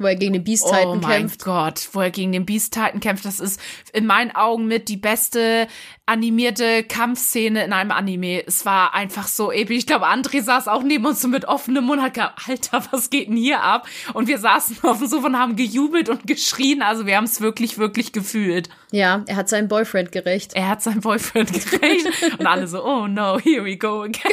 Wo 0.00 0.06
er 0.06 0.16
gegen 0.16 0.32
den 0.32 0.44
Beast 0.44 0.64
Oh 0.66 0.70
Titan 0.70 1.00
mein 1.00 1.20
kämpft. 1.20 1.44
Gott, 1.44 1.88
wo 1.92 2.00
er 2.00 2.10
gegen 2.10 2.32
den 2.32 2.46
Beast 2.46 2.72
Titan 2.72 3.00
kämpft, 3.00 3.26
das 3.26 3.38
ist 3.38 3.60
in 3.92 4.06
meinen 4.06 4.34
Augen 4.34 4.66
mit 4.66 4.88
die 4.88 4.96
beste 4.96 5.66
animierte 6.06 6.82
Kampfszene 6.84 7.62
in 7.64 7.72
einem 7.74 7.90
Anime. 7.90 8.42
Es 8.46 8.64
war 8.64 8.94
einfach 8.94 9.28
so 9.28 9.52
episch. 9.52 9.76
Ich 9.76 9.86
glaube, 9.86 10.06
André 10.08 10.42
saß 10.42 10.68
auch 10.68 10.82
neben 10.82 11.04
uns 11.04 11.20
so 11.20 11.28
mit 11.28 11.44
offenem 11.44 11.84
Mund, 11.84 12.00
hat 12.02 12.14
gedacht, 12.14 12.48
Alter, 12.48 12.82
was 12.90 13.10
geht 13.10 13.28
denn 13.28 13.36
hier 13.36 13.62
ab? 13.62 13.86
Und 14.14 14.26
wir 14.26 14.38
saßen 14.38 14.78
auf 14.84 14.98
dem 14.98 15.06
Sofa 15.06 15.26
und 15.26 15.38
haben 15.38 15.54
gejubelt 15.54 16.08
und 16.08 16.26
geschrien. 16.26 16.80
Also 16.82 17.04
wir 17.06 17.16
haben 17.16 17.24
es 17.24 17.40
wirklich, 17.42 17.76
wirklich 17.78 18.12
gefühlt. 18.12 18.70
Ja, 18.92 19.22
er 19.26 19.36
hat 19.36 19.48
seinen 19.50 19.68
Boyfriend 19.68 20.10
gerecht. 20.12 20.54
Er 20.54 20.66
hat 20.68 20.82
seinen 20.82 21.00
Boyfriend 21.02 21.52
gerecht 21.70 22.06
und 22.38 22.46
alle 22.46 22.66
so, 22.66 22.82
oh 22.84 23.06
no, 23.06 23.38
here 23.38 23.64
we 23.64 23.76
go 23.76 24.00
again. 24.02 24.32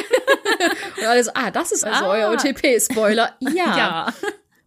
Und 1.00 1.06
alle 1.06 1.22
so, 1.22 1.30
ah, 1.34 1.50
das 1.52 1.70
ist 1.72 1.84
also 1.84 2.06
Ah. 2.06 2.08
euer 2.08 2.30
OTP-Spoiler. 2.32 3.34
Ja. 3.40 3.76
Ja. 3.76 4.12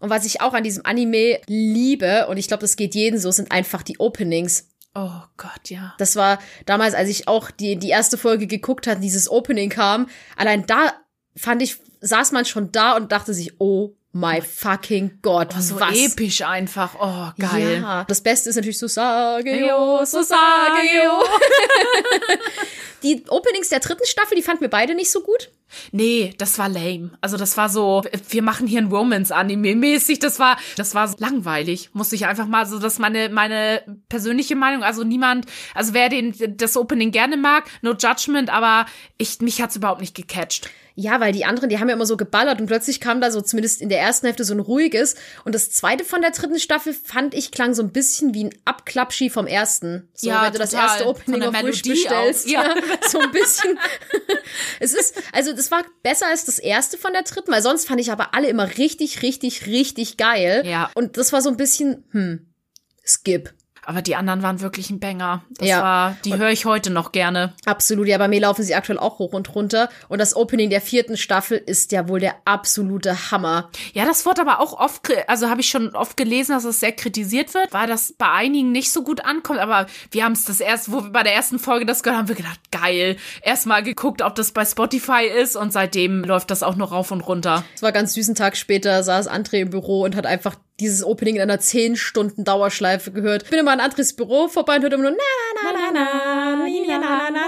Und 0.01 0.09
was 0.09 0.25
ich 0.25 0.41
auch 0.41 0.53
an 0.53 0.63
diesem 0.63 0.85
Anime 0.85 1.39
liebe, 1.47 2.27
und 2.27 2.37
ich 2.37 2.47
glaube, 2.47 2.61
das 2.61 2.75
geht 2.75 2.95
jeden 2.95 3.19
so, 3.19 3.31
sind 3.31 3.51
einfach 3.51 3.83
die 3.83 3.99
Openings. 3.99 4.67
Oh 4.93 5.21
Gott, 5.37 5.69
ja. 5.69 5.93
Das 5.99 6.15
war 6.17 6.39
damals, 6.65 6.93
als 6.95 7.07
ich 7.07 7.27
auch 7.27 7.49
die, 7.51 7.77
die 7.77 7.89
erste 7.89 8.17
Folge 8.17 8.47
geguckt 8.47 8.87
hatte, 8.87 8.99
dieses 8.99 9.29
Opening 9.31 9.69
kam. 9.69 10.09
Allein 10.35 10.65
da 10.65 10.93
fand 11.37 11.61
ich, 11.61 11.77
saß 12.01 12.33
man 12.33 12.43
schon 12.45 12.71
da 12.73 12.97
und 12.97 13.11
dachte 13.11 13.33
sich, 13.33 13.53
oh 13.59 13.95
my 14.11 14.41
fucking 14.41 15.19
Gott, 15.21 15.53
Oh, 15.57 15.61
so 15.61 15.79
was? 15.79 15.95
episch 15.95 16.41
einfach. 16.41 16.95
Oh, 16.99 17.31
geil. 17.41 17.79
Ja. 17.81 18.03
Das 18.03 18.19
Beste 18.21 18.49
ist 18.49 18.57
natürlich 18.57 18.79
so 18.79 18.87
sage 18.87 19.57
Jo, 19.57 19.67
yo, 19.67 19.97
so 19.99 20.21
so 20.21 20.23
sage 20.23 20.75
sage 20.75 20.87
yo. 21.05 21.23
Die 23.03 23.23
Openings 23.29 23.69
der 23.69 23.79
dritten 23.79 24.05
Staffel, 24.05 24.35
die 24.35 24.43
fanden 24.43 24.61
wir 24.61 24.69
beide 24.69 24.93
nicht 24.95 25.09
so 25.11 25.21
gut. 25.21 25.49
Nee, 25.91 26.33
das 26.37 26.57
war 26.59 26.69
lame. 26.69 27.11
Also 27.21 27.37
das 27.37 27.57
war 27.57 27.69
so, 27.69 28.03
wir 28.29 28.41
machen 28.41 28.67
hier 28.67 28.81
ein 28.81 28.87
Romance-Anime 28.87 29.75
mäßig. 29.75 30.19
Das 30.19 30.39
war, 30.39 30.57
das 30.77 30.95
war 30.95 31.07
so 31.07 31.15
langweilig. 31.19 31.89
Muss 31.93 32.11
ich 32.11 32.25
einfach 32.25 32.47
mal 32.47 32.65
so, 32.65 32.79
das 32.79 32.93
ist 32.93 32.99
meine, 32.99 33.29
meine 33.29 33.81
persönliche 34.09 34.55
Meinung. 34.55 34.83
Also 34.83 35.03
niemand, 35.03 35.45
also 35.73 35.93
wer 35.93 36.09
den, 36.09 36.33
das 36.57 36.77
Opening 36.77 37.11
gerne 37.11 37.37
mag, 37.37 37.65
no 37.81 37.91
judgment, 37.93 38.49
aber 38.49 38.85
ich, 39.17 39.39
mich 39.41 39.61
hat's 39.61 39.75
überhaupt 39.75 40.01
nicht 40.01 40.15
gecatcht. 40.15 40.69
Ja, 40.93 41.21
weil 41.21 41.31
die 41.31 41.45
anderen, 41.45 41.69
die 41.69 41.79
haben 41.79 41.87
ja 41.87 41.95
immer 41.95 42.05
so 42.05 42.17
geballert 42.17 42.59
und 42.59 42.67
plötzlich 42.67 42.99
kam 42.99 43.21
da 43.21 43.31
so 43.31 43.39
zumindest 43.39 43.81
in 43.81 43.87
der 43.87 44.01
ersten 44.01 44.25
Hälfte 44.27 44.43
so 44.43 44.53
ein 44.53 44.59
ruhiges. 44.59 45.15
Und 45.45 45.55
das 45.55 45.71
zweite 45.71 46.03
von 46.03 46.21
der 46.21 46.31
dritten 46.31 46.59
Staffel 46.59 46.93
fand 46.93 47.33
ich 47.33 47.51
klang 47.51 47.73
so 47.73 47.81
ein 47.81 47.91
bisschen 47.91 48.33
wie 48.33 48.43
ein 48.43 48.49
Abklappschi 48.65 49.29
vom 49.29 49.47
ersten. 49.47 50.09
So, 50.13 50.27
Ja, 50.29 50.43
wenn 50.43 50.51
du 50.51 50.59
das 50.59 50.71
total. 50.71 50.87
erste 50.89 51.07
Opening 51.07 51.43
auf 51.43 51.53
Wish 51.63 51.83
bestellst. 51.83 52.45
auch. 52.45 52.51
Ja. 52.51 52.75
so 53.09 53.19
ein 53.19 53.31
bisschen. 53.31 53.79
es 54.81 54.93
ist, 54.93 55.15
also 55.31 55.53
das 55.61 55.69
war 55.69 55.85
besser 56.01 56.25
als 56.25 56.43
das 56.43 56.57
erste 56.57 56.97
von 56.97 57.13
der 57.13 57.21
dritten, 57.21 57.51
weil 57.51 57.61
sonst 57.61 57.87
fand 57.87 58.01
ich 58.01 58.11
aber 58.11 58.33
alle 58.33 58.49
immer 58.49 58.79
richtig, 58.79 59.21
richtig, 59.21 59.67
richtig 59.67 60.17
geil. 60.17 60.63
Ja. 60.65 60.89
Und 60.95 61.17
das 61.17 61.31
war 61.33 61.43
so 61.43 61.49
ein 61.49 61.57
bisschen, 61.57 62.03
hm, 62.09 62.51
skip. 63.05 63.53
Aber 63.85 64.01
die 64.01 64.15
anderen 64.15 64.43
waren 64.43 64.61
wirklich 64.61 64.89
ein 64.89 64.99
Banger. 64.99 65.43
Das 65.57 65.67
Ja. 65.67 65.81
war, 65.81 66.17
die 66.25 66.35
höre 66.37 66.49
ich 66.49 66.65
heute 66.65 66.89
noch 66.91 67.11
gerne. 67.11 67.53
Absolut, 67.65 68.07
ja, 68.07 68.17
bei 68.17 68.27
mir 68.27 68.39
laufen 68.41 68.63
sie 68.63 68.75
aktuell 68.75 68.99
auch 68.99 69.19
hoch 69.19 69.33
und 69.33 69.53
runter. 69.55 69.89
Und 70.07 70.19
das 70.19 70.35
Opening 70.35 70.69
der 70.69 70.81
vierten 70.81 71.17
Staffel 71.17 71.57
ist 71.57 71.91
ja 71.91 72.07
wohl 72.07 72.19
der 72.19 72.35
absolute 72.45 73.31
Hammer. 73.31 73.69
Ja, 73.93 74.05
das 74.05 74.25
wurde 74.25 74.41
aber 74.41 74.59
auch 74.59 74.73
oft, 74.79 75.01
also 75.27 75.49
habe 75.49 75.61
ich 75.61 75.69
schon 75.69 75.95
oft 75.95 76.15
gelesen, 76.17 76.51
dass 76.53 76.63
es 76.63 76.79
sehr 76.79 76.91
kritisiert 76.91 77.53
wird, 77.53 77.73
weil 77.73 77.87
das 77.87 78.13
bei 78.17 78.29
einigen 78.29 78.71
nicht 78.71 78.91
so 78.91 79.03
gut 79.03 79.25
ankommt. 79.25 79.59
Aber 79.59 79.87
wir 80.11 80.23
haben 80.25 80.33
es 80.33 80.45
das 80.45 80.59
erste, 80.59 80.91
wo 80.91 81.03
wir 81.03 81.09
bei 81.11 81.23
der 81.23 81.33
ersten 81.33 81.59
Folge 81.59 81.85
das 81.85 82.03
gehört 82.03 82.19
haben, 82.19 82.27
wir 82.27 82.35
gedacht, 82.35 82.59
geil. 82.71 83.17
Erstmal 83.41 83.83
geguckt, 83.83 84.21
ob 84.21 84.35
das 84.35 84.51
bei 84.51 84.65
Spotify 84.65 85.25
ist 85.25 85.55
und 85.55 85.73
seitdem 85.73 86.23
läuft 86.23 86.51
das 86.51 86.63
auch 86.63 86.75
noch 86.75 86.91
rauf 86.91 87.11
und 87.11 87.21
runter. 87.21 87.63
Es 87.75 87.81
war 87.81 87.91
ganz 87.91 88.13
süß, 88.13 88.27
einen 88.29 88.35
Tag 88.35 88.57
später 88.57 89.01
saß 89.03 89.29
André 89.29 89.57
im 89.59 89.69
Büro 89.71 90.03
und 90.03 90.15
hat 90.15 90.25
einfach 90.25 90.55
dieses 90.81 91.03
Opening 91.03 91.35
in 91.37 91.41
einer 91.41 91.59
10 91.59 91.95
Stunden 91.95 92.43
Dauerschleife 92.43 93.11
gehört. 93.11 93.49
Bin 93.49 93.59
immer 93.59 93.71
an 93.71 93.79
Andres 93.79 94.13
Büro 94.15 94.47
vorbei 94.49 94.75
und 94.75 94.81
hörte 94.81 94.95
immer 94.95 95.09
nur 95.09 95.17
na 95.17 95.71
na 95.71 95.71
na 95.71 95.91
na 95.91 96.05
na 96.55 96.67
na 96.67 96.99
na 96.99 96.99
na 96.99 97.29
na 97.29 97.29
na 97.29 97.47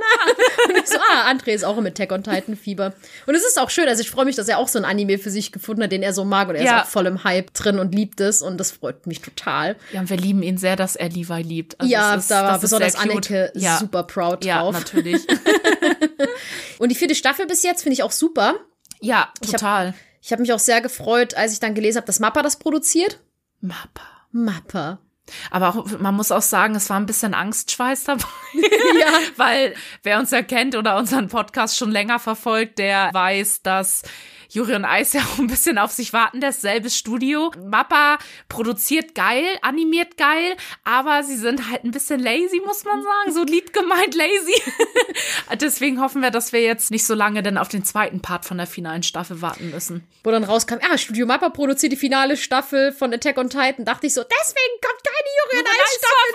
na 0.00 0.68
Und 0.68 0.76
ich 0.82 0.86
so, 0.88 0.98
ah, 1.12 1.30
André 1.30 1.50
ist 1.52 1.64
auch 1.64 1.76
im 1.78 1.86
Attack 1.86 2.12
on 2.12 2.22
Titan 2.22 2.56
Fieber. 2.56 2.94
Und 3.26 3.34
es 3.34 3.44
ist 3.44 3.58
auch 3.60 3.70
schön, 3.70 3.88
also 3.88 4.00
ich 4.00 4.10
freue 4.10 4.24
mich, 4.24 4.36
dass 4.36 4.48
er 4.48 4.58
auch 4.58 4.68
so 4.68 4.78
ein 4.78 4.84
Anime 4.84 5.18
für 5.18 5.30
sich 5.30 5.52
gefunden 5.52 5.82
hat, 5.82 5.92
den 5.92 6.02
er 6.02 6.12
so 6.12 6.24
mag 6.24 6.48
und 6.48 6.54
er 6.54 6.64
Ja. 6.64 6.78
ist 6.78 6.84
auch 6.84 6.88
voll 6.90 7.06
im 7.06 7.24
Hype 7.24 7.52
drin 7.54 7.78
und 7.78 7.94
liebt 7.94 8.20
es 8.20 8.42
und 8.42 8.58
das 8.58 8.70
freut 8.70 9.06
mich 9.06 9.20
total. 9.20 9.76
Ja, 9.92 10.00
und 10.00 10.08
wir 10.10 10.16
lieben 10.16 10.42
ihn 10.42 10.56
sehr, 10.58 10.76
dass 10.76 10.96
er 10.96 11.08
Levi 11.08 11.42
liebt. 11.42 11.80
Also 11.80 11.92
ja, 11.92 12.14
ist- 12.14 12.30
da 12.30 12.44
war 12.44 12.58
besonders. 12.58 12.94
Anneke 12.96 13.50
ja. 13.54 13.78
super 13.78 14.02
proud 14.04 14.44
Ja, 14.44 14.60
drauf. 14.60 14.74
natürlich. 14.74 15.26
Und 16.78 16.90
die 16.90 16.94
vierte 16.94 17.14
Staffel 17.14 17.46
bis 17.46 17.62
jetzt 17.62 17.82
finde 17.82 17.94
ich 17.94 18.02
auch 18.02 18.12
super. 18.12 18.54
ja, 19.00 19.28
total. 19.44 19.94
Ich 20.20 20.32
habe 20.32 20.42
mich 20.42 20.52
auch 20.52 20.58
sehr 20.58 20.80
gefreut, 20.80 21.34
als 21.34 21.52
ich 21.52 21.60
dann 21.60 21.74
gelesen 21.74 21.98
habe, 21.98 22.06
dass 22.06 22.20
Mappa 22.20 22.42
das 22.42 22.58
produziert. 22.58 23.20
Mappa. 23.60 24.02
Mappa. 24.32 24.98
Aber 25.50 25.68
auch, 25.68 25.98
man 25.98 26.14
muss 26.14 26.32
auch 26.32 26.42
sagen, 26.42 26.74
es 26.74 26.88
war 26.90 26.98
ein 26.98 27.06
bisschen 27.06 27.34
Angstschweiß 27.34 28.04
dabei. 28.04 28.24
Ja. 28.98 29.06
Weil 29.36 29.74
wer 30.02 30.18
uns 30.18 30.30
ja 30.30 30.42
kennt 30.42 30.74
oder 30.74 30.96
unseren 30.96 31.28
Podcast 31.28 31.76
schon 31.76 31.90
länger 31.90 32.18
verfolgt, 32.18 32.78
der 32.78 33.10
weiß, 33.12 33.62
dass 33.62 34.02
Juri 34.50 34.74
und 34.74 34.84
Eis 34.84 35.12
ja 35.12 35.20
auch 35.34 35.38
ein 35.38 35.46
bisschen 35.46 35.78
auf 35.78 35.92
sich 35.92 36.12
warten, 36.12 36.40
dasselbe 36.40 36.90
Studio. 36.90 37.52
Mappa 37.62 38.18
produziert 38.48 39.14
geil, 39.14 39.44
animiert 39.62 40.16
geil, 40.16 40.56
aber 40.84 41.22
sie 41.22 41.36
sind 41.36 41.70
halt 41.70 41.84
ein 41.84 41.90
bisschen 41.90 42.20
lazy, 42.20 42.60
muss 42.64 42.84
man 42.84 43.02
sagen. 43.02 43.32
So 43.32 43.44
lieb 43.44 43.72
gemeint 43.72 44.14
lazy. 44.14 44.62
Deswegen 45.60 46.00
hoffen 46.00 46.22
wir, 46.22 46.30
dass 46.30 46.52
wir 46.52 46.62
jetzt 46.62 46.90
nicht 46.90 47.06
so 47.06 47.14
lange 47.14 47.42
denn 47.42 47.58
auf 47.58 47.68
den 47.68 47.84
zweiten 47.84 48.20
Part 48.20 48.44
von 48.44 48.56
der 48.56 48.66
finalen 48.66 49.02
Staffel 49.02 49.42
warten 49.42 49.70
müssen. 49.70 50.06
Wo 50.24 50.30
dann 50.30 50.44
rauskam, 50.44 50.78
ah, 50.90 50.96
Studio 50.96 51.26
Mappa 51.26 51.50
produziert 51.50 51.92
die 51.92 51.96
finale 51.96 52.36
Staffel 52.36 52.92
von 52.92 53.12
Attack 53.12 53.36
on 53.38 53.50
Titan. 53.50 53.84
Dachte 53.84 54.06
ich 54.06 54.14
so, 54.14 54.22
deswegen 54.22 54.80
kommt 54.80 55.02
keine 55.04 55.28
Yuri 55.38 55.58
und 55.58 55.68
Eis 55.68 55.98
Staffel 55.98 56.34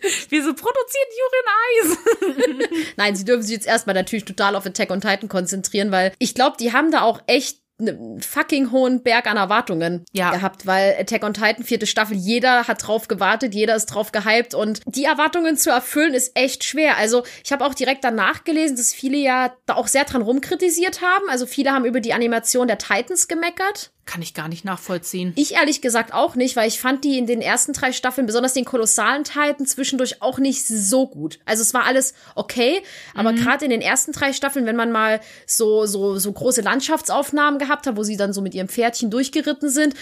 2. 0.00 0.26
Wieso 0.30 0.54
produziert 0.54 1.08
Juri 1.18 1.38
und 1.40 1.50
Eis? 1.64 2.94
Nein, 2.96 3.16
sie 3.16 3.24
dürfen 3.24 3.42
sich 3.42 3.52
jetzt 3.52 3.66
erstmal 3.66 3.94
natürlich 3.94 4.24
total 4.24 4.56
auf 4.56 4.66
Attack 4.66 4.90
on 4.90 5.00
Titan 5.00 5.28
konzentrieren, 5.28 5.90
weil 5.90 6.12
ich 6.18 6.34
glaube, 6.34 6.56
die 6.58 6.63
haben 6.72 6.90
da 6.90 7.02
auch 7.02 7.20
echt 7.26 7.63
einen 7.78 8.20
fucking 8.20 8.70
hohen 8.70 9.02
Berg 9.02 9.26
an 9.26 9.36
Erwartungen 9.36 10.04
Ja. 10.12 10.30
gehabt, 10.30 10.66
weil 10.66 10.94
Attack 10.98 11.24
on 11.24 11.34
Titan 11.34 11.64
vierte 11.64 11.86
Staffel, 11.86 12.16
jeder 12.16 12.68
hat 12.68 12.86
drauf 12.86 13.08
gewartet, 13.08 13.54
jeder 13.54 13.74
ist 13.74 13.86
drauf 13.86 14.12
gehypt 14.12 14.54
und 14.54 14.80
die 14.86 15.04
Erwartungen 15.04 15.56
zu 15.56 15.70
erfüllen 15.70 16.14
ist 16.14 16.32
echt 16.36 16.64
schwer. 16.64 16.96
Also 16.96 17.24
ich 17.44 17.52
habe 17.52 17.64
auch 17.64 17.74
direkt 17.74 18.04
danach 18.04 18.44
gelesen, 18.44 18.76
dass 18.76 18.94
viele 18.94 19.16
ja 19.18 19.54
da 19.66 19.74
auch 19.74 19.88
sehr 19.88 20.04
dran 20.04 20.22
rumkritisiert 20.22 21.00
haben. 21.02 21.28
Also 21.28 21.46
viele 21.46 21.72
haben 21.72 21.84
über 21.84 22.00
die 22.00 22.12
Animation 22.12 22.68
der 22.68 22.78
Titans 22.78 23.26
gemeckert. 23.28 23.90
Kann 24.06 24.20
ich 24.20 24.34
gar 24.34 24.48
nicht 24.48 24.66
nachvollziehen. 24.66 25.32
Ich 25.34 25.54
ehrlich 25.54 25.80
gesagt 25.80 26.12
auch 26.12 26.34
nicht, 26.34 26.56
weil 26.56 26.68
ich 26.68 26.78
fand 26.78 27.04
die 27.04 27.16
in 27.16 27.26
den 27.26 27.40
ersten 27.40 27.72
drei 27.72 27.90
Staffeln, 27.90 28.26
besonders 28.26 28.52
den 28.52 28.66
kolossalen 28.66 29.24
Titan, 29.24 29.64
zwischendurch 29.64 30.20
auch 30.20 30.38
nicht 30.38 30.66
so 30.66 31.06
gut. 31.06 31.38
Also 31.46 31.62
es 31.62 31.72
war 31.72 31.84
alles 31.84 32.12
okay, 32.34 32.82
aber 33.14 33.32
gerade 33.32 33.64
in 33.64 33.70
den 33.70 33.80
ersten 33.80 34.12
drei 34.12 34.34
Staffeln, 34.34 34.66
wenn 34.66 34.76
man 34.76 34.92
mal 34.92 35.20
so, 35.46 35.86
so, 35.86 36.18
so 36.18 36.30
große 36.32 36.60
Landschaftsaufnahmen 36.60 37.58
gehabt 37.64 37.86
hat, 37.86 37.96
wo 37.96 38.02
sie 38.02 38.16
dann 38.16 38.32
so 38.32 38.40
mit 38.40 38.54
ihrem 38.54 38.68
Pferdchen 38.68 39.10
durchgeritten 39.10 39.68
sind, 39.68 39.94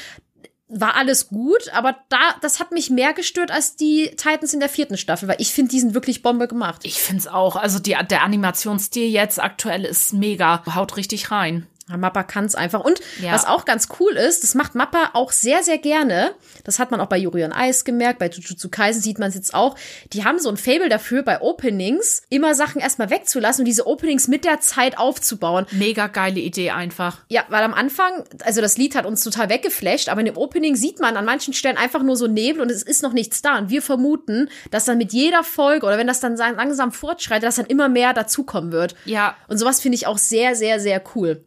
war 0.68 0.96
alles 0.96 1.28
gut, 1.28 1.68
aber 1.74 1.96
da, 2.08 2.18
das 2.40 2.58
hat 2.58 2.72
mich 2.72 2.88
mehr 2.88 3.12
gestört 3.12 3.50
als 3.50 3.76
die 3.76 4.10
Titans 4.16 4.54
in 4.54 4.60
der 4.60 4.70
vierten 4.70 4.96
Staffel, 4.96 5.28
weil 5.28 5.36
ich 5.38 5.52
finde, 5.52 5.70
die 5.70 5.80
sind 5.80 5.92
wirklich 5.92 6.22
Bombe 6.22 6.48
gemacht. 6.48 6.80
Ich 6.84 7.02
find's 7.02 7.26
auch. 7.26 7.56
Also 7.56 7.78
die, 7.78 7.94
der 8.10 8.22
Animationsstil 8.22 9.08
jetzt 9.08 9.42
aktuell 9.42 9.84
ist 9.84 10.14
mega. 10.14 10.62
Haut 10.74 10.96
richtig 10.96 11.30
rein. 11.30 11.66
Ja, 11.89 11.97
Mappa 11.97 12.22
kann's 12.22 12.55
einfach. 12.55 12.80
Und 12.85 13.01
Ja. 13.20 13.33
was 13.33 13.45
auch 13.47 13.64
ganz 13.64 13.89
cool 13.99 14.12
ist, 14.12 14.43
das 14.45 14.55
macht 14.55 14.74
Mappa 14.74 15.11
auch 15.14 15.33
sehr, 15.33 15.62
sehr 15.62 15.78
gerne. 15.78 16.33
Das 16.64 16.78
hat 16.78 16.91
man 16.91 17.01
auch 17.01 17.07
bei 17.09 17.18
Yuri 17.18 17.45
on 17.45 17.53
Ice 17.57 17.85
gemerkt, 17.85 18.18
bei 18.20 18.28
Jujutsu 18.28 18.68
Kaisen 18.68 19.03
sieht 19.03 19.18
man 19.18 19.28
es 19.30 19.35
jetzt 19.35 19.53
auch. 19.53 19.76
Die 20.12 20.24
haben 20.24 20.39
so 20.39 20.49
ein 20.49 20.57
Fable 20.57 20.89
dafür, 20.89 21.22
bei 21.22 21.41
Openings 21.41 22.22
immer 22.28 22.55
Sachen 22.55 22.80
erstmal 22.80 23.11
wegzulassen 23.11 23.62
und 23.62 23.66
diese 23.66 23.87
Openings 23.87 24.28
mit 24.28 24.45
der 24.45 24.61
Zeit 24.61 24.97
aufzubauen. 24.99 25.66
Mega 25.72 26.07
geile 26.07 26.41
Idee 26.41 26.70
einfach. 26.70 27.18
Ja, 27.28 27.45
weil 27.49 27.62
am 27.64 27.74
Anfang, 27.74 28.24
also 28.45 28.61
das 28.61 28.76
Lied 28.76 28.95
hat 28.95 29.05
uns 29.07 29.24
total 29.24 29.49
weggeflasht, 29.49 30.09
aber 30.09 30.20
in 30.20 30.26
dem 30.26 30.37
Opening 30.37 30.76
sieht 30.76 31.01
man 31.01 31.16
an 31.16 31.24
manchen 31.24 31.53
Stellen 31.53 31.76
einfach 31.76 32.03
nur 32.03 32.16
so 32.16 32.26
Nebel 32.26 32.62
und 32.62 32.70
es 32.70 32.83
ist 32.83 33.03
noch 33.03 33.12
nichts 33.12 33.43
da. 33.43 33.59
Und 33.59 33.70
wir 33.70 33.83
vermuten, 33.83 34.49
dass 34.70 34.85
dann 34.85 34.99
mit 34.99 35.12
jeder 35.12 35.43
Folge 35.45 35.87
oder 35.87 35.99
wenn 35.99 36.07
das 36.07 36.20
dann 36.20 36.37
langsam 36.37 36.93
fortschreitet, 36.93 37.45
dass 37.45 37.57
dann 37.57 37.66
immer 37.66 37.89
mehr 37.89 38.12
dazukommen 38.14 38.70
wird. 38.72 38.95
Ja, 39.05 39.37
Und 39.49 39.59
sowas 39.59 39.80
finde 39.80 39.97
ich 39.97 40.07
auch 40.07 40.18
sehr, 40.18 40.55
sehr, 40.55 40.78
sehr 40.80 41.03
cool. 41.14 41.45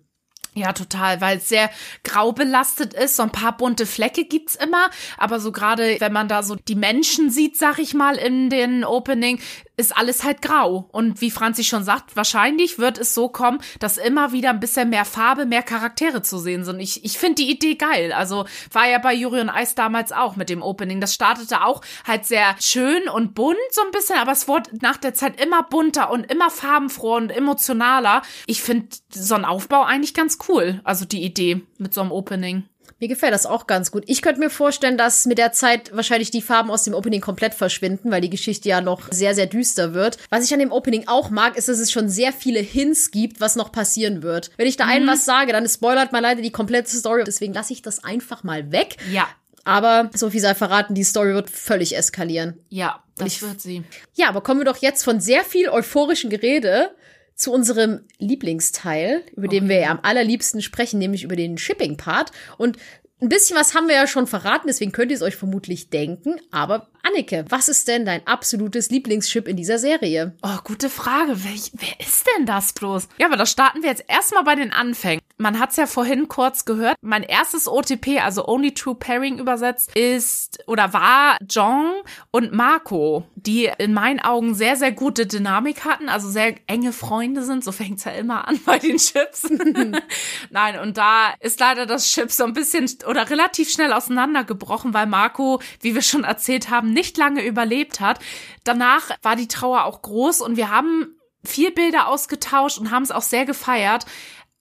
Ja, 0.55 0.71
total, 0.71 1.19
weil 1.19 1.37
es 1.37 1.49
sehr 1.49 1.69
grau 2.03 2.31
belastet 2.31 2.93
ist. 2.93 3.17
So 3.17 3.23
ein 3.23 3.31
paar 3.31 3.57
bunte 3.57 3.85
Flecke 3.85 4.23
gibt's 4.23 4.55
immer, 4.55 4.89
aber 5.17 5.41
so 5.41 5.51
gerade, 5.51 5.97
wenn 5.99 6.13
man 6.13 6.29
da 6.29 6.43
so 6.43 6.55
die 6.55 6.75
Menschen 6.75 7.29
sieht, 7.29 7.57
sag 7.57 7.77
ich 7.77 7.93
mal, 7.93 8.15
in 8.15 8.49
den 8.49 8.85
Opening, 8.85 9.39
ist 9.77 9.95
alles 9.95 10.23
halt 10.23 10.41
grau. 10.41 10.87
Und 10.91 11.21
wie 11.21 11.31
Franzi 11.31 11.63
schon 11.63 11.83
sagt, 11.83 12.15
wahrscheinlich 12.15 12.79
wird 12.79 12.97
es 12.97 13.13
so 13.13 13.29
kommen, 13.29 13.59
dass 13.79 13.97
immer 13.97 14.31
wieder 14.31 14.49
ein 14.49 14.59
bisschen 14.59 14.89
mehr 14.89 15.05
Farbe, 15.05 15.45
mehr 15.45 15.63
Charaktere 15.63 16.21
zu 16.21 16.37
sehen 16.37 16.63
sind. 16.63 16.79
Ich, 16.79 17.03
ich 17.03 17.17
finde 17.17 17.43
die 17.43 17.51
Idee 17.51 17.75
geil. 17.75 18.11
Also 18.11 18.45
war 18.71 18.87
ja 18.87 18.99
bei 18.99 19.13
Juri 19.13 19.41
und 19.41 19.49
Eis 19.49 19.75
damals 19.75 20.11
auch 20.11 20.35
mit 20.35 20.49
dem 20.49 20.61
Opening. 20.61 21.01
Das 21.01 21.13
startete 21.13 21.63
auch 21.63 21.81
halt 22.05 22.25
sehr 22.25 22.55
schön 22.59 23.07
und 23.09 23.35
bunt 23.35 23.57
so 23.71 23.81
ein 23.81 23.91
bisschen, 23.91 24.17
aber 24.17 24.31
es 24.31 24.47
wurde 24.47 24.69
nach 24.81 24.97
der 24.97 25.13
Zeit 25.13 25.41
immer 25.41 25.63
bunter 25.63 26.11
und 26.11 26.31
immer 26.31 26.49
farbenfroher 26.49 27.17
und 27.17 27.29
emotionaler. 27.29 28.21
Ich 28.47 28.61
finde 28.61 28.87
so 29.09 29.35
einen 29.35 29.45
Aufbau 29.45 29.83
eigentlich 29.83 30.13
ganz 30.13 30.37
cool. 30.47 30.81
Also 30.83 31.05
die 31.05 31.23
Idee 31.23 31.61
mit 31.77 31.93
so 31.93 32.01
einem 32.01 32.11
Opening. 32.11 32.63
Mir 32.99 33.09
gefällt 33.09 33.33
das 33.33 33.45
auch 33.45 33.67
ganz 33.67 33.91
gut. 33.91 34.03
Ich 34.07 34.21
könnte 34.21 34.39
mir 34.39 34.49
vorstellen, 34.49 34.97
dass 34.97 35.25
mit 35.25 35.37
der 35.37 35.51
Zeit 35.51 35.93
wahrscheinlich 35.95 36.31
die 36.31 36.41
Farben 36.41 36.71
aus 36.71 36.83
dem 36.83 36.93
Opening 36.93 37.19
komplett 37.19 37.53
verschwinden, 37.53 38.09
weil 38.09 38.21
die 38.21 38.29
Geschichte 38.29 38.69
ja 38.69 38.79
noch 38.79 39.11
sehr, 39.11 39.35
sehr 39.35 39.47
düster 39.47 39.93
wird. 39.93 40.17
Was 40.29 40.45
ich 40.45 40.53
an 40.53 40.59
dem 40.59 40.71
Opening 40.71 41.07
auch 41.07 41.29
mag, 41.29 41.57
ist, 41.57 41.67
dass 41.67 41.79
es 41.79 41.91
schon 41.91 42.07
sehr 42.07 42.31
viele 42.31 42.59
Hints 42.59 43.11
gibt, 43.11 43.41
was 43.41 43.57
noch 43.57 43.71
passieren 43.73 44.23
wird. 44.23 44.49
Wenn 44.57 44.67
ich 44.67 44.77
da 44.77 44.85
einen 44.85 45.07
was 45.07 45.25
sage, 45.25 45.51
dann 45.51 45.67
spoilert 45.67 46.13
man 46.13 46.23
leider 46.23 46.41
die 46.41 46.51
komplette 46.51 46.95
Story. 46.95 47.23
Deswegen 47.25 47.53
lasse 47.53 47.73
ich 47.73 47.81
das 47.81 48.03
einfach 48.03 48.43
mal 48.43 48.71
weg. 48.71 48.95
Ja, 49.11 49.27
Aber 49.65 50.09
so 50.13 50.29
viel 50.29 50.39
sei 50.39 50.55
verraten, 50.55 50.93
die 50.95 51.03
Story 51.03 51.33
wird 51.33 51.49
völlig 51.49 51.97
eskalieren. 51.97 52.59
ja, 52.69 53.01
das 53.17 53.41
wird 53.41 53.61
sie. 53.61 53.83
Ja, 54.13 54.27
aber 54.29 54.41
kommen 54.41 54.59
wir 54.59 54.65
doch 54.65 54.77
jetzt 54.77 55.03
von 55.03 55.19
sehr 55.21 55.43
viel 55.45 55.69
euphorischen 55.69 56.29
Gerede 56.29 56.91
zu 57.35 57.51
unserem 57.51 58.01
Lieblingsteil, 58.17 59.23
über 59.35 59.47
den 59.47 59.69
wir 59.69 59.79
ja 59.79 59.91
am 59.91 59.99
allerliebsten 60.01 60.61
sprechen, 60.61 60.99
nämlich 60.99 61.23
über 61.23 61.35
den 61.35 61.57
Shipping-Part. 61.57 62.31
Und 62.57 62.77
ein 63.21 63.29
bisschen 63.29 63.57
was 63.57 63.73
haben 63.73 63.87
wir 63.87 63.95
ja 63.95 64.07
schon 64.07 64.27
verraten, 64.27 64.67
deswegen 64.67 64.91
könnt 64.91 65.09
ihr 65.09 65.15
es 65.15 65.23
euch 65.23 65.35
vermutlich 65.35 65.89
denken. 65.89 66.35
Aber 66.51 66.89
Annike, 67.03 67.45
was 67.49 67.69
ist 67.69 67.87
denn 67.87 68.05
dein 68.05 68.25
absolutes 68.27 68.89
Lieblingsship 68.89 69.47
in 69.47 69.55
dieser 69.55 69.79
Serie? 69.79 70.35
Oh, 70.43 70.57
gute 70.63 70.89
Frage. 70.89 71.43
Welch, 71.43 71.71
wer 71.73 72.05
ist 72.05 72.25
denn 72.35 72.45
das 72.45 72.73
bloß? 72.73 73.07
Ja, 73.17 73.27
aber 73.27 73.37
da 73.37 73.45
starten 73.45 73.83
wir 73.83 73.89
jetzt 73.89 74.03
erstmal 74.07 74.43
bei 74.43 74.55
den 74.55 74.71
Anfängen. 74.71 75.21
Man 75.37 75.59
hat's 75.59 75.75
ja 75.75 75.85
vorhin 75.85 76.27
kurz 76.27 76.65
gehört. 76.65 76.95
Mein 77.01 77.23
erstes 77.23 77.67
OTP, 77.67 78.21
also 78.23 78.47
Only 78.47 78.73
True 78.73 78.95
Pairing 78.95 79.37
übersetzt, 79.37 79.95
ist 79.95 80.59
oder 80.67 80.93
war 80.93 81.37
Jong 81.49 81.91
und 82.31 82.53
Marco, 82.53 83.25
die 83.35 83.69
in 83.77 83.93
meinen 83.93 84.19
Augen 84.19 84.55
sehr, 84.55 84.77
sehr 84.77 84.91
gute 84.91 85.25
Dynamik 85.25 85.83
hatten, 85.83 86.09
also 86.09 86.29
sehr 86.29 86.55
enge 86.67 86.93
Freunde 86.93 87.43
sind. 87.43 87.63
So 87.63 87.71
fängt's 87.71 88.05
ja 88.05 88.11
immer 88.11 88.47
an 88.47 88.59
bei 88.65 88.79
den 88.79 88.97
Chips. 88.97 89.43
Nein, 90.49 90.79
und 90.79 90.97
da 90.97 91.33
ist 91.41 91.59
leider 91.59 91.85
das 91.85 92.07
Chip 92.07 92.31
so 92.31 92.45
ein 92.45 92.53
bisschen 92.53 92.89
oder 93.07 93.29
relativ 93.29 93.69
schnell 93.69 93.91
auseinandergebrochen, 93.91 94.93
weil 94.93 95.07
Marco, 95.07 95.61
wie 95.81 95.95
wir 95.95 96.01
schon 96.01 96.23
erzählt 96.23 96.69
haben, 96.69 96.93
nicht 96.93 97.17
lange 97.17 97.43
überlebt 97.45 97.99
hat. 97.99 98.19
Danach 98.63 99.11
war 99.21 99.35
die 99.35 99.47
Trauer 99.47 99.83
auch 99.83 100.01
groß 100.01 100.41
und 100.41 100.55
wir 100.55 100.69
haben 100.69 101.15
viel 101.45 101.71
Bilder 101.71 102.07
ausgetauscht 102.07 102.77
und 102.79 102.91
haben 102.91 103.03
es 103.03 103.11
auch 103.11 103.21
sehr 103.21 103.45
gefeiert. 103.45 104.05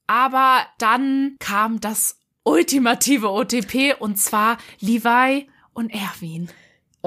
Aber 0.07 0.65
dann 0.77 1.35
kam 1.39 1.79
das 1.79 2.19
ultimative 2.43 3.29
OTP 3.29 3.95
und 3.99 4.17
zwar 4.17 4.57
Levi 4.79 5.49
und 5.73 5.89
Erwin. 5.89 6.49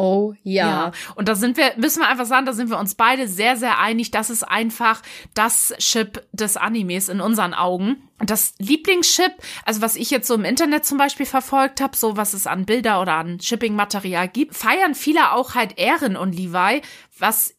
Oh 0.01 0.35
ja. 0.45 0.69
ja. 0.69 0.93
Und 1.17 1.29
da 1.29 1.35
sind 1.35 1.57
wir, 1.57 1.73
müssen 1.77 1.99
wir 1.99 2.07
einfach 2.07 2.25
sagen, 2.25 2.47
da 2.47 2.53
sind 2.53 2.71
wir 2.71 2.79
uns 2.79 2.95
beide 2.95 3.27
sehr, 3.27 3.57
sehr 3.57 3.81
einig. 3.81 4.13
Das 4.13 4.31
ist 4.31 4.45
einfach 4.45 5.03
das 5.35 5.75
Chip 5.79 6.25
des 6.31 6.57
Animes 6.57 7.09
in 7.09 7.21
unseren 7.21 7.53
Augen. 7.53 8.09
Das 8.25 8.55
Lieblingschip, 8.59 9.33
also 9.65 9.83
was 9.83 9.97
ich 9.97 10.11
jetzt 10.13 10.29
so 10.29 10.35
im 10.35 10.45
Internet 10.45 10.85
zum 10.85 10.99
Beispiel 10.99 11.27
verfolgt 11.27 11.81
habe, 11.81 11.97
so 11.97 12.17
was 12.17 12.33
es 12.33 12.47
an 12.47 12.65
Bilder 12.65 13.01
oder 13.01 13.15
an 13.15 13.41
Shipping-Material 13.41 14.29
gibt, 14.29 14.55
feiern 14.55 14.95
viele 14.95 15.33
auch 15.33 15.57
halt 15.57 15.81
Ehren 15.81 16.17
und 16.17 16.33
Levi, 16.33 16.81
was 17.19 17.58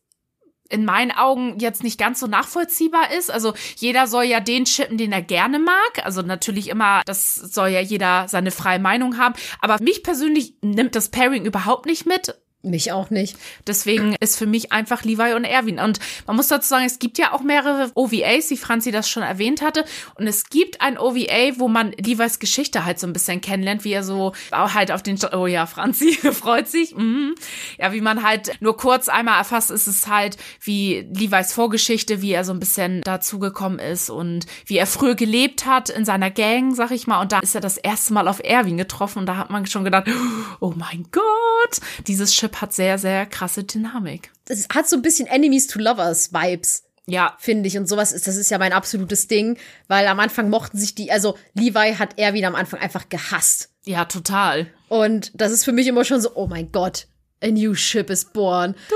in 0.70 0.86
meinen 0.86 1.11
Augen 1.11 1.57
jetzt 1.59 1.84
nicht 1.84 1.99
ganz 1.99 2.20
so 2.20 2.28
nachvollziehbar 2.28 3.11
ist. 3.11 3.32
Also 3.32 3.53
jeder 3.76 4.07
soll 4.07 4.26
ja 4.26 4.39
den 4.39 4.65
chippen, 4.65 4.97
den 4.97 5.11
er 5.11 5.22
gerne 5.22 5.59
mag. 5.59 6.03
Also 6.03 6.22
natürlich 6.22 6.70
immer, 6.70 7.01
das 7.05 7.36
soll 7.36 7.70
ja 7.70 7.82
jeder 7.82 8.28
seine 8.28 8.51
freie 8.51 8.80
Meinung 8.80 9.17
haben. 9.17 9.34
Aber 9.59 9.82
mich 9.82 10.03
persönlich 10.03 10.53
nimmt 10.61 10.95
das 10.95 11.09
Pairing 11.09 11.45
überhaupt 11.45 11.86
nicht 11.86 12.05
mit. 12.05 12.36
Mich 12.62 12.91
auch 12.91 13.10
nicht. 13.10 13.38
Deswegen 13.68 14.18
ist 14.20 14.38
für 14.38 14.45
mich 14.45 14.74
einfach 14.74 15.05
Levi 15.05 15.34
und 15.34 15.45
Erwin. 15.45 15.80
Und 15.80 15.99
man 16.28 16.36
muss 16.36 16.49
dazu 16.49 16.68
sagen, 16.68 16.84
es 16.84 16.99
gibt 16.99 17.18
ja 17.18 17.32
auch 17.32 17.39
mehrere 17.41 17.89
OVAs, 17.95 18.49
wie 18.49 18.57
Franzi 18.57 18.91
das 18.91 19.10
schon 19.10 19.24
erwähnt 19.24 19.62
hatte. 19.62 19.86
Und 20.16 20.28
es 20.28 20.49
gibt 20.49 20.82
ein 20.82 20.97
OVA, 20.97 21.57
wo 21.57 21.70
man 21.70 21.93
Levis 21.93 22.39
Geschichte 22.39 22.84
halt 22.84 22.99
so 22.99 23.07
ein 23.07 23.14
bisschen 23.14 23.39
kennenlernt, 23.39 23.86
wie 23.86 23.93
er 23.93 24.03
so 24.03 24.34
halt 24.51 24.91
auf 24.91 25.01
den, 25.01 25.18
oh 25.32 25.47
ja, 25.47 25.68
Franzi 25.68 26.12
freut 26.34 26.68
sich. 26.68 26.93
Mhm. 26.93 27.36
Ja, 27.78 27.93
wie 27.93 28.01
man 28.01 28.24
halt 28.24 28.51
nur 28.60 28.76
kurz 28.76 29.07
einmal 29.07 29.38
erfasst, 29.38 29.72
ist 29.72 29.88
es 29.88 30.07
halt 30.07 30.36
wie 30.60 31.07
Levis 31.14 31.53
Vorgeschichte, 31.53 32.22
wie 32.22 32.34
er 32.34 32.43
so 32.43 32.51
ein 32.51 32.60
bisschen 32.60 32.99
dazugekommen 33.03 33.80
ist 33.80 34.10
und 34.10 34.47
wie 34.66 34.78
er 34.78 34.86
früher 34.86 35.16
gelebt 35.16 35.66
hat 35.66 35.89
in 35.89 36.03
seiner 36.03 36.30
Gang, 36.30 36.76
sag 36.76 36.91
ich 36.91 37.07
mal. 37.07 37.22
Und 37.22 37.32
da 37.32 37.39
ist 37.39 37.55
er 37.55 37.62
das 37.62 37.78
erste 37.78 38.12
Mal 38.12 38.28
auf 38.28 38.41
Erwin 38.43 38.76
getroffen 38.76 39.20
und 39.20 39.28
da 39.28 39.38
hat 39.38 39.49
man 39.49 39.66
schon 39.66 39.86
gedacht, 39.86 40.10
oh 40.60 40.74
mein 40.76 41.05
Gott, 41.14 41.80
dieses 42.05 42.36
Schiff 42.36 42.48
Chip 42.49 42.61
hat 42.61 42.73
sehr, 42.73 42.97
sehr 42.97 43.25
krasse 43.25 43.63
Dynamik. 43.63 44.31
Es 44.47 44.67
hat 44.73 44.89
so 44.89 44.95
ein 44.95 45.01
bisschen 45.01 45.27
Enemies 45.27 45.67
to 45.67 45.79
Lovers 45.79 46.33
Vibes. 46.33 46.83
Ja. 47.05 47.35
Finde 47.39 47.67
ich. 47.67 47.77
Und 47.77 47.87
sowas 47.87 48.11
ist, 48.11 48.27
das 48.27 48.35
ist 48.35 48.51
ja 48.51 48.57
mein 48.57 48.73
absolutes 48.73 49.27
Ding, 49.27 49.57
weil 49.87 50.07
am 50.07 50.19
Anfang 50.19 50.49
mochten 50.49 50.77
sich 50.77 50.95
die, 50.95 51.11
also 51.11 51.37
Levi 51.53 51.95
hat 51.97 52.17
er 52.17 52.33
wieder 52.33 52.47
am 52.47 52.55
Anfang 52.55 52.79
einfach 52.79 53.09
gehasst. 53.09 53.69
Ja, 53.83 54.05
total. 54.05 54.67
Und 54.89 55.31
das 55.33 55.51
ist 55.51 55.63
für 55.63 55.71
mich 55.71 55.87
immer 55.87 56.05
schon 56.05 56.21
so, 56.21 56.35
oh 56.35 56.47
mein 56.47 56.71
Gott, 56.71 57.07
a 57.41 57.47
new 57.47 57.73
ship 57.73 58.09
is 58.09 58.25
born. 58.25 58.75
Du. 58.89 58.95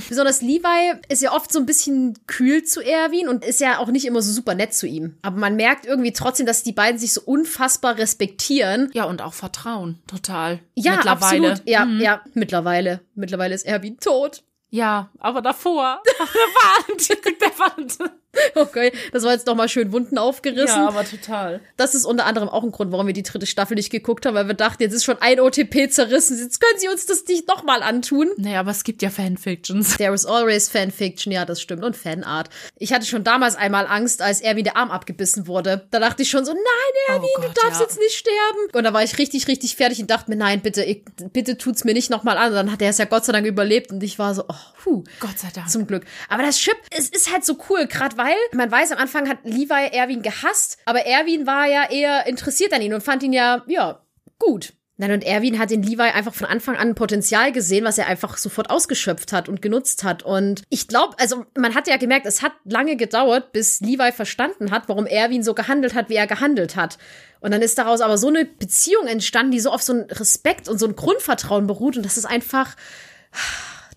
Besonders 0.08 0.42
Levi 0.42 0.92
ist 1.08 1.22
ja 1.22 1.32
oft 1.32 1.52
so 1.52 1.58
ein 1.58 1.66
bisschen 1.66 2.18
kühl 2.26 2.64
zu 2.64 2.80
Erwin 2.80 3.28
und 3.28 3.44
ist 3.44 3.60
ja 3.60 3.78
auch 3.78 3.88
nicht 3.88 4.04
immer 4.04 4.22
so 4.22 4.32
super 4.32 4.54
nett 4.54 4.74
zu 4.74 4.86
ihm. 4.86 5.16
Aber 5.22 5.38
man 5.38 5.56
merkt 5.56 5.86
irgendwie 5.86 6.12
trotzdem, 6.12 6.46
dass 6.46 6.62
die 6.62 6.72
beiden 6.72 6.98
sich 6.98 7.12
so 7.12 7.20
unfassbar 7.22 7.98
respektieren. 7.98 8.90
Ja, 8.94 9.04
und 9.04 9.22
auch 9.22 9.34
vertrauen, 9.34 10.00
total. 10.06 10.60
Ja, 10.74 10.96
mittlerweile. 10.96 11.50
absolut. 11.50 11.68
Ja, 11.68 11.84
mhm. 11.84 12.00
ja, 12.00 12.22
mittlerweile. 12.34 13.00
Mittlerweile 13.14 13.54
ist 13.54 13.66
Erwin 13.66 13.98
tot. 13.98 14.42
Ja, 14.70 15.10
aber 15.18 15.42
davor. 15.42 16.02
Der 16.06 16.26
Wand. 16.26 17.08
der 17.40 17.58
Wand. 17.58 18.12
Okay, 18.54 18.92
das 19.12 19.22
war 19.22 19.32
jetzt 19.32 19.46
nochmal 19.46 19.68
schön 19.68 19.92
Wunden 19.92 20.18
aufgerissen. 20.18 20.82
Ja, 20.82 20.88
aber 20.88 21.04
total. 21.04 21.60
Das 21.76 21.94
ist 21.94 22.04
unter 22.04 22.26
anderem 22.26 22.48
auch 22.48 22.62
ein 22.62 22.70
Grund, 22.70 22.92
warum 22.92 23.06
wir 23.06 23.14
die 23.14 23.22
dritte 23.22 23.46
Staffel 23.46 23.74
nicht 23.74 23.90
geguckt 23.90 24.26
haben, 24.26 24.34
weil 24.34 24.46
wir 24.46 24.54
dachten, 24.54 24.82
jetzt 24.82 24.92
ist 24.92 25.04
schon 25.04 25.16
ein 25.20 25.40
OTP 25.40 25.90
zerrissen, 25.90 26.38
jetzt 26.38 26.60
können 26.60 26.78
sie 26.78 26.88
uns 26.88 27.06
das 27.06 27.24
nicht 27.26 27.48
nochmal 27.48 27.82
antun. 27.82 28.30
Naja, 28.36 28.60
aber 28.60 28.70
es 28.70 28.84
gibt 28.84 29.02
ja 29.02 29.10
Fanfictions. 29.10 29.96
There 29.96 30.14
is 30.14 30.26
always 30.26 30.68
Fanfiction, 30.68 31.32
ja, 31.32 31.44
das 31.44 31.60
stimmt. 31.60 31.82
Und 31.84 31.96
Fanart. 31.96 32.50
Ich 32.78 32.92
hatte 32.92 33.06
schon 33.06 33.24
damals 33.24 33.56
einmal 33.56 33.86
Angst, 33.86 34.22
als 34.22 34.40
Erwin 34.40 34.64
der 34.64 34.76
Arm 34.76 34.90
abgebissen 34.90 35.46
wurde. 35.46 35.86
Da 35.90 35.98
dachte 35.98 36.22
ich 36.22 36.30
schon 36.30 36.44
so, 36.44 36.52
nein, 36.52 36.62
Erwin, 37.08 37.28
oh 37.36 37.40
Gott, 37.40 37.56
du 37.56 37.60
darfst 37.60 37.80
ja. 37.80 37.86
jetzt 37.86 37.98
nicht 37.98 38.14
sterben. 38.14 38.70
Und 38.72 38.84
da 38.84 38.92
war 38.92 39.02
ich 39.02 39.18
richtig, 39.18 39.48
richtig 39.48 39.76
fertig 39.76 40.00
und 40.00 40.10
dachte 40.10 40.30
mir, 40.30 40.36
nein, 40.36 40.60
bitte, 40.60 40.82
ich, 40.84 41.04
bitte 41.32 41.58
tut's 41.58 41.84
mir 41.84 41.94
nicht 41.94 42.10
nochmal 42.10 42.36
an. 42.36 42.48
Und 42.48 42.54
dann 42.54 42.72
hat 42.72 42.82
er 42.82 42.90
es 42.90 42.98
ja 42.98 43.04
Gott 43.04 43.24
sei 43.24 43.32
Dank 43.32 43.46
überlebt 43.46 43.90
und 43.90 44.02
ich 44.02 44.18
war 44.18 44.34
so, 44.34 44.44
oh, 44.48 44.54
puh. 44.82 45.04
Gott 45.20 45.38
sei 45.38 45.48
Dank. 45.54 45.70
Zum 45.70 45.86
Glück. 45.86 46.04
Aber 46.28 46.42
das 46.42 46.58
Chip, 46.58 46.76
es 46.90 47.08
ist 47.08 47.32
halt 47.32 47.44
so 47.44 47.56
cool, 47.68 47.86
gerade 47.86 48.16
weil 48.16 48.21
man 48.52 48.70
weiß 48.70 48.92
am 48.92 48.98
Anfang 48.98 49.28
hat 49.28 49.38
Levi 49.44 49.88
Erwin 49.92 50.22
gehasst, 50.22 50.78
aber 50.84 51.06
Erwin 51.06 51.46
war 51.46 51.66
ja 51.66 51.90
eher 51.90 52.26
interessiert 52.26 52.72
an 52.72 52.82
ihn 52.82 52.94
und 52.94 53.02
fand 53.02 53.22
ihn 53.22 53.32
ja, 53.32 53.62
ja, 53.66 54.02
gut. 54.38 54.72
Nein, 54.98 55.12
und 55.12 55.24
Erwin 55.24 55.58
hat 55.58 55.72
in 55.72 55.82
Levi 55.82 56.02
einfach 56.02 56.34
von 56.34 56.46
Anfang 56.46 56.76
an 56.76 56.94
Potenzial 56.94 57.50
gesehen, 57.50 57.84
was 57.84 57.98
er 57.98 58.06
einfach 58.06 58.36
sofort 58.36 58.70
ausgeschöpft 58.70 59.32
hat 59.32 59.48
und 59.48 59.62
genutzt 59.62 60.04
hat. 60.04 60.22
Und 60.22 60.62
ich 60.68 60.86
glaube, 60.86 61.18
also 61.18 61.44
man 61.56 61.74
hat 61.74 61.88
ja 61.88 61.96
gemerkt, 61.96 62.26
es 62.26 62.42
hat 62.42 62.52
lange 62.64 62.96
gedauert, 62.96 63.52
bis 63.52 63.80
Levi 63.80 64.12
verstanden 64.12 64.70
hat, 64.70 64.88
warum 64.88 65.06
Erwin 65.06 65.42
so 65.42 65.54
gehandelt 65.54 65.94
hat, 65.94 66.08
wie 66.08 66.14
er 66.14 66.26
gehandelt 66.26 66.76
hat. 66.76 66.98
Und 67.40 67.52
dann 67.52 67.62
ist 67.62 67.78
daraus 67.78 68.00
aber 68.00 68.18
so 68.18 68.28
eine 68.28 68.44
Beziehung 68.44 69.08
entstanden, 69.08 69.50
die 69.50 69.60
so 69.60 69.70
auf 69.70 69.82
so 69.82 69.92
einen 69.92 70.02
Respekt 70.02 70.68
und 70.68 70.78
so 70.78 70.86
ein 70.86 70.94
Grundvertrauen 70.94 71.66
beruht. 71.66 71.96
Und 71.96 72.04
das 72.04 72.16
ist 72.18 72.26
einfach 72.26 72.76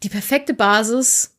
die 0.01 0.09
perfekte 0.09 0.53
Basis 0.53 1.38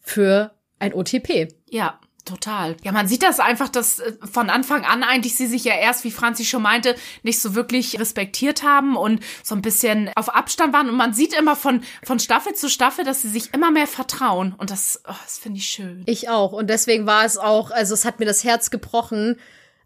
für 0.00 0.54
ein 0.78 0.94
OTP. 0.94 1.48
Ja, 1.68 1.98
Total. 2.24 2.76
Ja, 2.82 2.92
man 2.92 3.08
sieht 3.08 3.22
das 3.22 3.40
einfach, 3.40 3.68
dass 3.68 3.98
äh, 3.98 4.12
von 4.30 4.50
Anfang 4.50 4.84
an 4.84 5.02
eigentlich 5.02 5.36
sie 5.36 5.46
sich 5.46 5.64
ja 5.64 5.74
erst, 5.74 6.04
wie 6.04 6.10
Franzi 6.10 6.44
schon 6.44 6.62
meinte, 6.62 6.94
nicht 7.22 7.40
so 7.40 7.54
wirklich 7.54 7.98
respektiert 7.98 8.62
haben 8.62 8.96
und 8.96 9.20
so 9.42 9.54
ein 9.54 9.62
bisschen 9.62 10.10
auf 10.16 10.28
Abstand 10.34 10.72
waren. 10.72 10.88
Und 10.88 10.96
man 10.96 11.14
sieht 11.14 11.32
immer 11.32 11.56
von, 11.56 11.82
von 12.02 12.18
Staffel 12.18 12.54
zu 12.54 12.68
Staffel, 12.68 13.04
dass 13.04 13.22
sie 13.22 13.28
sich 13.28 13.54
immer 13.54 13.70
mehr 13.70 13.86
vertrauen. 13.86 14.54
Und 14.58 14.70
das, 14.70 15.02
oh, 15.08 15.14
das 15.24 15.38
finde 15.38 15.58
ich 15.58 15.66
schön. 15.66 16.02
Ich 16.06 16.28
auch. 16.28 16.52
Und 16.52 16.68
deswegen 16.68 17.06
war 17.06 17.24
es 17.24 17.38
auch, 17.38 17.70
also 17.70 17.94
es 17.94 18.04
hat 18.04 18.20
mir 18.20 18.26
das 18.26 18.44
Herz 18.44 18.70
gebrochen, 18.70 19.36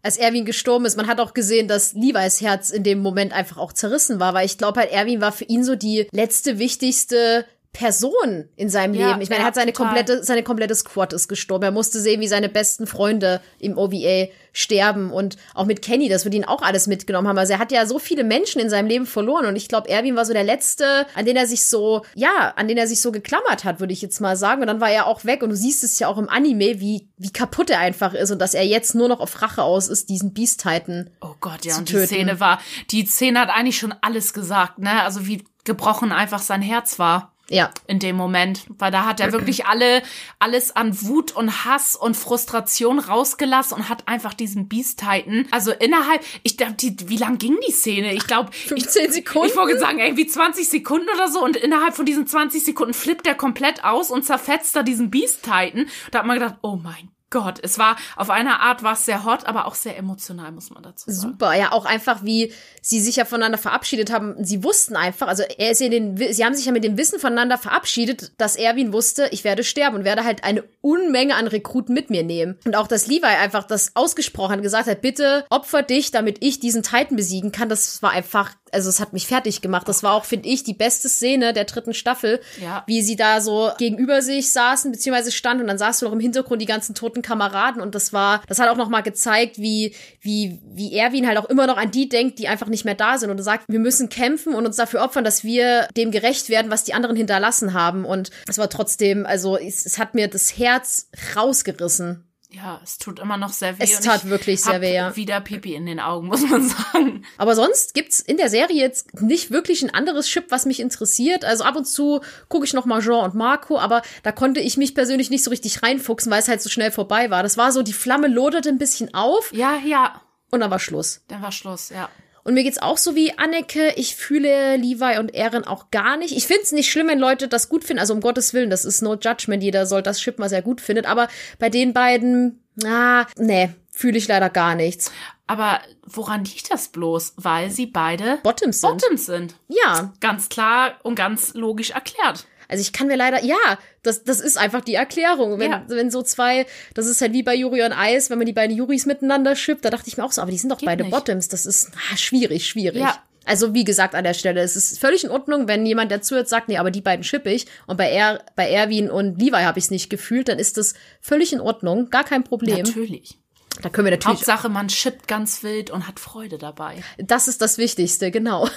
als 0.05 0.17
Erwin 0.17 0.45
gestorben 0.45 0.85
ist. 0.85 0.97
Man 0.97 1.07
hat 1.07 1.19
auch 1.19 1.33
gesehen, 1.33 1.67
dass 1.67 1.93
Levi's 1.93 2.39
Herz 2.39 2.69
in 2.69 2.83
dem 2.83 2.99
Moment 3.01 3.33
einfach 3.33 3.57
auch 3.57 3.73
zerrissen 3.73 4.19
war, 4.19 4.35
weil 4.35 4.45
ich 4.45 4.59
glaube 4.59 4.81
halt, 4.81 4.91
Erwin 4.91 5.19
war 5.19 5.31
für 5.31 5.45
ihn 5.45 5.63
so 5.63 5.75
die 5.75 6.07
letzte 6.11 6.59
wichtigste 6.59 7.45
Person 7.75 8.47
in 8.55 8.69
seinem 8.69 8.93
ja, 8.93 9.09
Leben. 9.09 9.21
Ich 9.21 9.29
meine, 9.29 9.41
er 9.41 9.47
hat 9.47 9.55
seine 9.55 9.73
total. 9.73 9.87
komplette, 9.87 10.23
seine 10.23 10.43
komplette 10.43 10.73
Squad 10.73 11.11
ist 11.11 11.27
gestorben. 11.27 11.65
Er 11.65 11.71
musste 11.71 11.99
sehen, 11.99 12.21
wie 12.21 12.27
seine 12.27 12.47
besten 12.47 12.87
Freunde 12.87 13.41
im 13.59 13.77
OVA 13.77 14.29
sterben 14.53 15.11
und 15.11 15.35
auch 15.53 15.65
mit 15.65 15.81
Kenny, 15.81 16.07
das 16.07 16.23
wird 16.23 16.35
ihn 16.35 16.45
auch 16.45 16.61
alles 16.61 16.87
mitgenommen 16.87 17.27
haben. 17.27 17.37
Also 17.37 17.51
er 17.51 17.59
hat 17.59 17.73
ja 17.73 17.85
so 17.85 17.99
viele 17.99 18.23
Menschen 18.23 18.61
in 18.61 18.69
seinem 18.69 18.87
Leben 18.87 19.05
verloren 19.05 19.45
und 19.45 19.57
ich 19.57 19.67
glaube, 19.67 19.89
Erwin 19.89 20.15
war 20.15 20.23
so 20.23 20.31
der 20.31 20.45
letzte, 20.45 21.05
an 21.15 21.25
den 21.25 21.35
er 21.35 21.47
sich 21.47 21.65
so, 21.65 22.05
ja, 22.15 22.53
an 22.55 22.69
den 22.69 22.77
er 22.77 22.87
sich 22.87 23.01
so 23.01 23.11
geklammert 23.11 23.65
hat, 23.65 23.81
würde 23.81 23.91
ich 23.91 24.01
jetzt 24.01 24.21
mal 24.21 24.37
sagen. 24.37 24.61
Und 24.61 24.67
dann 24.67 24.79
war 24.79 24.89
er 24.89 25.07
auch 25.07 25.25
weg 25.25 25.43
und 25.43 25.49
du 25.49 25.55
siehst 25.57 25.83
es 25.83 25.99
ja 25.99 26.07
auch 26.07 26.17
im 26.17 26.29
Anime, 26.29 26.79
wie, 26.79 27.09
wie 27.17 27.33
kaputt 27.33 27.69
er 27.69 27.79
einfach 27.79 28.13
ist 28.13 28.31
und 28.31 28.39
dass 28.39 28.53
er 28.53 28.65
jetzt 28.65 28.95
nur 28.95 29.09
noch 29.09 29.19
auf 29.19 29.41
Rache 29.41 29.63
aus 29.63 29.89
ist, 29.89 30.07
diesen 30.07 30.33
Beast 30.33 30.61
Titan. 30.61 31.09
Oh 31.19 31.35
Gott, 31.41 31.65
ja, 31.65 31.77
und 31.77 31.89
töten. 31.89 32.03
die 32.03 32.07
Szene 32.07 32.39
war, 32.39 32.61
die 32.91 33.05
Szene 33.05 33.41
hat 33.41 33.49
eigentlich 33.49 33.77
schon 33.77 33.93
alles 34.01 34.31
gesagt, 34.31 34.79
ne? 34.79 35.03
Also 35.03 35.27
wie 35.27 35.43
gebrochen 35.65 36.13
einfach 36.13 36.39
sein 36.39 36.61
Herz 36.61 36.97
war. 36.99 37.34
Ja. 37.49 37.69
In 37.87 37.99
dem 37.99 38.15
Moment. 38.15 38.65
Weil 38.69 38.91
da 38.91 39.05
hat 39.05 39.19
er 39.19 39.31
wirklich 39.31 39.65
alle, 39.65 40.01
alles 40.39 40.75
an 40.75 40.99
Wut 41.01 41.31
und 41.31 41.65
Hass 41.65 41.95
und 41.95 42.15
Frustration 42.15 42.99
rausgelassen 42.99 43.77
und 43.77 43.89
hat 43.89 44.07
einfach 44.07 44.33
diesen 44.33 44.67
Beast 44.67 44.99
Titan. 44.99 45.47
Also 45.51 45.71
innerhalb, 45.71 46.23
ich 46.43 46.57
glaube, 46.57 46.75
wie 46.79 47.17
lang 47.17 47.37
ging 47.37 47.57
die 47.67 47.71
Szene? 47.71 48.13
Ich 48.13 48.27
glaube. 48.27 48.51
15 48.67 49.11
Sekunden. 49.11 49.49
Ich 49.49 49.55
wollte 49.55 49.79
sagen, 49.79 49.99
irgendwie 49.99 50.27
20 50.27 50.67
Sekunden 50.67 51.07
oder 51.13 51.27
so. 51.27 51.43
Und 51.43 51.55
innerhalb 51.55 51.95
von 51.95 52.05
diesen 52.05 52.25
20 52.25 52.63
Sekunden 52.63 52.93
flippt 52.93 53.27
er 53.27 53.35
komplett 53.35 53.83
aus 53.83 54.09
und 54.09 54.25
zerfetzt 54.25 54.75
da 54.75 54.83
diesen 54.83 55.11
Beast 55.11 55.43
Titan. 55.43 55.87
Da 56.11 56.19
hat 56.19 56.25
man 56.25 56.39
gedacht, 56.39 56.55
oh 56.61 56.75
mein 56.75 57.14
Gott, 57.35 57.59
es 57.61 57.77
war 57.77 57.97
auf 58.15 58.29
eine 58.29 58.61
Art 58.61 58.81
war 58.81 58.93
es 58.93 59.03
sehr 59.03 59.25
hot, 59.25 59.45
aber 59.45 59.65
auch 59.65 59.75
sehr 59.75 59.97
emotional, 59.97 60.53
muss 60.53 60.69
man 60.69 60.83
dazu 60.83 61.11
sagen. 61.11 61.33
Super, 61.33 61.53
ja, 61.53 61.73
auch 61.73 61.83
einfach 61.83 62.23
wie 62.23 62.53
sie 62.81 63.01
sich 63.01 63.17
ja 63.17 63.25
voneinander 63.25 63.57
verabschiedet 63.57 64.09
haben. 64.09 64.41
Sie 64.41 64.63
wussten 64.63 64.95
einfach, 64.95 65.27
also 65.27 65.43
er 65.43 65.71
ist 65.71 65.81
ja 65.81 65.89
den, 65.89 66.15
sie 66.15 66.45
haben 66.45 66.55
sich 66.55 66.65
ja 66.65 66.71
mit 66.71 66.85
dem 66.85 66.97
Wissen 66.97 67.19
voneinander 67.19 67.57
verabschiedet, 67.57 68.31
dass 68.37 68.55
Erwin 68.55 68.93
wusste, 68.93 69.27
ich 69.31 69.43
werde 69.43 69.65
sterben 69.65 69.97
und 69.97 70.05
werde 70.05 70.23
halt 70.23 70.45
eine 70.45 70.63
Unmenge 70.79 71.35
an 71.35 71.47
Rekruten 71.47 71.93
mit 71.93 72.09
mir 72.09 72.23
nehmen. 72.23 72.57
Und 72.63 72.77
auch, 72.77 72.87
dass 72.87 73.07
Levi 73.07 73.25
einfach 73.25 73.65
das 73.65 73.91
ausgesprochen 73.95 74.61
gesagt 74.61 74.87
hat, 74.87 75.01
bitte 75.01 75.45
opfer 75.49 75.83
dich, 75.83 76.11
damit 76.11 76.37
ich 76.39 76.61
diesen 76.61 76.83
Titan 76.83 77.17
besiegen 77.17 77.51
kann. 77.51 77.67
Das 77.67 78.01
war 78.01 78.11
einfach 78.11 78.53
also 78.75 78.89
es 78.89 78.99
hat 78.99 79.13
mich 79.13 79.25
fertig 79.25 79.61
gemacht. 79.61 79.87
Das 79.87 80.03
war 80.03 80.13
auch, 80.13 80.25
finde 80.25 80.47
ich, 80.49 80.63
die 80.63 80.73
beste 80.75 81.09
Szene 81.09 81.53
der 81.53 81.63
dritten 81.65 81.93
Staffel, 81.93 82.39
Ja. 82.61 82.83
wie 82.85 83.01
sie 83.01 83.15
da 83.15 83.41
so 83.41 83.71
gegenüber 83.79 84.21
sich 84.21 84.51
saßen, 84.51 84.91
beziehungsweise 84.91 85.31
standen 85.31 85.61
und 85.63 85.67
dann 85.67 85.77
saßen 85.79 86.05
noch 86.07 86.13
im 86.13 86.19
Hintergrund 86.19 86.61
die 86.61 86.65
ganzen 86.67 86.93
toten 86.93 87.21
Kameraden 87.21 87.81
und 87.81 87.95
das 87.95 88.13
war, 88.13 88.41
das 88.47 88.59
hat 88.59 88.69
auch 88.69 88.77
noch 88.77 88.89
mal 88.89 89.01
gezeigt, 89.01 89.57
wie, 89.57 89.95
wie, 90.21 90.59
wie 90.65 90.95
Erwin 90.95 91.25
halt 91.27 91.37
auch 91.37 91.45
immer 91.45 91.65
noch 91.65 91.77
an 91.77 91.89
die 91.89 92.09
denkt, 92.09 92.37
die 92.37 92.47
einfach 92.47 92.67
nicht 92.67 92.85
mehr 92.85 92.95
da 92.95 93.17
sind 93.17 93.29
und 93.31 93.41
sagt, 93.41 93.65
wir 93.67 93.79
müssen 93.79 94.09
kämpfen 94.09 94.53
und 94.53 94.65
uns 94.65 94.75
dafür 94.75 95.01
opfern, 95.03 95.23
dass 95.23 95.43
wir 95.43 95.87
dem 95.95 96.11
gerecht 96.11 96.49
werden, 96.49 96.69
was 96.69 96.83
die 96.83 96.93
anderen 96.93 97.15
hinterlassen 97.15 97.73
haben 97.73 98.05
und 98.05 98.29
es 98.47 98.57
war 98.57 98.69
trotzdem, 98.69 99.25
also 99.25 99.57
es, 99.57 99.85
es 99.85 99.97
hat 99.97 100.13
mir 100.15 100.27
das 100.27 100.57
Herz 100.57 101.09
rausgerissen. 101.35 102.24
Ja, 102.55 102.79
es 102.83 102.97
tut 102.97 103.19
immer 103.19 103.35
noch 103.35 103.51
sehr 103.51 103.77
weh. 103.77 103.83
Es 103.83 103.99
tat 103.99 104.23
ich 104.23 104.29
wirklich 104.29 104.61
sehr 104.61 104.79
weh, 104.79 104.95
ja. 104.95 105.15
wieder 105.15 105.41
Pipi 105.41 105.75
in 105.75 105.85
den 105.85 105.99
Augen, 105.99 106.27
muss 106.31 106.47
man 106.47 106.67
sagen. 106.67 107.25
Aber 107.37 107.53
sonst 107.53 107.93
gibt's 107.93 108.19
in 108.19 108.37
der 108.37 108.49
Serie 108.49 108.77
jetzt 108.77 109.21
nicht 109.21 109.51
wirklich 109.51 109.83
ein 109.83 109.93
anderes 109.93 110.27
Chip, 110.27 110.45
was 110.49 110.65
mich 110.65 110.79
interessiert. 110.79 111.43
Also 111.43 111.65
ab 111.65 111.75
und 111.75 111.85
zu 111.85 112.21
gucke 112.47 112.65
ich 112.65 112.73
noch 112.73 112.85
mal 112.85 113.01
Jean 113.01 113.25
und 113.25 113.35
Marco, 113.35 113.77
aber 113.77 114.01
da 114.23 114.31
konnte 114.31 114.61
ich 114.61 114.77
mich 114.77 114.95
persönlich 114.95 115.29
nicht 115.29 115.43
so 115.43 115.49
richtig 115.49 115.83
reinfuchsen, 115.83 116.31
weil 116.31 116.39
es 116.39 116.47
halt 116.47 116.61
so 116.61 116.69
schnell 116.69 116.91
vorbei 116.91 117.29
war. 117.29 117.43
Das 117.43 117.57
war 117.57 117.71
so, 117.71 117.83
die 117.83 117.93
Flamme 117.93 118.27
loderte 118.27 118.69
ein 118.69 118.77
bisschen 118.77 119.13
auf 119.13 119.51
Ja, 119.53 119.77
ja, 119.85 120.21
und 120.51 120.61
dann 120.61 120.71
war 120.71 120.79
Schluss. 120.79 121.21
dann 121.27 121.41
war 121.41 121.51
Schluss, 121.51 121.89
ja. 121.89 122.09
Und 122.45 122.53
mir 122.53 122.63
geht's 122.63 122.77
auch 122.77 122.99
so 122.99 123.15
wie 123.15 123.35
Anneke. 123.39 123.93
Ich 123.95 124.15
fühle 124.15 124.77
Levi 124.77 125.17
und 125.17 125.33
Erin 125.33 125.63
auch 125.63 125.89
gar 125.89 126.15
nicht. 126.15 126.37
Ich 126.37 126.45
find's 126.45 126.71
nicht 126.71 126.91
schlimm, 126.91 127.07
wenn 127.07 127.17
Leute 127.17 127.47
das 127.47 127.69
gut 127.69 127.83
finden. 127.83 127.99
Also 127.99 128.13
um 128.13 128.21
Gottes 128.21 128.53
Willen, 128.53 128.69
das 128.69 128.85
ist 128.85 129.01
no 129.01 129.15
judgment. 129.15 129.63
Jeder 129.63 129.87
soll 129.87 130.03
das 130.03 130.19
Chip, 130.19 130.35
was 130.37 130.51
er 130.51 130.61
gut 130.61 130.79
findet. 130.79 131.07
Aber 131.07 131.27
bei 131.57 131.71
den 131.71 131.91
beiden, 131.91 132.63
ah, 132.85 133.25
nee, 133.35 133.71
fühle 133.89 134.19
ich 134.19 134.27
leider 134.27 134.51
gar 134.51 134.75
nichts. 134.75 135.11
Aber 135.47 135.81
woran 136.03 136.45
liegt 136.45 136.71
das 136.71 136.89
bloß? 136.89 137.33
Weil 137.37 137.71
sie 137.71 137.87
beide 137.87 138.37
Bottoms 138.43 138.81
sind. 138.81 138.91
Bottoms 138.91 139.25
sind. 139.25 139.55
Ja, 139.67 140.13
Ganz 140.19 140.47
klar 140.47 140.99
und 141.01 141.15
ganz 141.15 141.55
logisch 141.55 141.91
erklärt. 141.91 142.45
Also 142.67 142.81
ich 142.81 142.93
kann 142.93 143.07
mir 143.07 143.15
leider, 143.17 143.43
ja, 143.43 143.55
das, 144.03 144.23
das 144.23 144.39
ist 144.39 144.57
einfach 144.57 144.81
die 144.81 144.95
Erklärung. 144.95 145.59
Wenn, 145.59 145.71
Ja. 145.71 145.83
wenn 145.87 146.11
so 146.11 146.21
zwei, 146.21 146.65
das 146.93 147.07
ist 147.07 147.21
halt 147.21 147.33
wie 147.33 147.43
bei 147.43 147.55
Juri 147.55 147.83
und 147.83 147.93
Eis, 147.93 148.29
wenn 148.29 148.37
man 148.37 148.47
die 148.47 148.53
beiden 148.53 148.75
Juris 148.75 149.05
miteinander 149.05 149.55
schippt, 149.55 149.85
da 149.85 149.89
dachte 149.89 150.07
ich 150.07 150.17
mir 150.17 150.23
auch 150.23 150.31
so, 150.31 150.41
aber 150.41 150.51
die 150.51 150.57
sind 150.57 150.71
doch 150.71 150.77
Geht 150.77 150.87
beide 150.87 151.03
nicht. 151.03 151.11
Bottoms. 151.11 151.47
Das 151.47 151.65
ist 151.65 151.91
ah, 152.11 152.17
schwierig, 152.17 152.67
schwierig. 152.67 153.01
Ja. 153.01 153.17
Also 153.45 153.73
wie 153.75 153.83
gesagt 153.83 154.15
an 154.15 154.23
der 154.23 154.33
Stelle, 154.33 154.61
es 154.61 154.75
ist 154.75 154.99
völlig 154.99 155.23
in 155.23 155.29
Ordnung, 155.29 155.67
wenn 155.67 155.85
jemand 155.85 156.11
dazu 156.11 156.35
jetzt 156.35 156.49
sagt, 156.49 156.67
nee, 156.67 156.77
aber 156.77 156.89
die 156.89 157.01
beiden 157.01 157.23
schippe 157.23 157.51
ich 157.51 157.67
und 157.85 157.95
bei, 157.95 158.09
er, 158.09 158.43
bei 158.55 158.69
Erwin 158.69 159.09
und 159.09 159.39
Levi 159.39 159.61
habe 159.61 159.77
ich 159.77 159.85
es 159.85 159.91
nicht 159.91 160.09
gefühlt, 160.09 160.49
dann 160.49 160.57
ist 160.57 160.77
das 160.77 160.95
völlig 161.21 161.53
in 161.53 161.61
Ordnung, 161.61 162.09
gar 162.09 162.23
kein 162.23 162.43
Problem. 162.43 162.83
Natürlich. 162.83 163.37
Da 163.81 163.89
können 163.89 164.05
wir 164.05 164.11
natürlich, 164.11 164.39
Hauptsache, 164.39 164.69
man 164.69 164.89
shippt 164.89 165.27
ganz 165.27 165.63
wild 165.63 165.91
und 165.91 166.07
hat 166.07 166.19
Freude 166.19 166.57
dabei. 166.57 167.03
das 167.17 167.47
ist 167.47 167.61
das 167.61 167.77
Wichtigste, 167.77 168.31
genau. 168.31 168.69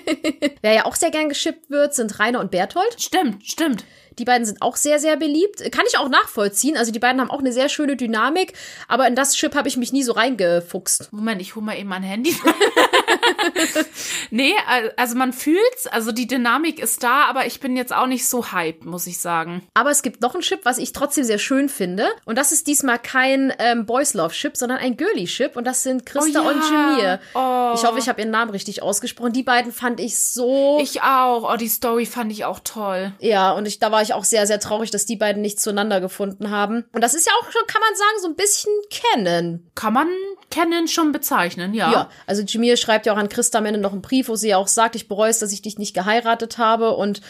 Wer 0.62 0.72
ja 0.74 0.84
auch 0.86 0.96
sehr 0.96 1.10
gern 1.10 1.28
geschippt 1.28 1.70
wird, 1.70 1.94
sind 1.94 2.18
Rainer 2.18 2.40
und 2.40 2.50
Berthold. 2.50 3.00
Stimmt, 3.00 3.46
stimmt. 3.46 3.84
Die 4.18 4.24
beiden 4.24 4.44
sind 4.44 4.60
auch 4.60 4.76
sehr, 4.76 4.98
sehr 4.98 5.16
beliebt. 5.16 5.72
Kann 5.72 5.86
ich 5.88 5.98
auch 5.98 6.08
nachvollziehen. 6.08 6.76
Also 6.76 6.92
die 6.92 6.98
beiden 6.98 7.20
haben 7.20 7.30
auch 7.30 7.38
eine 7.38 7.52
sehr 7.52 7.68
schöne 7.68 7.96
Dynamik. 7.96 8.52
Aber 8.88 9.06
in 9.06 9.14
das 9.14 9.34
Chip 9.34 9.54
habe 9.54 9.68
ich 9.68 9.76
mich 9.76 9.92
nie 9.92 10.02
so 10.02 10.12
reingefuchst. 10.12 11.12
Moment, 11.12 11.40
ich 11.40 11.54
hole 11.54 11.64
mal 11.64 11.78
eben 11.78 11.88
mein 11.88 12.02
Handy. 12.02 12.36
nee, 14.30 14.54
al- 14.66 14.92
also 14.96 15.16
man 15.16 15.32
fühlt's, 15.32 15.86
also 15.86 16.12
die 16.12 16.26
Dynamik 16.26 16.78
ist 16.78 17.02
da, 17.02 17.24
aber 17.24 17.46
ich 17.46 17.60
bin 17.60 17.76
jetzt 17.76 17.92
auch 17.94 18.06
nicht 18.06 18.26
so 18.26 18.52
hyped, 18.52 18.84
muss 18.84 19.06
ich 19.06 19.20
sagen. 19.20 19.62
Aber 19.74 19.90
es 19.90 20.02
gibt 20.02 20.20
noch 20.20 20.34
ein 20.34 20.40
Chip, 20.40 20.60
was 20.64 20.78
ich 20.78 20.92
trotzdem 20.92 21.24
sehr 21.24 21.38
schön 21.38 21.68
finde. 21.68 22.08
Und 22.24 22.36
das 22.38 22.52
ist 22.52 22.66
diesmal 22.66 22.98
kein 22.98 23.52
ähm, 23.58 23.86
Boys 23.86 24.14
Love 24.14 24.32
Chip, 24.34 24.56
sondern 24.56 24.78
ein 24.78 24.96
Girly 24.96 25.24
Chip. 25.24 25.56
Und 25.56 25.64
das 25.66 25.82
sind 25.82 26.06
Christa 26.06 26.40
Oh 26.40 26.44
ja. 26.44 26.50
und 26.50 26.70
Jamir. 26.70 27.20
Oh. 27.34 27.72
Ich 27.74 27.84
hoffe, 27.84 27.98
ich 27.98 28.08
habe 28.08 28.20
ihren 28.20 28.30
Namen 28.30 28.50
richtig 28.50 28.82
ausgesprochen. 28.82 29.32
Die 29.32 29.42
beiden 29.42 29.72
fand 29.72 30.00
ich 30.00 30.18
so. 30.22 30.78
Ich 30.80 31.02
auch. 31.02 31.52
Oh, 31.52 31.56
die 31.56 31.68
Story 31.68 32.06
fand 32.06 32.32
ich 32.32 32.44
auch 32.44 32.60
toll. 32.62 33.12
ja, 33.20 33.52
und 33.52 33.66
ich, 33.66 33.78
da 33.78 33.90
war 33.92 34.02
ich 34.02 34.14
auch 34.14 34.24
sehr, 34.24 34.46
sehr 34.46 34.60
traurig, 34.60 34.90
dass 34.90 35.06
die 35.06 35.16
beiden 35.16 35.42
nicht 35.42 35.60
zueinander 35.60 36.00
gefunden 36.00 36.50
haben. 36.50 36.84
Und 36.92 37.00
das 37.02 37.14
ist 37.14 37.26
ja 37.26 37.32
auch 37.40 37.50
schon, 37.50 37.62
kann 37.66 37.80
man 37.80 37.94
sagen, 37.94 38.18
so 38.22 38.28
ein 38.28 38.36
bisschen 38.36 38.72
kennen. 38.90 39.70
Kann 39.74 39.92
man 39.92 40.08
kennen 40.50 40.88
schon 40.88 41.12
bezeichnen, 41.12 41.74
ja. 41.74 41.92
Ja, 41.92 42.10
also 42.26 42.42
Jamir 42.42 42.76
schreibt 42.76 42.99
ja 43.06 43.12
auch 43.12 43.18
an 43.18 43.28
Christa 43.28 43.58
am 43.58 43.66
Ende 43.66 43.80
noch 43.80 43.92
einen 43.92 44.02
Brief, 44.02 44.28
wo 44.28 44.36
sie 44.36 44.48
ja 44.48 44.56
auch 44.56 44.68
sagt, 44.68 44.94
ich 44.96 45.08
bereue 45.08 45.30
es, 45.30 45.38
dass 45.38 45.52
ich 45.52 45.62
dich 45.62 45.78
nicht 45.78 45.94
geheiratet 45.94 46.58
habe 46.58 46.94
und 46.96 47.20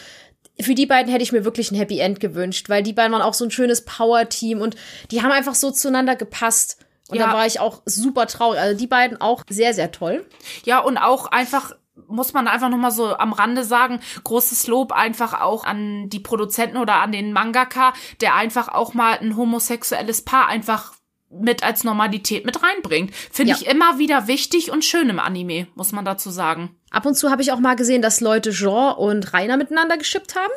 für 0.59 0.75
die 0.75 0.85
beiden 0.85 1.11
hätte 1.11 1.23
ich 1.23 1.31
mir 1.31 1.45
wirklich 1.45 1.71
ein 1.71 1.75
Happy 1.77 1.99
End 1.99 2.19
gewünscht, 2.19 2.69
weil 2.69 2.83
die 2.83 2.93
beiden 2.93 3.11
waren 3.13 3.21
auch 3.21 3.33
so 3.33 3.45
ein 3.45 3.51
schönes 3.51 3.83
Power-Team 3.85 4.61
und 4.61 4.75
die 5.09 5.21
haben 5.21 5.31
einfach 5.31 5.55
so 5.55 5.71
zueinander 5.71 6.15
gepasst. 6.15 6.77
Und 7.09 7.17
Ja. 7.17 7.27
da 7.27 7.33
war 7.33 7.45
ich 7.45 7.59
auch 7.59 7.81
super 7.85 8.27
traurig. 8.27 8.59
Also 8.59 8.77
die 8.77 8.87
beiden 8.87 9.19
auch 9.19 9.43
sehr, 9.49 9.73
sehr 9.73 9.91
toll. 9.91 10.25
Ja, 10.65 10.79
und 10.79 10.97
auch 10.97 11.27
einfach 11.27 11.73
muss 12.07 12.33
man 12.33 12.47
einfach 12.47 12.69
noch 12.69 12.77
mal 12.77 12.91
so 12.91 13.15
am 13.17 13.33
Rande 13.33 13.63
sagen, 13.63 13.99
großes 14.23 14.67
Lob 14.67 14.91
einfach 14.91 15.39
auch 15.41 15.63
an 15.63 16.09
die 16.09 16.19
Produzenten 16.19 16.77
oder 16.77 16.95
an 16.95 17.11
den 17.11 17.33
Mangaka, 17.33 17.93
der 18.21 18.35
einfach 18.35 18.67
auch 18.67 18.93
mal 18.93 19.17
ein 19.19 19.35
homosexuelles 19.37 20.23
Paar 20.23 20.47
einfach 20.47 20.93
mit 21.31 21.63
als 21.63 21.83
Normalität 21.83 22.45
mit 22.45 22.61
reinbringt. 22.63 23.13
Finde 23.31 23.51
Ja. 23.53 23.57
ich 23.59 23.67
immer 23.67 23.97
wieder 23.99 24.27
wichtig 24.27 24.71
und 24.71 24.83
schön 24.83 25.09
im 25.09 25.19
Anime, 25.19 25.67
muss 25.75 25.91
man 25.91 26.05
dazu 26.05 26.29
sagen. 26.29 26.75
Ab 26.89 27.05
und 27.05 27.15
zu 27.15 27.31
habe 27.31 27.41
ich 27.41 27.51
auch 27.51 27.59
mal 27.59 27.75
gesehen, 27.75 28.01
dass 28.01 28.21
Leute 28.21 28.51
Jean 28.51 28.93
und 28.95 29.33
Rainer 29.33 29.57
miteinander 29.57 29.97
geschippt 29.97 30.35
haben. 30.35 30.51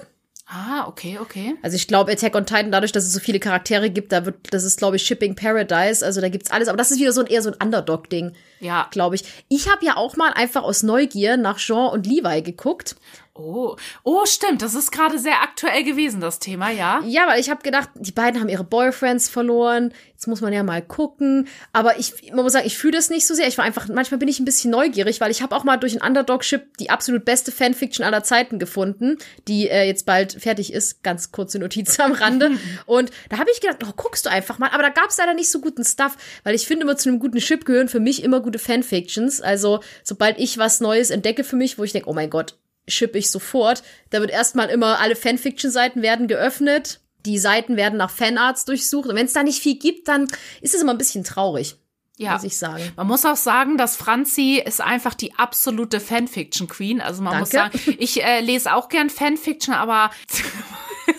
Ah, 0.47 0.87
okay, 0.89 1.19
okay. 1.23 1.55
Also 1.63 1.75
ich 1.77 1.89
glaube, 1.89 2.13
Attack 2.13 2.35
on 2.35 2.45
Titan, 2.45 2.71
dadurch, 2.71 2.93
dass 2.93 3.05
es 3.05 3.15
so 3.15 3.19
viele 3.21 3.41
Charaktere 3.41 3.89
gibt, 3.89 4.13
da 4.13 4.27
wird, 4.27 4.53
das 4.53 4.63
ist, 4.63 4.77
glaube 4.77 4.97
ich, 4.97 5.03
Shipping 5.07 5.35
Paradise. 5.37 6.05
Also 6.05 6.21
da 6.21 6.29
gibt's 6.29 6.51
alles. 6.51 6.69
Aber 6.69 6.77
das 6.77 6.91
ist 6.91 7.01
wieder 7.01 7.13
so 7.13 7.23
ein 7.23 7.29
eher 7.29 7.41
so 7.41 7.51
ein 7.51 7.57
Underdog-Ding. 7.63 8.33
Ja. 8.61 8.87
glaube 8.91 9.15
ich. 9.15 9.25
Ich 9.49 9.71
habe 9.71 9.85
ja 9.87 9.97
auch 9.97 10.17
mal 10.17 10.33
einfach 10.35 10.63
aus 10.63 10.83
Neugier 10.83 11.39
nach 11.39 11.57
Jean 11.59 11.89
und 11.91 12.07
Levi 12.07 12.43
geguckt. 12.43 12.97
Oh, 13.37 13.75
oh, 14.05 14.25
stimmt, 14.27 14.63
das 14.63 14.77
ist 14.77 14.93
gerade 14.93 15.19
sehr 15.19 15.43
aktuell 15.43 15.83
gewesen, 15.83 16.21
das 16.21 16.39
Thema, 16.39 16.71
ja. 16.71 17.03
Ja, 17.05 17.27
weil 17.27 17.41
ich 17.41 17.51
habe 17.51 17.65
gedacht, 17.65 17.91
die 17.97 18.13
beiden 18.13 18.41
haben 18.41 18.49
ihre 18.49 18.63
Boyfriends 18.63 19.29
verloren. 19.29 19.93
Jetzt 20.13 20.29
muss 20.29 20.41
man 20.41 20.53
ja 20.53 20.63
mal 20.63 20.81
gucken. 20.81 21.49
Aber 21.73 21.99
ich, 21.99 22.31
man 22.33 22.45
muss 22.45 22.53
sagen, 22.53 22.65
ich 22.65 22.79
fühle 22.79 22.97
das 22.97 23.11
nicht 23.11 23.27
so 23.27 23.35
sehr. 23.35 23.49
Ich 23.49 23.59
war 23.59 23.65
einfach, 23.65 23.89
manchmal 23.89 24.19
bin 24.19 24.29
ich 24.29 24.39
ein 24.39 24.45
bisschen 24.45 24.71
neugierig, 24.71 25.21
weil 25.21 25.33
ich 25.33 25.43
habe 25.43 25.57
auch 25.57 25.65
mal 25.65 25.79
durch 25.79 26.01
ein 26.01 26.07
Underdog-Ship 26.07 26.65
die 26.79 26.91
absolut 26.91 27.25
beste 27.25 27.51
Fanfiction 27.51 28.07
aller 28.07 28.23
Zeiten 28.23 28.61
gefunden, 28.61 29.19
die 29.49 29.69
äh, 29.69 29.83
jetzt 29.83 30.07
bald 30.07 30.35
fertig 30.35 30.73
ist. 30.73 31.03
Ganz 31.03 31.33
kurze 31.33 31.59
Notiz 31.59 31.99
am 31.99 32.13
Rande. 32.13 32.53
Und 32.87 33.11
da 33.31 33.39
habe 33.39 33.51
ich 33.53 33.61
gedacht, 33.61 33.81
oh, 33.85 33.93
guckst 33.97 34.27
du 34.27 34.31
einfach 34.31 34.61
mal. 34.61 34.71
Aber 34.71 34.85
da 34.85 34.91
gab 34.91 35.09
es 35.09 35.19
leider 35.19 35.35
nicht 35.35 35.51
so 35.51 35.61
guten 35.61 35.85
Stuff, 35.85 36.17
weil 36.45 36.55
ich 36.55 36.69
finde, 36.69 36.85
immer 36.85 36.97
zu 36.97 37.09
einem 37.09 37.19
guten 37.19 37.41
Ship 37.41 37.65
gehören 37.65 37.89
für 37.89 38.01
mich 38.01 38.23
immer 38.23 38.39
gute 38.39 38.61
Fanfictions. 38.61 39.41
Also, 39.41 39.81
sobald 40.05 40.39
ich 40.39 40.57
was 40.57 40.79
Neues 40.79 41.11
entdecke 41.11 41.43
für 41.43 41.57
mich, 41.57 41.79
wo 41.79 41.83
ich 41.83 41.91
denke, 41.91 42.09
oh 42.09 42.15
mein 42.15 42.31
Gott, 42.31 42.55
ship 42.89 43.15
ich 43.17 43.31
sofort. 43.31 43.83
Da 44.11 44.21
wird 44.21 44.31
erstmal 44.31 44.69
immer 44.69 44.99
alle 45.01 45.17
Fanfiction-Seiten 45.17 46.03
werden 46.03 46.29
geöffnet. 46.29 47.01
Die 47.27 47.39
Seiten 47.39 47.77
werden 47.77 47.97
nach 47.97 48.11
Fanarts 48.11 48.65
durchsucht. 48.67 49.09
Und 49.09 49.17
wenn 49.17 49.27
es 49.27 49.33
da 49.33 49.43
nicht 49.43 49.63
viel 49.63 49.79
gibt, 49.79 50.09
dann 50.09 50.29
ist 50.61 50.75
es 50.75 50.83
immer 50.83 50.93
ein 50.93 50.99
bisschen 50.99 51.25
traurig, 51.25 51.77
Ja. 52.19 52.33
muss 52.35 52.45
ich 52.45 52.59
sagen. 52.59 52.83
Man 52.97 53.07
muss 53.07 53.25
auch 53.25 53.37
sagen, 53.37 53.79
dass 53.79 53.97
Franzi 53.97 54.63
ist 54.65 54.81
einfach 54.83 55.15
die 55.15 55.35
absolute 55.35 56.01
Fanfiction 56.01 56.69
Queen. 56.69 57.01
Also 57.01 57.23
man 57.23 57.39
muss 57.39 57.51
sagen, 57.51 57.73
Danke. 57.85 58.03
ich 58.03 58.23
äh, 58.23 58.41
lese 58.41 58.75
auch 58.75 58.89
gern 58.91 59.09
Fanfiction, 59.09 59.75
aber 59.75 60.11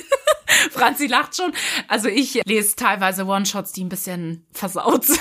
Franzi 0.72 1.08
lacht 1.08 1.36
schon. 1.36 1.52
Also 1.88 2.08
ich 2.08 2.41
lese 2.46 2.76
teilweise 2.76 3.26
One-Shots, 3.26 3.72
die 3.72 3.84
ein 3.84 3.89
bisschen 3.89 4.46
versaut 4.52 5.06
sind. 5.06 5.20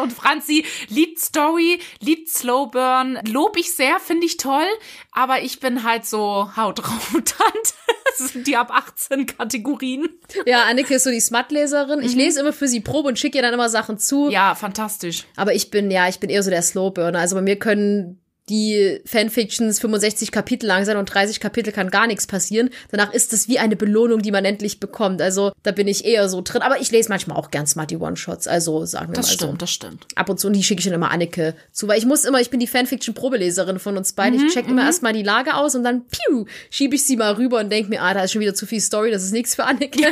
Und 0.00 0.12
Franzi 0.12 0.64
liebt 0.88 1.18
Story, 1.18 1.78
liebt 2.00 2.28
Slowburn. 2.30 3.20
Lob 3.28 3.56
ich 3.58 3.74
sehr, 3.74 4.00
finde 4.00 4.26
ich 4.26 4.38
toll. 4.38 4.66
Aber 5.10 5.42
ich 5.42 5.60
bin 5.60 5.84
halt 5.84 6.06
so 6.06 6.50
Haut 6.56 6.78
drauf 6.78 7.10
Tante. 7.12 7.72
Das 8.18 8.32
sind 8.32 8.46
die 8.46 8.56
ab 8.56 8.70
18 8.70 9.26
Kategorien. 9.26 10.08
Ja, 10.46 10.64
Anneke 10.64 10.94
ist 10.94 11.04
so 11.04 11.10
die 11.10 11.20
Smut-Leserin. 11.20 12.00
Ich 12.02 12.14
lese 12.14 12.40
immer 12.40 12.52
für 12.52 12.68
sie 12.68 12.80
Probe 12.80 13.08
und 13.08 13.18
schicke 13.18 13.38
ihr 13.38 13.42
dann 13.42 13.54
immer 13.54 13.68
Sachen 13.68 13.98
zu. 13.98 14.30
Ja, 14.30 14.54
fantastisch. 14.54 15.24
Aber 15.36 15.54
ich 15.54 15.70
bin, 15.70 15.90
ja, 15.90 16.08
ich 16.08 16.20
bin 16.20 16.30
eher 16.30 16.42
so 16.42 16.50
der 16.50 16.62
Slowburner. 16.62 17.18
Also 17.18 17.36
bei 17.36 17.42
mir 17.42 17.58
können 17.58 18.21
die 18.48 19.00
Fanfictions 19.06 19.78
65 19.78 20.32
Kapitel 20.32 20.66
lang 20.66 20.84
sein 20.84 20.96
und 20.96 21.06
30 21.06 21.38
Kapitel 21.38 21.72
kann 21.72 21.90
gar 21.90 22.06
nichts 22.08 22.26
passieren. 22.26 22.70
Danach 22.90 23.12
ist 23.12 23.32
es 23.32 23.46
wie 23.48 23.58
eine 23.60 23.76
Belohnung, 23.76 24.20
die 24.20 24.32
man 24.32 24.44
endlich 24.44 24.80
bekommt. 24.80 25.22
Also 25.22 25.52
da 25.62 25.70
bin 25.70 25.86
ich 25.86 26.04
eher 26.04 26.28
so 26.28 26.40
drin. 26.42 26.60
Aber 26.62 26.80
ich 26.80 26.90
lese 26.90 27.08
manchmal 27.08 27.36
auch 27.36 27.50
gern 27.52 27.66
Smarty 27.68 27.96
One-Shots. 27.96 28.48
Also 28.48 28.84
sagen 28.84 29.12
wir 29.12 29.14
Das 29.14 29.26
mal 29.26 29.30
so. 29.32 29.36
stimmt, 29.46 29.62
das 29.62 29.70
stimmt. 29.70 30.06
ab 30.16 30.28
und 30.28 30.40
zu 30.40 30.48
und 30.48 30.54
die 30.54 30.62
schicke 30.64 30.80
ich 30.80 30.84
dann 30.86 30.94
immer 30.94 31.12
Anneke 31.12 31.54
zu, 31.70 31.86
weil 31.86 31.98
ich 31.98 32.04
muss 32.06 32.24
immer, 32.24 32.40
ich 32.40 32.50
bin 32.50 32.58
die 32.60 32.66
Fanfiction-Probeleserin 32.66 33.78
von 33.78 33.96
uns 33.96 34.12
beiden. 34.12 34.40
Mhm, 34.40 34.46
ich 34.48 34.54
check 34.54 34.66
immer 34.68 34.82
erstmal 34.84 35.12
die 35.12 35.22
Lage 35.22 35.54
aus 35.54 35.74
und 35.76 35.84
dann 35.84 36.02
piu, 36.08 36.46
schiebe 36.70 36.96
ich 36.96 37.06
sie 37.06 37.16
mal 37.16 37.34
rüber 37.34 37.60
und 37.60 37.70
denk 37.70 37.88
mir, 37.88 38.02
ah, 38.02 38.12
da 38.12 38.24
ist 38.24 38.32
schon 38.32 38.40
wieder 38.40 38.54
zu 38.54 38.66
viel 38.66 38.80
Story, 38.80 39.10
das 39.12 39.22
ist 39.22 39.32
nichts 39.32 39.54
für 39.54 39.64
Anneke. 39.64 40.00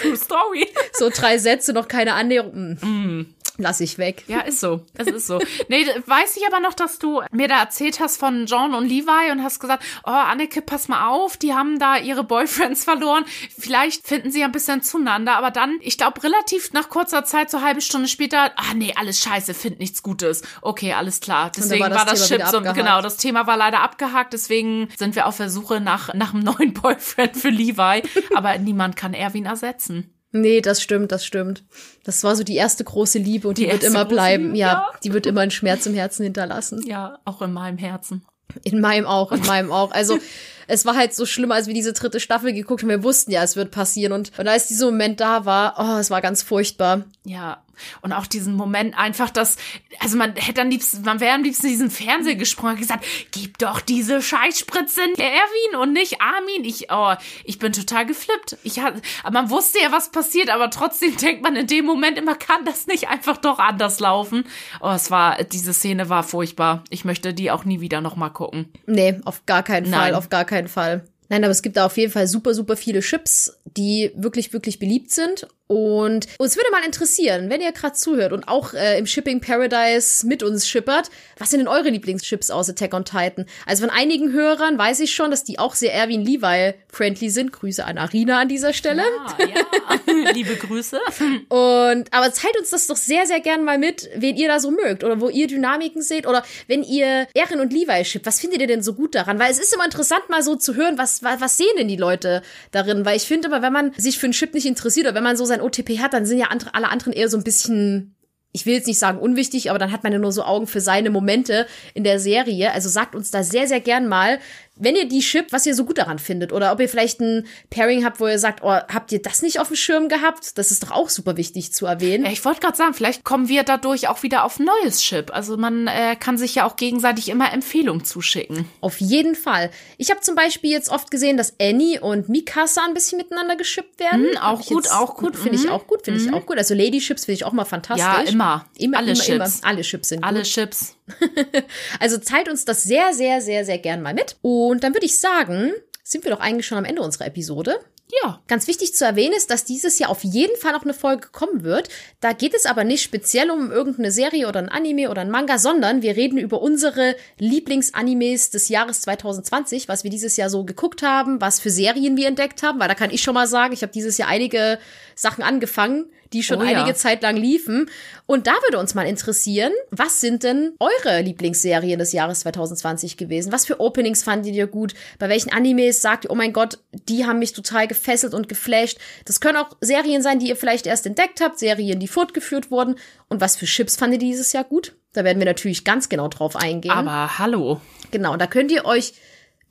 True 0.00 0.16
Story. 0.16 0.66
so 0.94 1.10
drei 1.12 1.36
Sätze, 1.38 1.72
noch 1.72 1.88
keine 1.88 2.14
Annäherung. 2.14 2.78
Mm. 2.80 3.26
Lass 3.62 3.80
ich 3.80 3.96
weg. 3.96 4.24
Ja, 4.26 4.40
ist 4.40 4.60
so. 4.60 4.84
Es 4.94 5.06
ist 5.06 5.26
so. 5.26 5.40
Nee, 5.68 5.86
weiß 6.06 6.36
ich 6.36 6.46
aber 6.46 6.58
noch, 6.58 6.74
dass 6.74 6.98
du 6.98 7.22
mir 7.30 7.46
da 7.46 7.60
erzählt 7.60 8.00
hast 8.00 8.16
von 8.18 8.46
John 8.46 8.74
und 8.74 8.86
Levi 8.86 9.30
und 9.30 9.42
hast 9.42 9.60
gesagt, 9.60 9.84
oh, 10.04 10.10
Anneke, 10.10 10.62
pass 10.62 10.88
mal 10.88 11.08
auf, 11.08 11.36
die 11.36 11.54
haben 11.54 11.78
da 11.78 11.96
ihre 11.96 12.24
Boyfriends 12.24 12.84
verloren. 12.84 13.24
Vielleicht 13.56 14.06
finden 14.06 14.32
sie 14.32 14.42
ein 14.42 14.52
bisschen 14.52 14.82
zueinander, 14.82 15.36
aber 15.36 15.50
dann, 15.50 15.78
ich 15.80 15.96
glaube, 15.96 16.22
relativ 16.24 16.72
nach 16.72 16.88
kurzer 16.88 17.24
Zeit, 17.24 17.50
so 17.50 17.62
halbe 17.62 17.80
Stunde 17.80 18.08
später, 18.08 18.50
ah 18.56 18.74
nee, 18.74 18.92
alles 18.96 19.20
scheiße, 19.20 19.54
find 19.54 19.78
nichts 19.78 20.02
Gutes. 20.02 20.42
Okay, 20.60 20.92
alles 20.92 21.20
klar. 21.20 21.52
Deswegen 21.56 21.82
war 21.82 21.90
das, 21.90 21.98
war 21.98 22.06
das 22.06 22.28
Chip 22.28 22.42
so, 22.46 22.60
genau, 22.60 23.00
das 23.00 23.16
Thema 23.16 23.46
war 23.46 23.56
leider 23.56 23.80
abgehakt, 23.80 24.32
deswegen 24.32 24.88
sind 24.96 25.14
wir 25.14 25.26
auf 25.26 25.36
der 25.36 25.50
Suche 25.50 25.80
nach, 25.80 26.12
nach 26.14 26.34
einem 26.34 26.42
neuen 26.42 26.72
Boyfriend 26.82 27.36
für 27.36 27.50
Levi, 27.50 28.02
aber 28.34 28.58
niemand 28.58 28.96
kann 28.96 29.14
Erwin 29.14 29.46
ersetzen. 29.46 30.11
Nee, 30.32 30.62
das 30.62 30.82
stimmt, 30.82 31.12
das 31.12 31.26
stimmt. 31.26 31.62
Das 32.04 32.24
war 32.24 32.34
so 32.34 32.42
die 32.42 32.56
erste 32.56 32.82
große 32.84 33.18
Liebe 33.18 33.48
und 33.48 33.58
die, 33.58 33.66
die 33.66 33.72
wird 33.72 33.84
immer 33.84 34.06
bleiben. 34.06 34.54
Ja, 34.54 34.72
ja, 34.72 34.88
die 35.04 35.12
wird 35.12 35.26
immer 35.26 35.42
einen 35.42 35.50
Schmerz 35.50 35.84
im 35.86 35.94
Herzen 35.94 36.24
hinterlassen. 36.24 36.82
Ja, 36.86 37.18
auch 37.26 37.42
in 37.42 37.52
meinem 37.52 37.76
Herzen. 37.76 38.24
In 38.64 38.80
meinem 38.80 39.06
auch, 39.06 39.32
in 39.32 39.40
meinem 39.46 39.70
auch. 39.70 39.92
Also 39.92 40.18
es 40.66 40.84
war 40.86 40.96
halt 40.96 41.14
so 41.14 41.26
schlimm, 41.26 41.52
als 41.52 41.66
wir 41.66 41.74
diese 41.74 41.92
dritte 41.92 42.20
Staffel 42.20 42.52
geguckt 42.52 42.82
haben. 42.82 42.90
Wir 42.90 43.02
wussten 43.02 43.30
ja, 43.30 43.42
es 43.42 43.56
wird 43.56 43.70
passieren. 43.70 44.12
Und, 44.12 44.32
und 44.38 44.48
als 44.48 44.66
dieser 44.68 44.86
Moment 44.86 45.20
da 45.20 45.44
war, 45.44 45.74
oh, 45.78 45.98
es 45.98 46.10
war 46.10 46.20
ganz 46.20 46.42
furchtbar. 46.42 47.04
Ja, 47.24 47.62
und 48.00 48.12
auch 48.12 48.26
diesen 48.26 48.54
Moment 48.54 48.96
einfach, 48.98 49.30
dass, 49.30 49.56
also 49.98 50.16
man 50.16 50.34
hätte 50.36 50.62
am 50.62 50.70
liebsten, 50.70 51.02
man 51.02 51.20
wäre 51.20 51.34
am 51.34 51.42
liebsten 51.42 51.66
in 51.66 51.72
diesen 51.72 51.90
Fernseher 51.90 52.36
gesprungen 52.36 52.74
und 52.74 52.80
gesagt, 52.80 53.04
gib 53.30 53.58
doch 53.58 53.80
diese 53.80 54.22
Scheißspritze 54.22 55.00
Erwin 55.00 55.80
und 55.80 55.92
nicht 55.92 56.20
Armin. 56.20 56.64
Ich, 56.64 56.90
oh, 56.90 57.14
ich 57.44 57.58
bin 57.58 57.72
total 57.72 58.06
geflippt. 58.06 58.58
Ich 58.62 58.80
hatte, 58.80 59.00
man 59.30 59.50
wusste 59.50 59.80
ja, 59.80 59.92
was 59.92 60.10
passiert, 60.10 60.50
aber 60.50 60.70
trotzdem 60.70 61.16
denkt 61.16 61.42
man 61.42 61.56
in 61.56 61.66
dem 61.66 61.84
Moment 61.84 62.18
immer, 62.18 62.34
kann 62.34 62.64
das 62.64 62.86
nicht 62.86 63.08
einfach 63.08 63.36
doch 63.36 63.58
anders 63.58 64.00
laufen? 64.00 64.44
Oh, 64.80 64.90
es 64.90 65.10
war, 65.10 65.42
diese 65.44 65.72
Szene 65.72 66.08
war 66.08 66.22
furchtbar. 66.22 66.84
Ich 66.90 67.04
möchte 67.04 67.34
die 67.34 67.50
auch 67.50 67.64
nie 67.64 67.80
wieder 67.80 68.00
nochmal 68.00 68.30
gucken. 68.30 68.72
Nee, 68.86 69.20
auf 69.24 69.46
gar 69.46 69.62
keinen 69.62 69.86
Fall, 69.86 70.10
Nein. 70.10 70.14
auf 70.14 70.28
gar 70.28 70.44
keinen 70.44 70.68
Fall. 70.68 71.04
Nein, 71.28 71.44
aber 71.44 71.52
es 71.52 71.62
gibt 71.62 71.78
da 71.78 71.86
auf 71.86 71.96
jeden 71.96 72.12
Fall 72.12 72.26
super, 72.26 72.52
super 72.52 72.76
viele 72.76 73.00
Chips, 73.00 73.58
die 73.64 74.12
wirklich, 74.14 74.52
wirklich 74.52 74.78
beliebt 74.78 75.10
sind 75.10 75.46
und 75.72 76.26
uns 76.36 76.56
würde 76.56 76.70
mal 76.70 76.84
interessieren, 76.84 77.48
wenn 77.48 77.62
ihr 77.62 77.72
gerade 77.72 77.94
zuhört 77.94 78.34
und 78.34 78.46
auch 78.46 78.74
äh, 78.74 78.98
im 78.98 79.06
Shipping 79.06 79.40
Paradise 79.40 80.26
mit 80.26 80.42
uns 80.42 80.68
schippert, 80.68 81.08
was 81.38 81.48
sind 81.48 81.60
denn 81.60 81.68
eure 81.68 81.88
Lieblingschips 81.88 82.50
aus 82.50 82.68
Attack 82.68 82.92
on 82.92 83.06
Titan? 83.06 83.46
Also 83.64 83.86
von 83.86 83.90
einigen 83.90 84.32
Hörern 84.32 84.76
weiß 84.76 85.00
ich 85.00 85.14
schon, 85.14 85.30
dass 85.30 85.44
die 85.44 85.58
auch 85.58 85.74
sehr 85.74 85.94
Erwin 85.94 86.26
Levi-friendly 86.26 87.30
sind. 87.30 87.52
Grüße 87.52 87.86
an 87.86 87.96
Arina 87.96 88.40
an 88.40 88.48
dieser 88.48 88.74
Stelle. 88.74 89.02
Ja, 89.38 89.46
ja. 89.46 90.32
Liebe 90.34 90.56
Grüße. 90.56 91.00
Und 91.48 92.12
aber 92.12 92.30
teilt 92.34 92.58
uns 92.58 92.68
das 92.68 92.86
doch 92.86 92.96
sehr, 92.96 93.24
sehr 93.24 93.40
gern 93.40 93.64
mal 93.64 93.78
mit, 93.78 94.10
wen 94.14 94.36
ihr 94.36 94.48
da 94.48 94.60
so 94.60 94.70
mögt 94.70 95.04
oder 95.04 95.22
wo 95.22 95.30
ihr 95.30 95.46
Dynamiken 95.46 96.02
seht 96.02 96.26
oder 96.26 96.44
wenn 96.66 96.82
ihr 96.82 97.26
Erin 97.32 97.60
und 97.60 97.72
Levi 97.72 98.04
shippt, 98.04 98.26
was 98.26 98.40
findet 98.40 98.60
ihr 98.60 98.66
denn 98.66 98.82
so 98.82 98.92
gut 98.92 99.14
daran? 99.14 99.38
Weil 99.38 99.50
es 99.50 99.58
ist 99.58 99.72
immer 99.74 99.86
interessant, 99.86 100.28
mal 100.28 100.42
so 100.42 100.54
zu 100.54 100.74
hören, 100.74 100.98
was, 100.98 101.22
was, 101.22 101.40
was 101.40 101.56
sehen 101.56 101.74
denn 101.78 101.88
die 101.88 101.96
Leute 101.96 102.42
darin? 102.72 103.06
Weil 103.06 103.16
ich 103.16 103.24
finde 103.24 103.48
immer, 103.48 103.62
wenn 103.62 103.72
man 103.72 103.94
sich 103.96 104.18
für 104.18 104.26
einen 104.26 104.34
Chip 104.34 104.52
nicht 104.52 104.66
interessiert 104.66 105.06
oder 105.06 105.14
wenn 105.14 105.22
man 105.24 105.38
so 105.38 105.46
sein 105.46 105.61
OTP 105.64 105.98
hat, 105.98 106.12
dann 106.12 106.26
sind 106.26 106.38
ja 106.38 106.46
andere, 106.46 106.74
alle 106.74 106.88
anderen 106.88 107.12
eher 107.12 107.28
so 107.28 107.36
ein 107.36 107.44
bisschen 107.44 108.14
ich 108.52 108.66
will 108.66 108.74
jetzt 108.74 108.86
nicht 108.86 108.98
sagen 108.98 109.18
unwichtig, 109.18 109.70
aber 109.70 109.78
dann 109.78 109.92
hat 109.92 110.02
man 110.02 110.12
ja 110.12 110.18
nur 110.18 110.32
so 110.32 110.44
Augen 110.44 110.66
für 110.66 110.80
seine 110.80 111.10
Momente 111.10 111.66
in 111.94 112.04
der 112.04 112.20
Serie. 112.20 112.72
Also 112.72 112.88
sagt 112.88 113.14
uns 113.14 113.30
da 113.30 113.42
sehr, 113.42 113.66
sehr 113.66 113.80
gern 113.80 114.08
mal, 114.08 114.38
wenn 114.82 114.96
ihr 114.96 115.08
die 115.08 115.22
shippt, 115.22 115.52
was 115.52 115.66
ihr 115.66 115.74
so 115.74 115.84
gut 115.84 115.98
daran 115.98 116.18
findet. 116.18 116.52
Oder 116.52 116.72
ob 116.72 116.80
ihr 116.80 116.88
vielleicht 116.88 117.20
ein 117.20 117.46
Pairing 117.70 118.04
habt, 118.04 118.20
wo 118.20 118.26
ihr 118.26 118.38
sagt, 118.38 118.62
oh, 118.62 118.70
habt 118.70 119.12
ihr 119.12 119.22
das 119.22 119.42
nicht 119.42 119.60
auf 119.60 119.68
dem 119.68 119.76
Schirm 119.76 120.08
gehabt? 120.08 120.58
Das 120.58 120.70
ist 120.70 120.82
doch 120.82 120.90
auch 120.90 121.08
super 121.08 121.36
wichtig 121.36 121.72
zu 121.72 121.86
erwähnen. 121.86 122.26
Ich 122.26 122.44
wollte 122.44 122.60
gerade 122.60 122.76
sagen, 122.76 122.94
vielleicht 122.94 123.24
kommen 123.24 123.48
wir 123.48 123.62
dadurch 123.62 124.08
auch 124.08 124.22
wieder 124.22 124.44
auf 124.44 124.58
ein 124.58 124.66
neues 124.66 125.02
Ship. 125.02 125.30
Also 125.32 125.56
man 125.56 125.86
äh, 125.86 126.16
kann 126.16 126.36
sich 126.36 126.54
ja 126.54 126.66
auch 126.66 126.76
gegenseitig 126.76 127.28
immer 127.28 127.52
Empfehlungen 127.52 128.04
zuschicken. 128.04 128.66
Auf 128.80 129.00
jeden 129.00 129.34
Fall. 129.34 129.70
Ich 129.98 130.10
habe 130.10 130.20
zum 130.20 130.34
Beispiel 130.34 130.70
jetzt 130.70 130.90
oft 130.90 131.10
gesehen, 131.10 131.36
dass 131.36 131.54
Annie 131.60 132.00
und 132.00 132.28
Mikasa 132.28 132.84
ein 132.86 132.94
bisschen 132.94 133.18
miteinander 133.18 133.56
geschippt 133.56 134.00
werden. 134.00 134.32
Mm, 134.32 134.38
auch 134.38 134.64
gut, 134.66 134.90
auch 134.90 135.16
gut. 135.16 135.36
Finde 135.36 135.56
ich 135.56 135.64
mhm. 135.64 135.72
auch 135.72 135.86
gut, 135.86 136.04
finde 136.04 136.20
mm. 136.20 136.26
ich 136.26 136.32
auch 136.34 136.46
gut. 136.46 136.58
Also 136.58 136.74
Lady 136.74 137.00
Ships 137.00 137.26
finde 137.26 137.36
ich 137.36 137.44
auch 137.44 137.52
mal 137.52 137.64
fantastisch. 137.64 138.04
Ja, 138.04 138.22
immer. 138.22 138.66
Immer, 138.78 138.98
alle 138.98 139.12
immer, 139.12 139.20
Chips. 139.20 139.58
Immer. 139.60 139.68
Alle 139.68 139.82
Chips 139.82 140.08
sind 140.08 140.24
Alle 140.24 140.40
gut. 140.40 140.48
Chips. 140.48 140.96
also 142.00 142.18
teilt 142.18 142.48
uns 142.48 142.64
das 142.64 142.82
sehr, 142.82 143.12
sehr, 143.12 143.40
sehr, 143.40 143.64
sehr 143.64 143.78
gern 143.78 144.02
mal 144.02 144.14
mit. 144.14 144.36
Und 144.42 144.71
dann 144.80 144.94
würde 144.94 145.06
ich 145.06 145.18
sagen, 145.18 145.72
sind 146.02 146.24
wir 146.24 146.30
doch 146.30 146.40
eigentlich 146.40 146.66
schon 146.66 146.78
am 146.78 146.84
Ende 146.84 147.02
unserer 147.02 147.26
Episode. 147.26 147.78
Ja. 148.22 148.42
Ganz 148.46 148.68
wichtig 148.68 148.94
zu 148.94 149.06
erwähnen 149.06 149.32
ist, 149.34 149.50
dass 149.50 149.64
dieses 149.64 149.98
Jahr 149.98 150.10
auf 150.10 150.22
jeden 150.22 150.54
Fall 150.56 150.72
noch 150.72 150.82
eine 150.82 150.92
Folge 150.92 151.28
kommen 151.32 151.64
wird. 151.64 151.88
Da 152.20 152.34
geht 152.34 152.54
es 152.54 152.66
aber 152.66 152.84
nicht 152.84 153.02
speziell 153.02 153.50
um 153.50 153.72
irgendeine 153.72 154.12
Serie 154.12 154.48
oder 154.48 154.60
ein 154.60 154.68
Anime 154.68 155.10
oder 155.10 155.22
ein 155.22 155.30
Manga, 155.30 155.58
sondern 155.58 156.02
wir 156.02 156.14
reden 156.14 156.36
über 156.36 156.60
unsere 156.60 157.16
Lieblingsanimes 157.38 158.50
des 158.50 158.68
Jahres 158.68 159.00
2020, 159.00 159.88
was 159.88 160.04
wir 160.04 160.10
dieses 160.10 160.36
Jahr 160.36 160.50
so 160.50 160.64
geguckt 160.64 161.02
haben, 161.02 161.40
was 161.40 161.58
für 161.58 161.70
Serien 161.70 162.18
wir 162.18 162.28
entdeckt 162.28 162.62
haben, 162.62 162.80
weil 162.80 162.88
da 162.88 162.94
kann 162.94 163.10
ich 163.10 163.22
schon 163.22 163.34
mal 163.34 163.46
sagen, 163.46 163.72
ich 163.72 163.82
habe 163.82 163.92
dieses 163.92 164.18
Jahr 164.18 164.28
einige 164.28 164.78
Sachen 165.14 165.42
angefangen, 165.42 166.10
die 166.32 166.42
schon 166.42 166.58
oh, 166.58 166.64
einige 166.64 166.88
ja. 166.88 166.94
Zeit 166.94 167.22
lang 167.22 167.36
liefen. 167.36 167.90
Und 168.26 168.46
da 168.46 168.52
würde 168.62 168.78
uns 168.78 168.94
mal 168.94 169.06
interessieren, 169.06 169.72
was 169.90 170.20
sind 170.20 170.42
denn 170.42 170.72
eure 170.80 171.20
Lieblingsserien 171.20 171.98
des 171.98 172.12
Jahres 172.12 172.40
2020 172.40 173.16
gewesen? 173.16 173.52
Was 173.52 173.66
für 173.66 173.80
Openings 173.80 174.22
fandet 174.22 174.54
ihr 174.54 174.66
gut? 174.66 174.94
Bei 175.18 175.28
welchen 175.28 175.52
Animes 175.52 176.02
sagt 176.02 176.24
ihr, 176.24 176.30
oh 176.30 176.34
mein 176.34 176.52
Gott, 176.52 176.78
die 177.08 177.26
haben 177.26 177.38
mich 177.38 177.52
total 177.52 177.86
gefesselt 177.86 178.34
und 178.34 178.48
geflasht? 178.48 178.98
Das 179.24 179.40
können 179.40 179.58
auch 179.58 179.76
Serien 179.80 180.22
sein, 180.22 180.38
die 180.38 180.48
ihr 180.48 180.56
vielleicht 180.56 180.86
erst 180.86 181.06
entdeckt 181.06 181.40
habt, 181.40 181.58
Serien, 181.58 182.00
die 182.00 182.08
fortgeführt 182.08 182.70
wurden. 182.70 182.96
Und 183.28 183.40
was 183.40 183.56
für 183.56 183.66
Chips 183.66 183.96
fandet 183.96 184.22
ihr 184.22 184.28
dieses 184.28 184.52
Jahr 184.52 184.64
gut? 184.64 184.94
Da 185.12 185.24
werden 185.24 185.38
wir 185.38 185.46
natürlich 185.46 185.84
ganz 185.84 186.08
genau 186.08 186.28
drauf 186.28 186.56
eingehen. 186.56 186.92
Aber 186.92 187.38
hallo. 187.38 187.80
Genau, 188.10 188.36
da 188.36 188.46
könnt 188.46 188.70
ihr 188.72 188.84
euch 188.84 189.14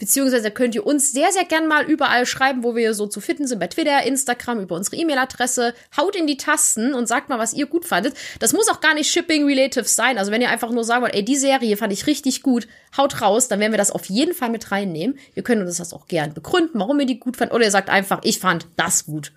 Beziehungsweise 0.01 0.49
könnt 0.49 0.73
ihr 0.73 0.83
uns 0.83 1.11
sehr, 1.11 1.31
sehr 1.31 1.45
gern 1.45 1.67
mal 1.67 1.85
überall 1.85 2.25
schreiben, 2.25 2.63
wo 2.63 2.75
wir 2.75 2.95
so 2.95 3.05
zu 3.05 3.21
finden 3.21 3.45
sind, 3.45 3.59
bei 3.59 3.67
Twitter, 3.67 4.01
Instagram, 4.03 4.59
über 4.59 4.75
unsere 4.75 4.95
E-Mail-Adresse. 4.95 5.75
Haut 5.95 6.15
in 6.15 6.25
die 6.25 6.37
Tasten 6.37 6.95
und 6.95 7.07
sagt 7.07 7.29
mal, 7.29 7.37
was 7.37 7.53
ihr 7.53 7.67
gut 7.67 7.85
fandet. 7.85 8.15
Das 8.39 8.51
muss 8.51 8.67
auch 8.67 8.81
gar 8.81 8.95
nicht 8.95 9.11
Shipping-relative 9.11 9.83
sein. 9.83 10.17
Also 10.17 10.31
wenn 10.31 10.41
ihr 10.41 10.49
einfach 10.49 10.71
nur 10.71 10.83
sagen 10.83 11.03
wollt, 11.03 11.13
ey, 11.13 11.23
die 11.23 11.35
Serie 11.35 11.77
fand 11.77 11.93
ich 11.93 12.07
richtig 12.07 12.41
gut, 12.41 12.67
haut 12.97 13.21
raus, 13.21 13.47
dann 13.47 13.59
werden 13.59 13.73
wir 13.73 13.77
das 13.77 13.91
auf 13.91 14.05
jeden 14.05 14.33
Fall 14.33 14.49
mit 14.49 14.71
reinnehmen. 14.71 15.19
Wir 15.35 15.43
können 15.43 15.61
uns 15.61 15.77
das 15.77 15.93
auch 15.93 16.07
gern 16.07 16.33
begründen, 16.33 16.79
warum 16.79 16.99
ihr 16.99 17.05
die 17.05 17.19
gut 17.19 17.37
fandet. 17.37 17.53
Oder 17.53 17.65
ihr 17.65 17.71
sagt 17.71 17.91
einfach, 17.91 18.21
ich 18.23 18.39
fand 18.39 18.65
das 18.77 19.05
gut. 19.05 19.31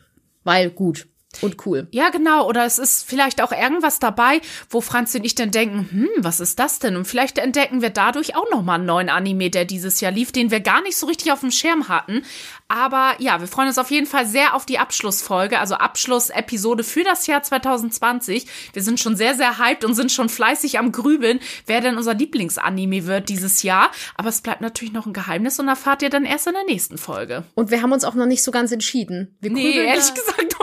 Weil 0.45 0.71
gut 0.71 1.09
und 1.43 1.67
cool. 1.67 1.89
Ja, 1.91 2.11
genau. 2.11 2.49
Oder 2.49 2.65
es 2.65 2.79
ist 2.79 3.09
vielleicht 3.09 3.43
auch 3.43 3.53
irgendwas 3.53 3.99
dabei, 3.99 4.41
wo 4.71 4.81
Franz 4.81 5.15
und 5.15 5.25
ich 5.25 5.35
dann 5.35 5.51
denken, 5.51 5.89
hm, 5.91 6.09
was 6.19 6.41
ist 6.41 6.59
das 6.59 6.79
denn? 6.79 6.97
Und 6.97 7.05
vielleicht 7.05 7.39
entdecken 7.39 7.83
wir 7.83 7.91
dadurch 7.91 8.37
auch 8.37 8.51
nochmal 8.51 8.77
einen 8.77 8.87
neuen 8.87 9.09
Anime, 9.09 9.51
der 9.51 9.65
dieses 9.65 10.01
Jahr 10.01 10.13
lief, 10.13 10.33
den 10.33 10.51
wir 10.51 10.61
gar 10.61 10.83
nicht 10.83 10.97
so 10.97 11.07
richtig 11.07 11.33
auf 11.33 11.41
dem 11.41 11.51
Schirm 11.51 11.89
hatten. 11.89 12.23
Aber 12.69 13.15
ja, 13.19 13.41
wir 13.41 13.47
freuen 13.47 13.69
uns 13.69 13.79
auf 13.79 13.91
jeden 13.91 14.07
Fall 14.07 14.27
sehr 14.27 14.55
auf 14.55 14.67
die 14.67 14.79
Abschlussfolge, 14.79 15.61
also 15.61 15.75
Abschlussepisode 15.75 16.83
für 16.83 17.05
das 17.05 17.27
Jahr 17.27 17.43
2020. 17.43 18.47
Wir 18.73 18.83
sind 18.83 18.99
schon 18.99 19.17
sehr, 19.17 19.35
sehr 19.35 19.59
hyped 19.59 19.85
und 19.85 19.95
sind 19.95 20.11
schon 20.11 20.29
fleißig 20.29 20.79
am 20.79 20.91
Grübeln, 20.91 21.41
wer 21.67 21.81
denn 21.81 21.97
unser 21.97 22.15
Lieblingsanime 22.15 23.07
wird 23.07 23.29
dieses 23.29 23.63
Jahr. 23.63 23.91
Aber 24.17 24.31
es 24.31 24.41
bleibt 24.41 24.61
natürlich 24.61 24.95
noch 24.95 25.07
ein 25.07 25.13
Geheimnis 25.13 25.61
und 25.61 25.69
erfahrt 25.69 26.03
ihr 26.03 26.11
dann 26.11 26.25
erst 26.25 26.47
in 26.47 26.55
der 26.55 26.65
nächsten 26.65 26.99
Folge. 26.99 27.45
Und 27.55 27.71
wir 27.71 27.83
haben 27.83 27.93
uns 27.93 28.05
auch 28.05 28.15
noch 28.15 28.27
nicht 28.27 28.43
so 28.43 28.51
ganz 28.51 28.73
entschieden. 28.73 29.37
Wir 29.41 29.51
nee, 29.51 29.73
ehrlich 29.73 30.15
gesagt 30.15 30.54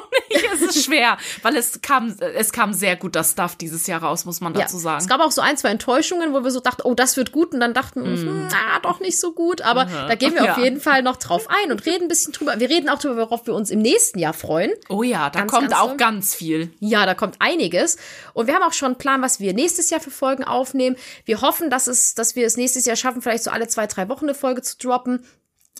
ist 0.75 0.85
schwer, 0.85 1.17
weil 1.41 1.55
es 1.55 1.81
kam, 1.81 2.15
es 2.19 2.51
kam 2.51 2.73
sehr 2.73 2.95
gut 2.95 3.15
das 3.15 3.31
Stuff 3.31 3.55
dieses 3.55 3.87
Jahr 3.87 4.03
raus, 4.03 4.25
muss 4.25 4.41
man 4.41 4.53
dazu 4.53 4.77
ja, 4.77 4.81
sagen. 4.81 5.01
Es 5.01 5.07
gab 5.07 5.21
auch 5.21 5.31
so 5.31 5.41
ein, 5.41 5.57
zwei 5.57 5.69
Enttäuschungen, 5.69 6.33
wo 6.33 6.43
wir 6.43 6.51
so 6.51 6.59
dachten, 6.59 6.81
oh, 6.83 6.93
das 6.93 7.17
wird 7.17 7.31
gut 7.31 7.53
und 7.53 7.59
dann 7.59 7.73
dachten 7.73 8.03
wir 8.03 8.11
uns, 8.11 8.21
mm. 8.21 8.47
na, 8.51 8.79
doch 8.81 8.99
nicht 8.99 9.19
so 9.19 9.33
gut. 9.33 9.61
Aber 9.61 9.85
mhm. 9.85 10.07
da 10.07 10.15
gehen 10.15 10.33
wir 10.33 10.43
ja. 10.45 10.51
auf 10.53 10.57
jeden 10.57 10.79
Fall 10.79 11.03
noch 11.03 11.17
drauf 11.17 11.47
ein 11.49 11.71
und 11.71 11.85
reden 11.85 12.03
ein 12.03 12.07
bisschen 12.07 12.33
drüber. 12.33 12.59
Wir 12.59 12.69
reden 12.69 12.89
auch 12.89 12.99
darüber, 12.99 13.21
worauf 13.21 13.47
wir 13.47 13.53
uns 13.53 13.69
im 13.69 13.79
nächsten 13.79 14.19
Jahr 14.19 14.33
freuen. 14.33 14.71
Oh 14.89 15.03
ja, 15.03 15.29
da 15.29 15.39
ganz, 15.39 15.51
kommt 15.51 15.69
ganz 15.69 15.81
auch 15.81 15.97
ganz 15.97 16.35
viel. 16.35 16.73
Ja, 16.79 17.05
da 17.05 17.13
kommt 17.13 17.35
einiges. 17.39 17.97
Und 18.33 18.47
wir 18.47 18.55
haben 18.55 18.63
auch 18.63 18.73
schon 18.73 18.87
einen 18.87 18.97
Plan, 18.97 19.21
was 19.21 19.39
wir 19.39 19.53
nächstes 19.53 19.89
Jahr 19.89 19.99
für 19.99 20.11
Folgen 20.11 20.43
aufnehmen. 20.43 20.95
Wir 21.25 21.41
hoffen, 21.41 21.69
dass 21.69 21.87
es, 21.87 22.15
dass 22.15 22.35
wir 22.35 22.45
es 22.45 22.57
nächstes 22.57 22.85
Jahr 22.85 22.95
schaffen, 22.95 23.21
vielleicht 23.21 23.43
so 23.43 23.51
alle 23.51 23.67
zwei, 23.67 23.87
drei 23.87 24.09
Wochen 24.09 24.25
eine 24.25 24.35
Folge 24.35 24.61
zu 24.61 24.77
droppen 24.77 25.25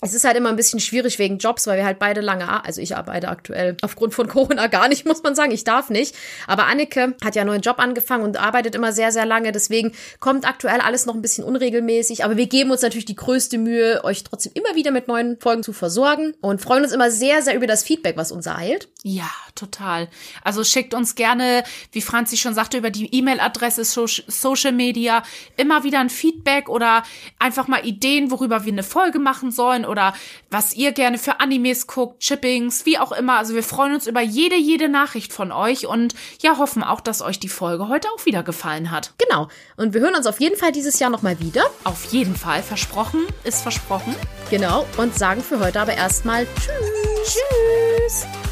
es 0.02 0.16
ist 0.16 0.24
halt 0.24 0.36
immer 0.36 0.50
ein 0.50 0.56
bisschen 0.56 0.80
schwierig 0.80 1.20
wegen 1.20 1.38
Jobs, 1.38 1.68
weil 1.68 1.78
wir 1.78 1.86
halt 1.86 2.00
beide 2.00 2.22
lange, 2.22 2.66
also 2.66 2.82
ich 2.82 2.98
arbeite 2.98 3.30
aktuell 3.30 3.78
aufgrund 3.84 4.16
von 4.16 4.28
Corona 4.28 4.66
gar 4.68 4.88
nicht, 4.88 5.06
muss 5.12 5.22
man 5.22 5.36
sagen. 5.36 5.52
Ich 5.52 5.64
darf 5.64 5.90
nicht. 5.90 6.16
Aber 6.48 6.66
Anneke 6.66 7.16
hat 7.24 7.36
ja 7.36 7.44
einen 7.44 7.52
neuen 7.52 7.62
Job 7.62 7.78
angefangen 7.78 8.24
und 8.24 8.38
arbeitet 8.38 8.74
immer 8.74 8.92
sehr, 8.94 9.12
sehr 9.12 9.28
lange. 9.28 9.52
Deswegen 9.52 9.94
kommt 10.20 10.48
aktuell 10.48 10.82
alles 10.82 11.06
noch 11.06 11.14
ein 11.14 11.22
bisschen 11.22 11.44
unregelmäßig. 11.44 12.26
Aber 12.26 12.36
wir 12.36 12.48
geben 12.48 12.72
uns 12.72 12.82
natürlich 12.82 13.06
die 13.06 13.16
größte 13.16 13.60
Mühe, 13.60 14.04
euch 14.04 14.24
trotzdem 14.24 14.54
immer 14.56 14.76
wieder 14.76 14.92
mit 14.92 15.08
neuen 15.08 15.40
Folgen 15.40 15.62
zu 15.62 15.72
versorgen 15.72 16.34
und 16.42 16.62
freuen 16.62 16.84
uns 16.84 16.94
immer 16.94 17.12
sehr, 17.12 17.44
sehr 17.44 17.56
über 17.56 17.68
das 17.68 17.84
Feedback, 17.84 18.18
was 18.18 18.32
uns 18.32 18.48
ereilt. 18.48 18.90
Ja, 19.04 19.32
total. 19.56 20.10
Also 20.44 20.64
schickt 20.64 20.94
uns 20.94 21.16
gerne, 21.16 21.64
wie 21.92 22.04
Franzi 22.04 22.38
schon 22.38 22.54
sagte, 22.54 22.78
über 22.78 22.92
die 22.92 23.12
E-Mail-Adresse 23.12 23.84
so 23.84 24.06
Social 24.06 24.74
Media 24.74 25.24
immer 25.58 25.84
wieder 25.84 26.00
ein 26.00 26.12
Feedback 26.12 26.70
oder 26.70 27.02
einfach 27.40 27.68
mal 27.68 27.84
Ideen, 27.84 28.30
worüber 28.30 28.64
wir 28.64 28.72
eine 28.72 28.84
Folge 28.84 29.18
machen 29.18 29.50
sollen 29.50 29.86
oder 29.86 30.14
was 30.52 30.76
ihr 30.76 30.92
gerne 30.92 31.18
für 31.18 31.40
Animes 31.40 31.88
guckt, 31.88 32.20
Chippings, 32.20 32.86
wie 32.86 33.00
auch 33.00 33.12
immer. 33.12 33.40
Also 33.40 33.56
wir 33.56 33.64
freuen 33.64 33.96
uns 33.96 34.06
über 34.06 34.22
jede, 34.22 34.56
jede 34.56 34.88
Nachricht 34.88 35.34
von 35.34 35.52
euch 35.52 35.88
und 35.88 36.14
ja, 36.44 36.60
hoffen 36.60 36.84
auch, 36.84 37.02
dass 37.02 37.24
euch 37.24 37.40
die 37.40 37.50
Folge 37.50 37.88
heute 37.88 38.08
auch 38.16 38.28
wieder 38.28 38.44
gefallen 38.44 38.92
hat. 38.92 39.14
Genau. 39.18 39.48
Und 39.78 39.96
wir 39.96 40.02
hören 40.02 40.16
uns 40.16 40.28
auf 40.28 40.40
jeden 40.40 40.58
Fall 40.58 40.72
dieses 40.72 41.00
Jahr 41.00 41.10
nochmal 41.10 41.40
wieder. 41.40 41.64
Auf 41.86 42.06
jeden 42.14 42.36
Fall. 42.36 42.62
Versprochen 42.62 43.26
ist 43.46 43.64
versprochen. 43.64 44.16
Genau. 44.52 44.86
Und 44.98 45.18
sagen 45.18 45.42
für 45.42 45.60
heute 45.60 45.82
aber 45.82 45.96
erstmal 45.96 46.46
Tschüss. 46.46 47.34
Tschüss. 47.34 48.51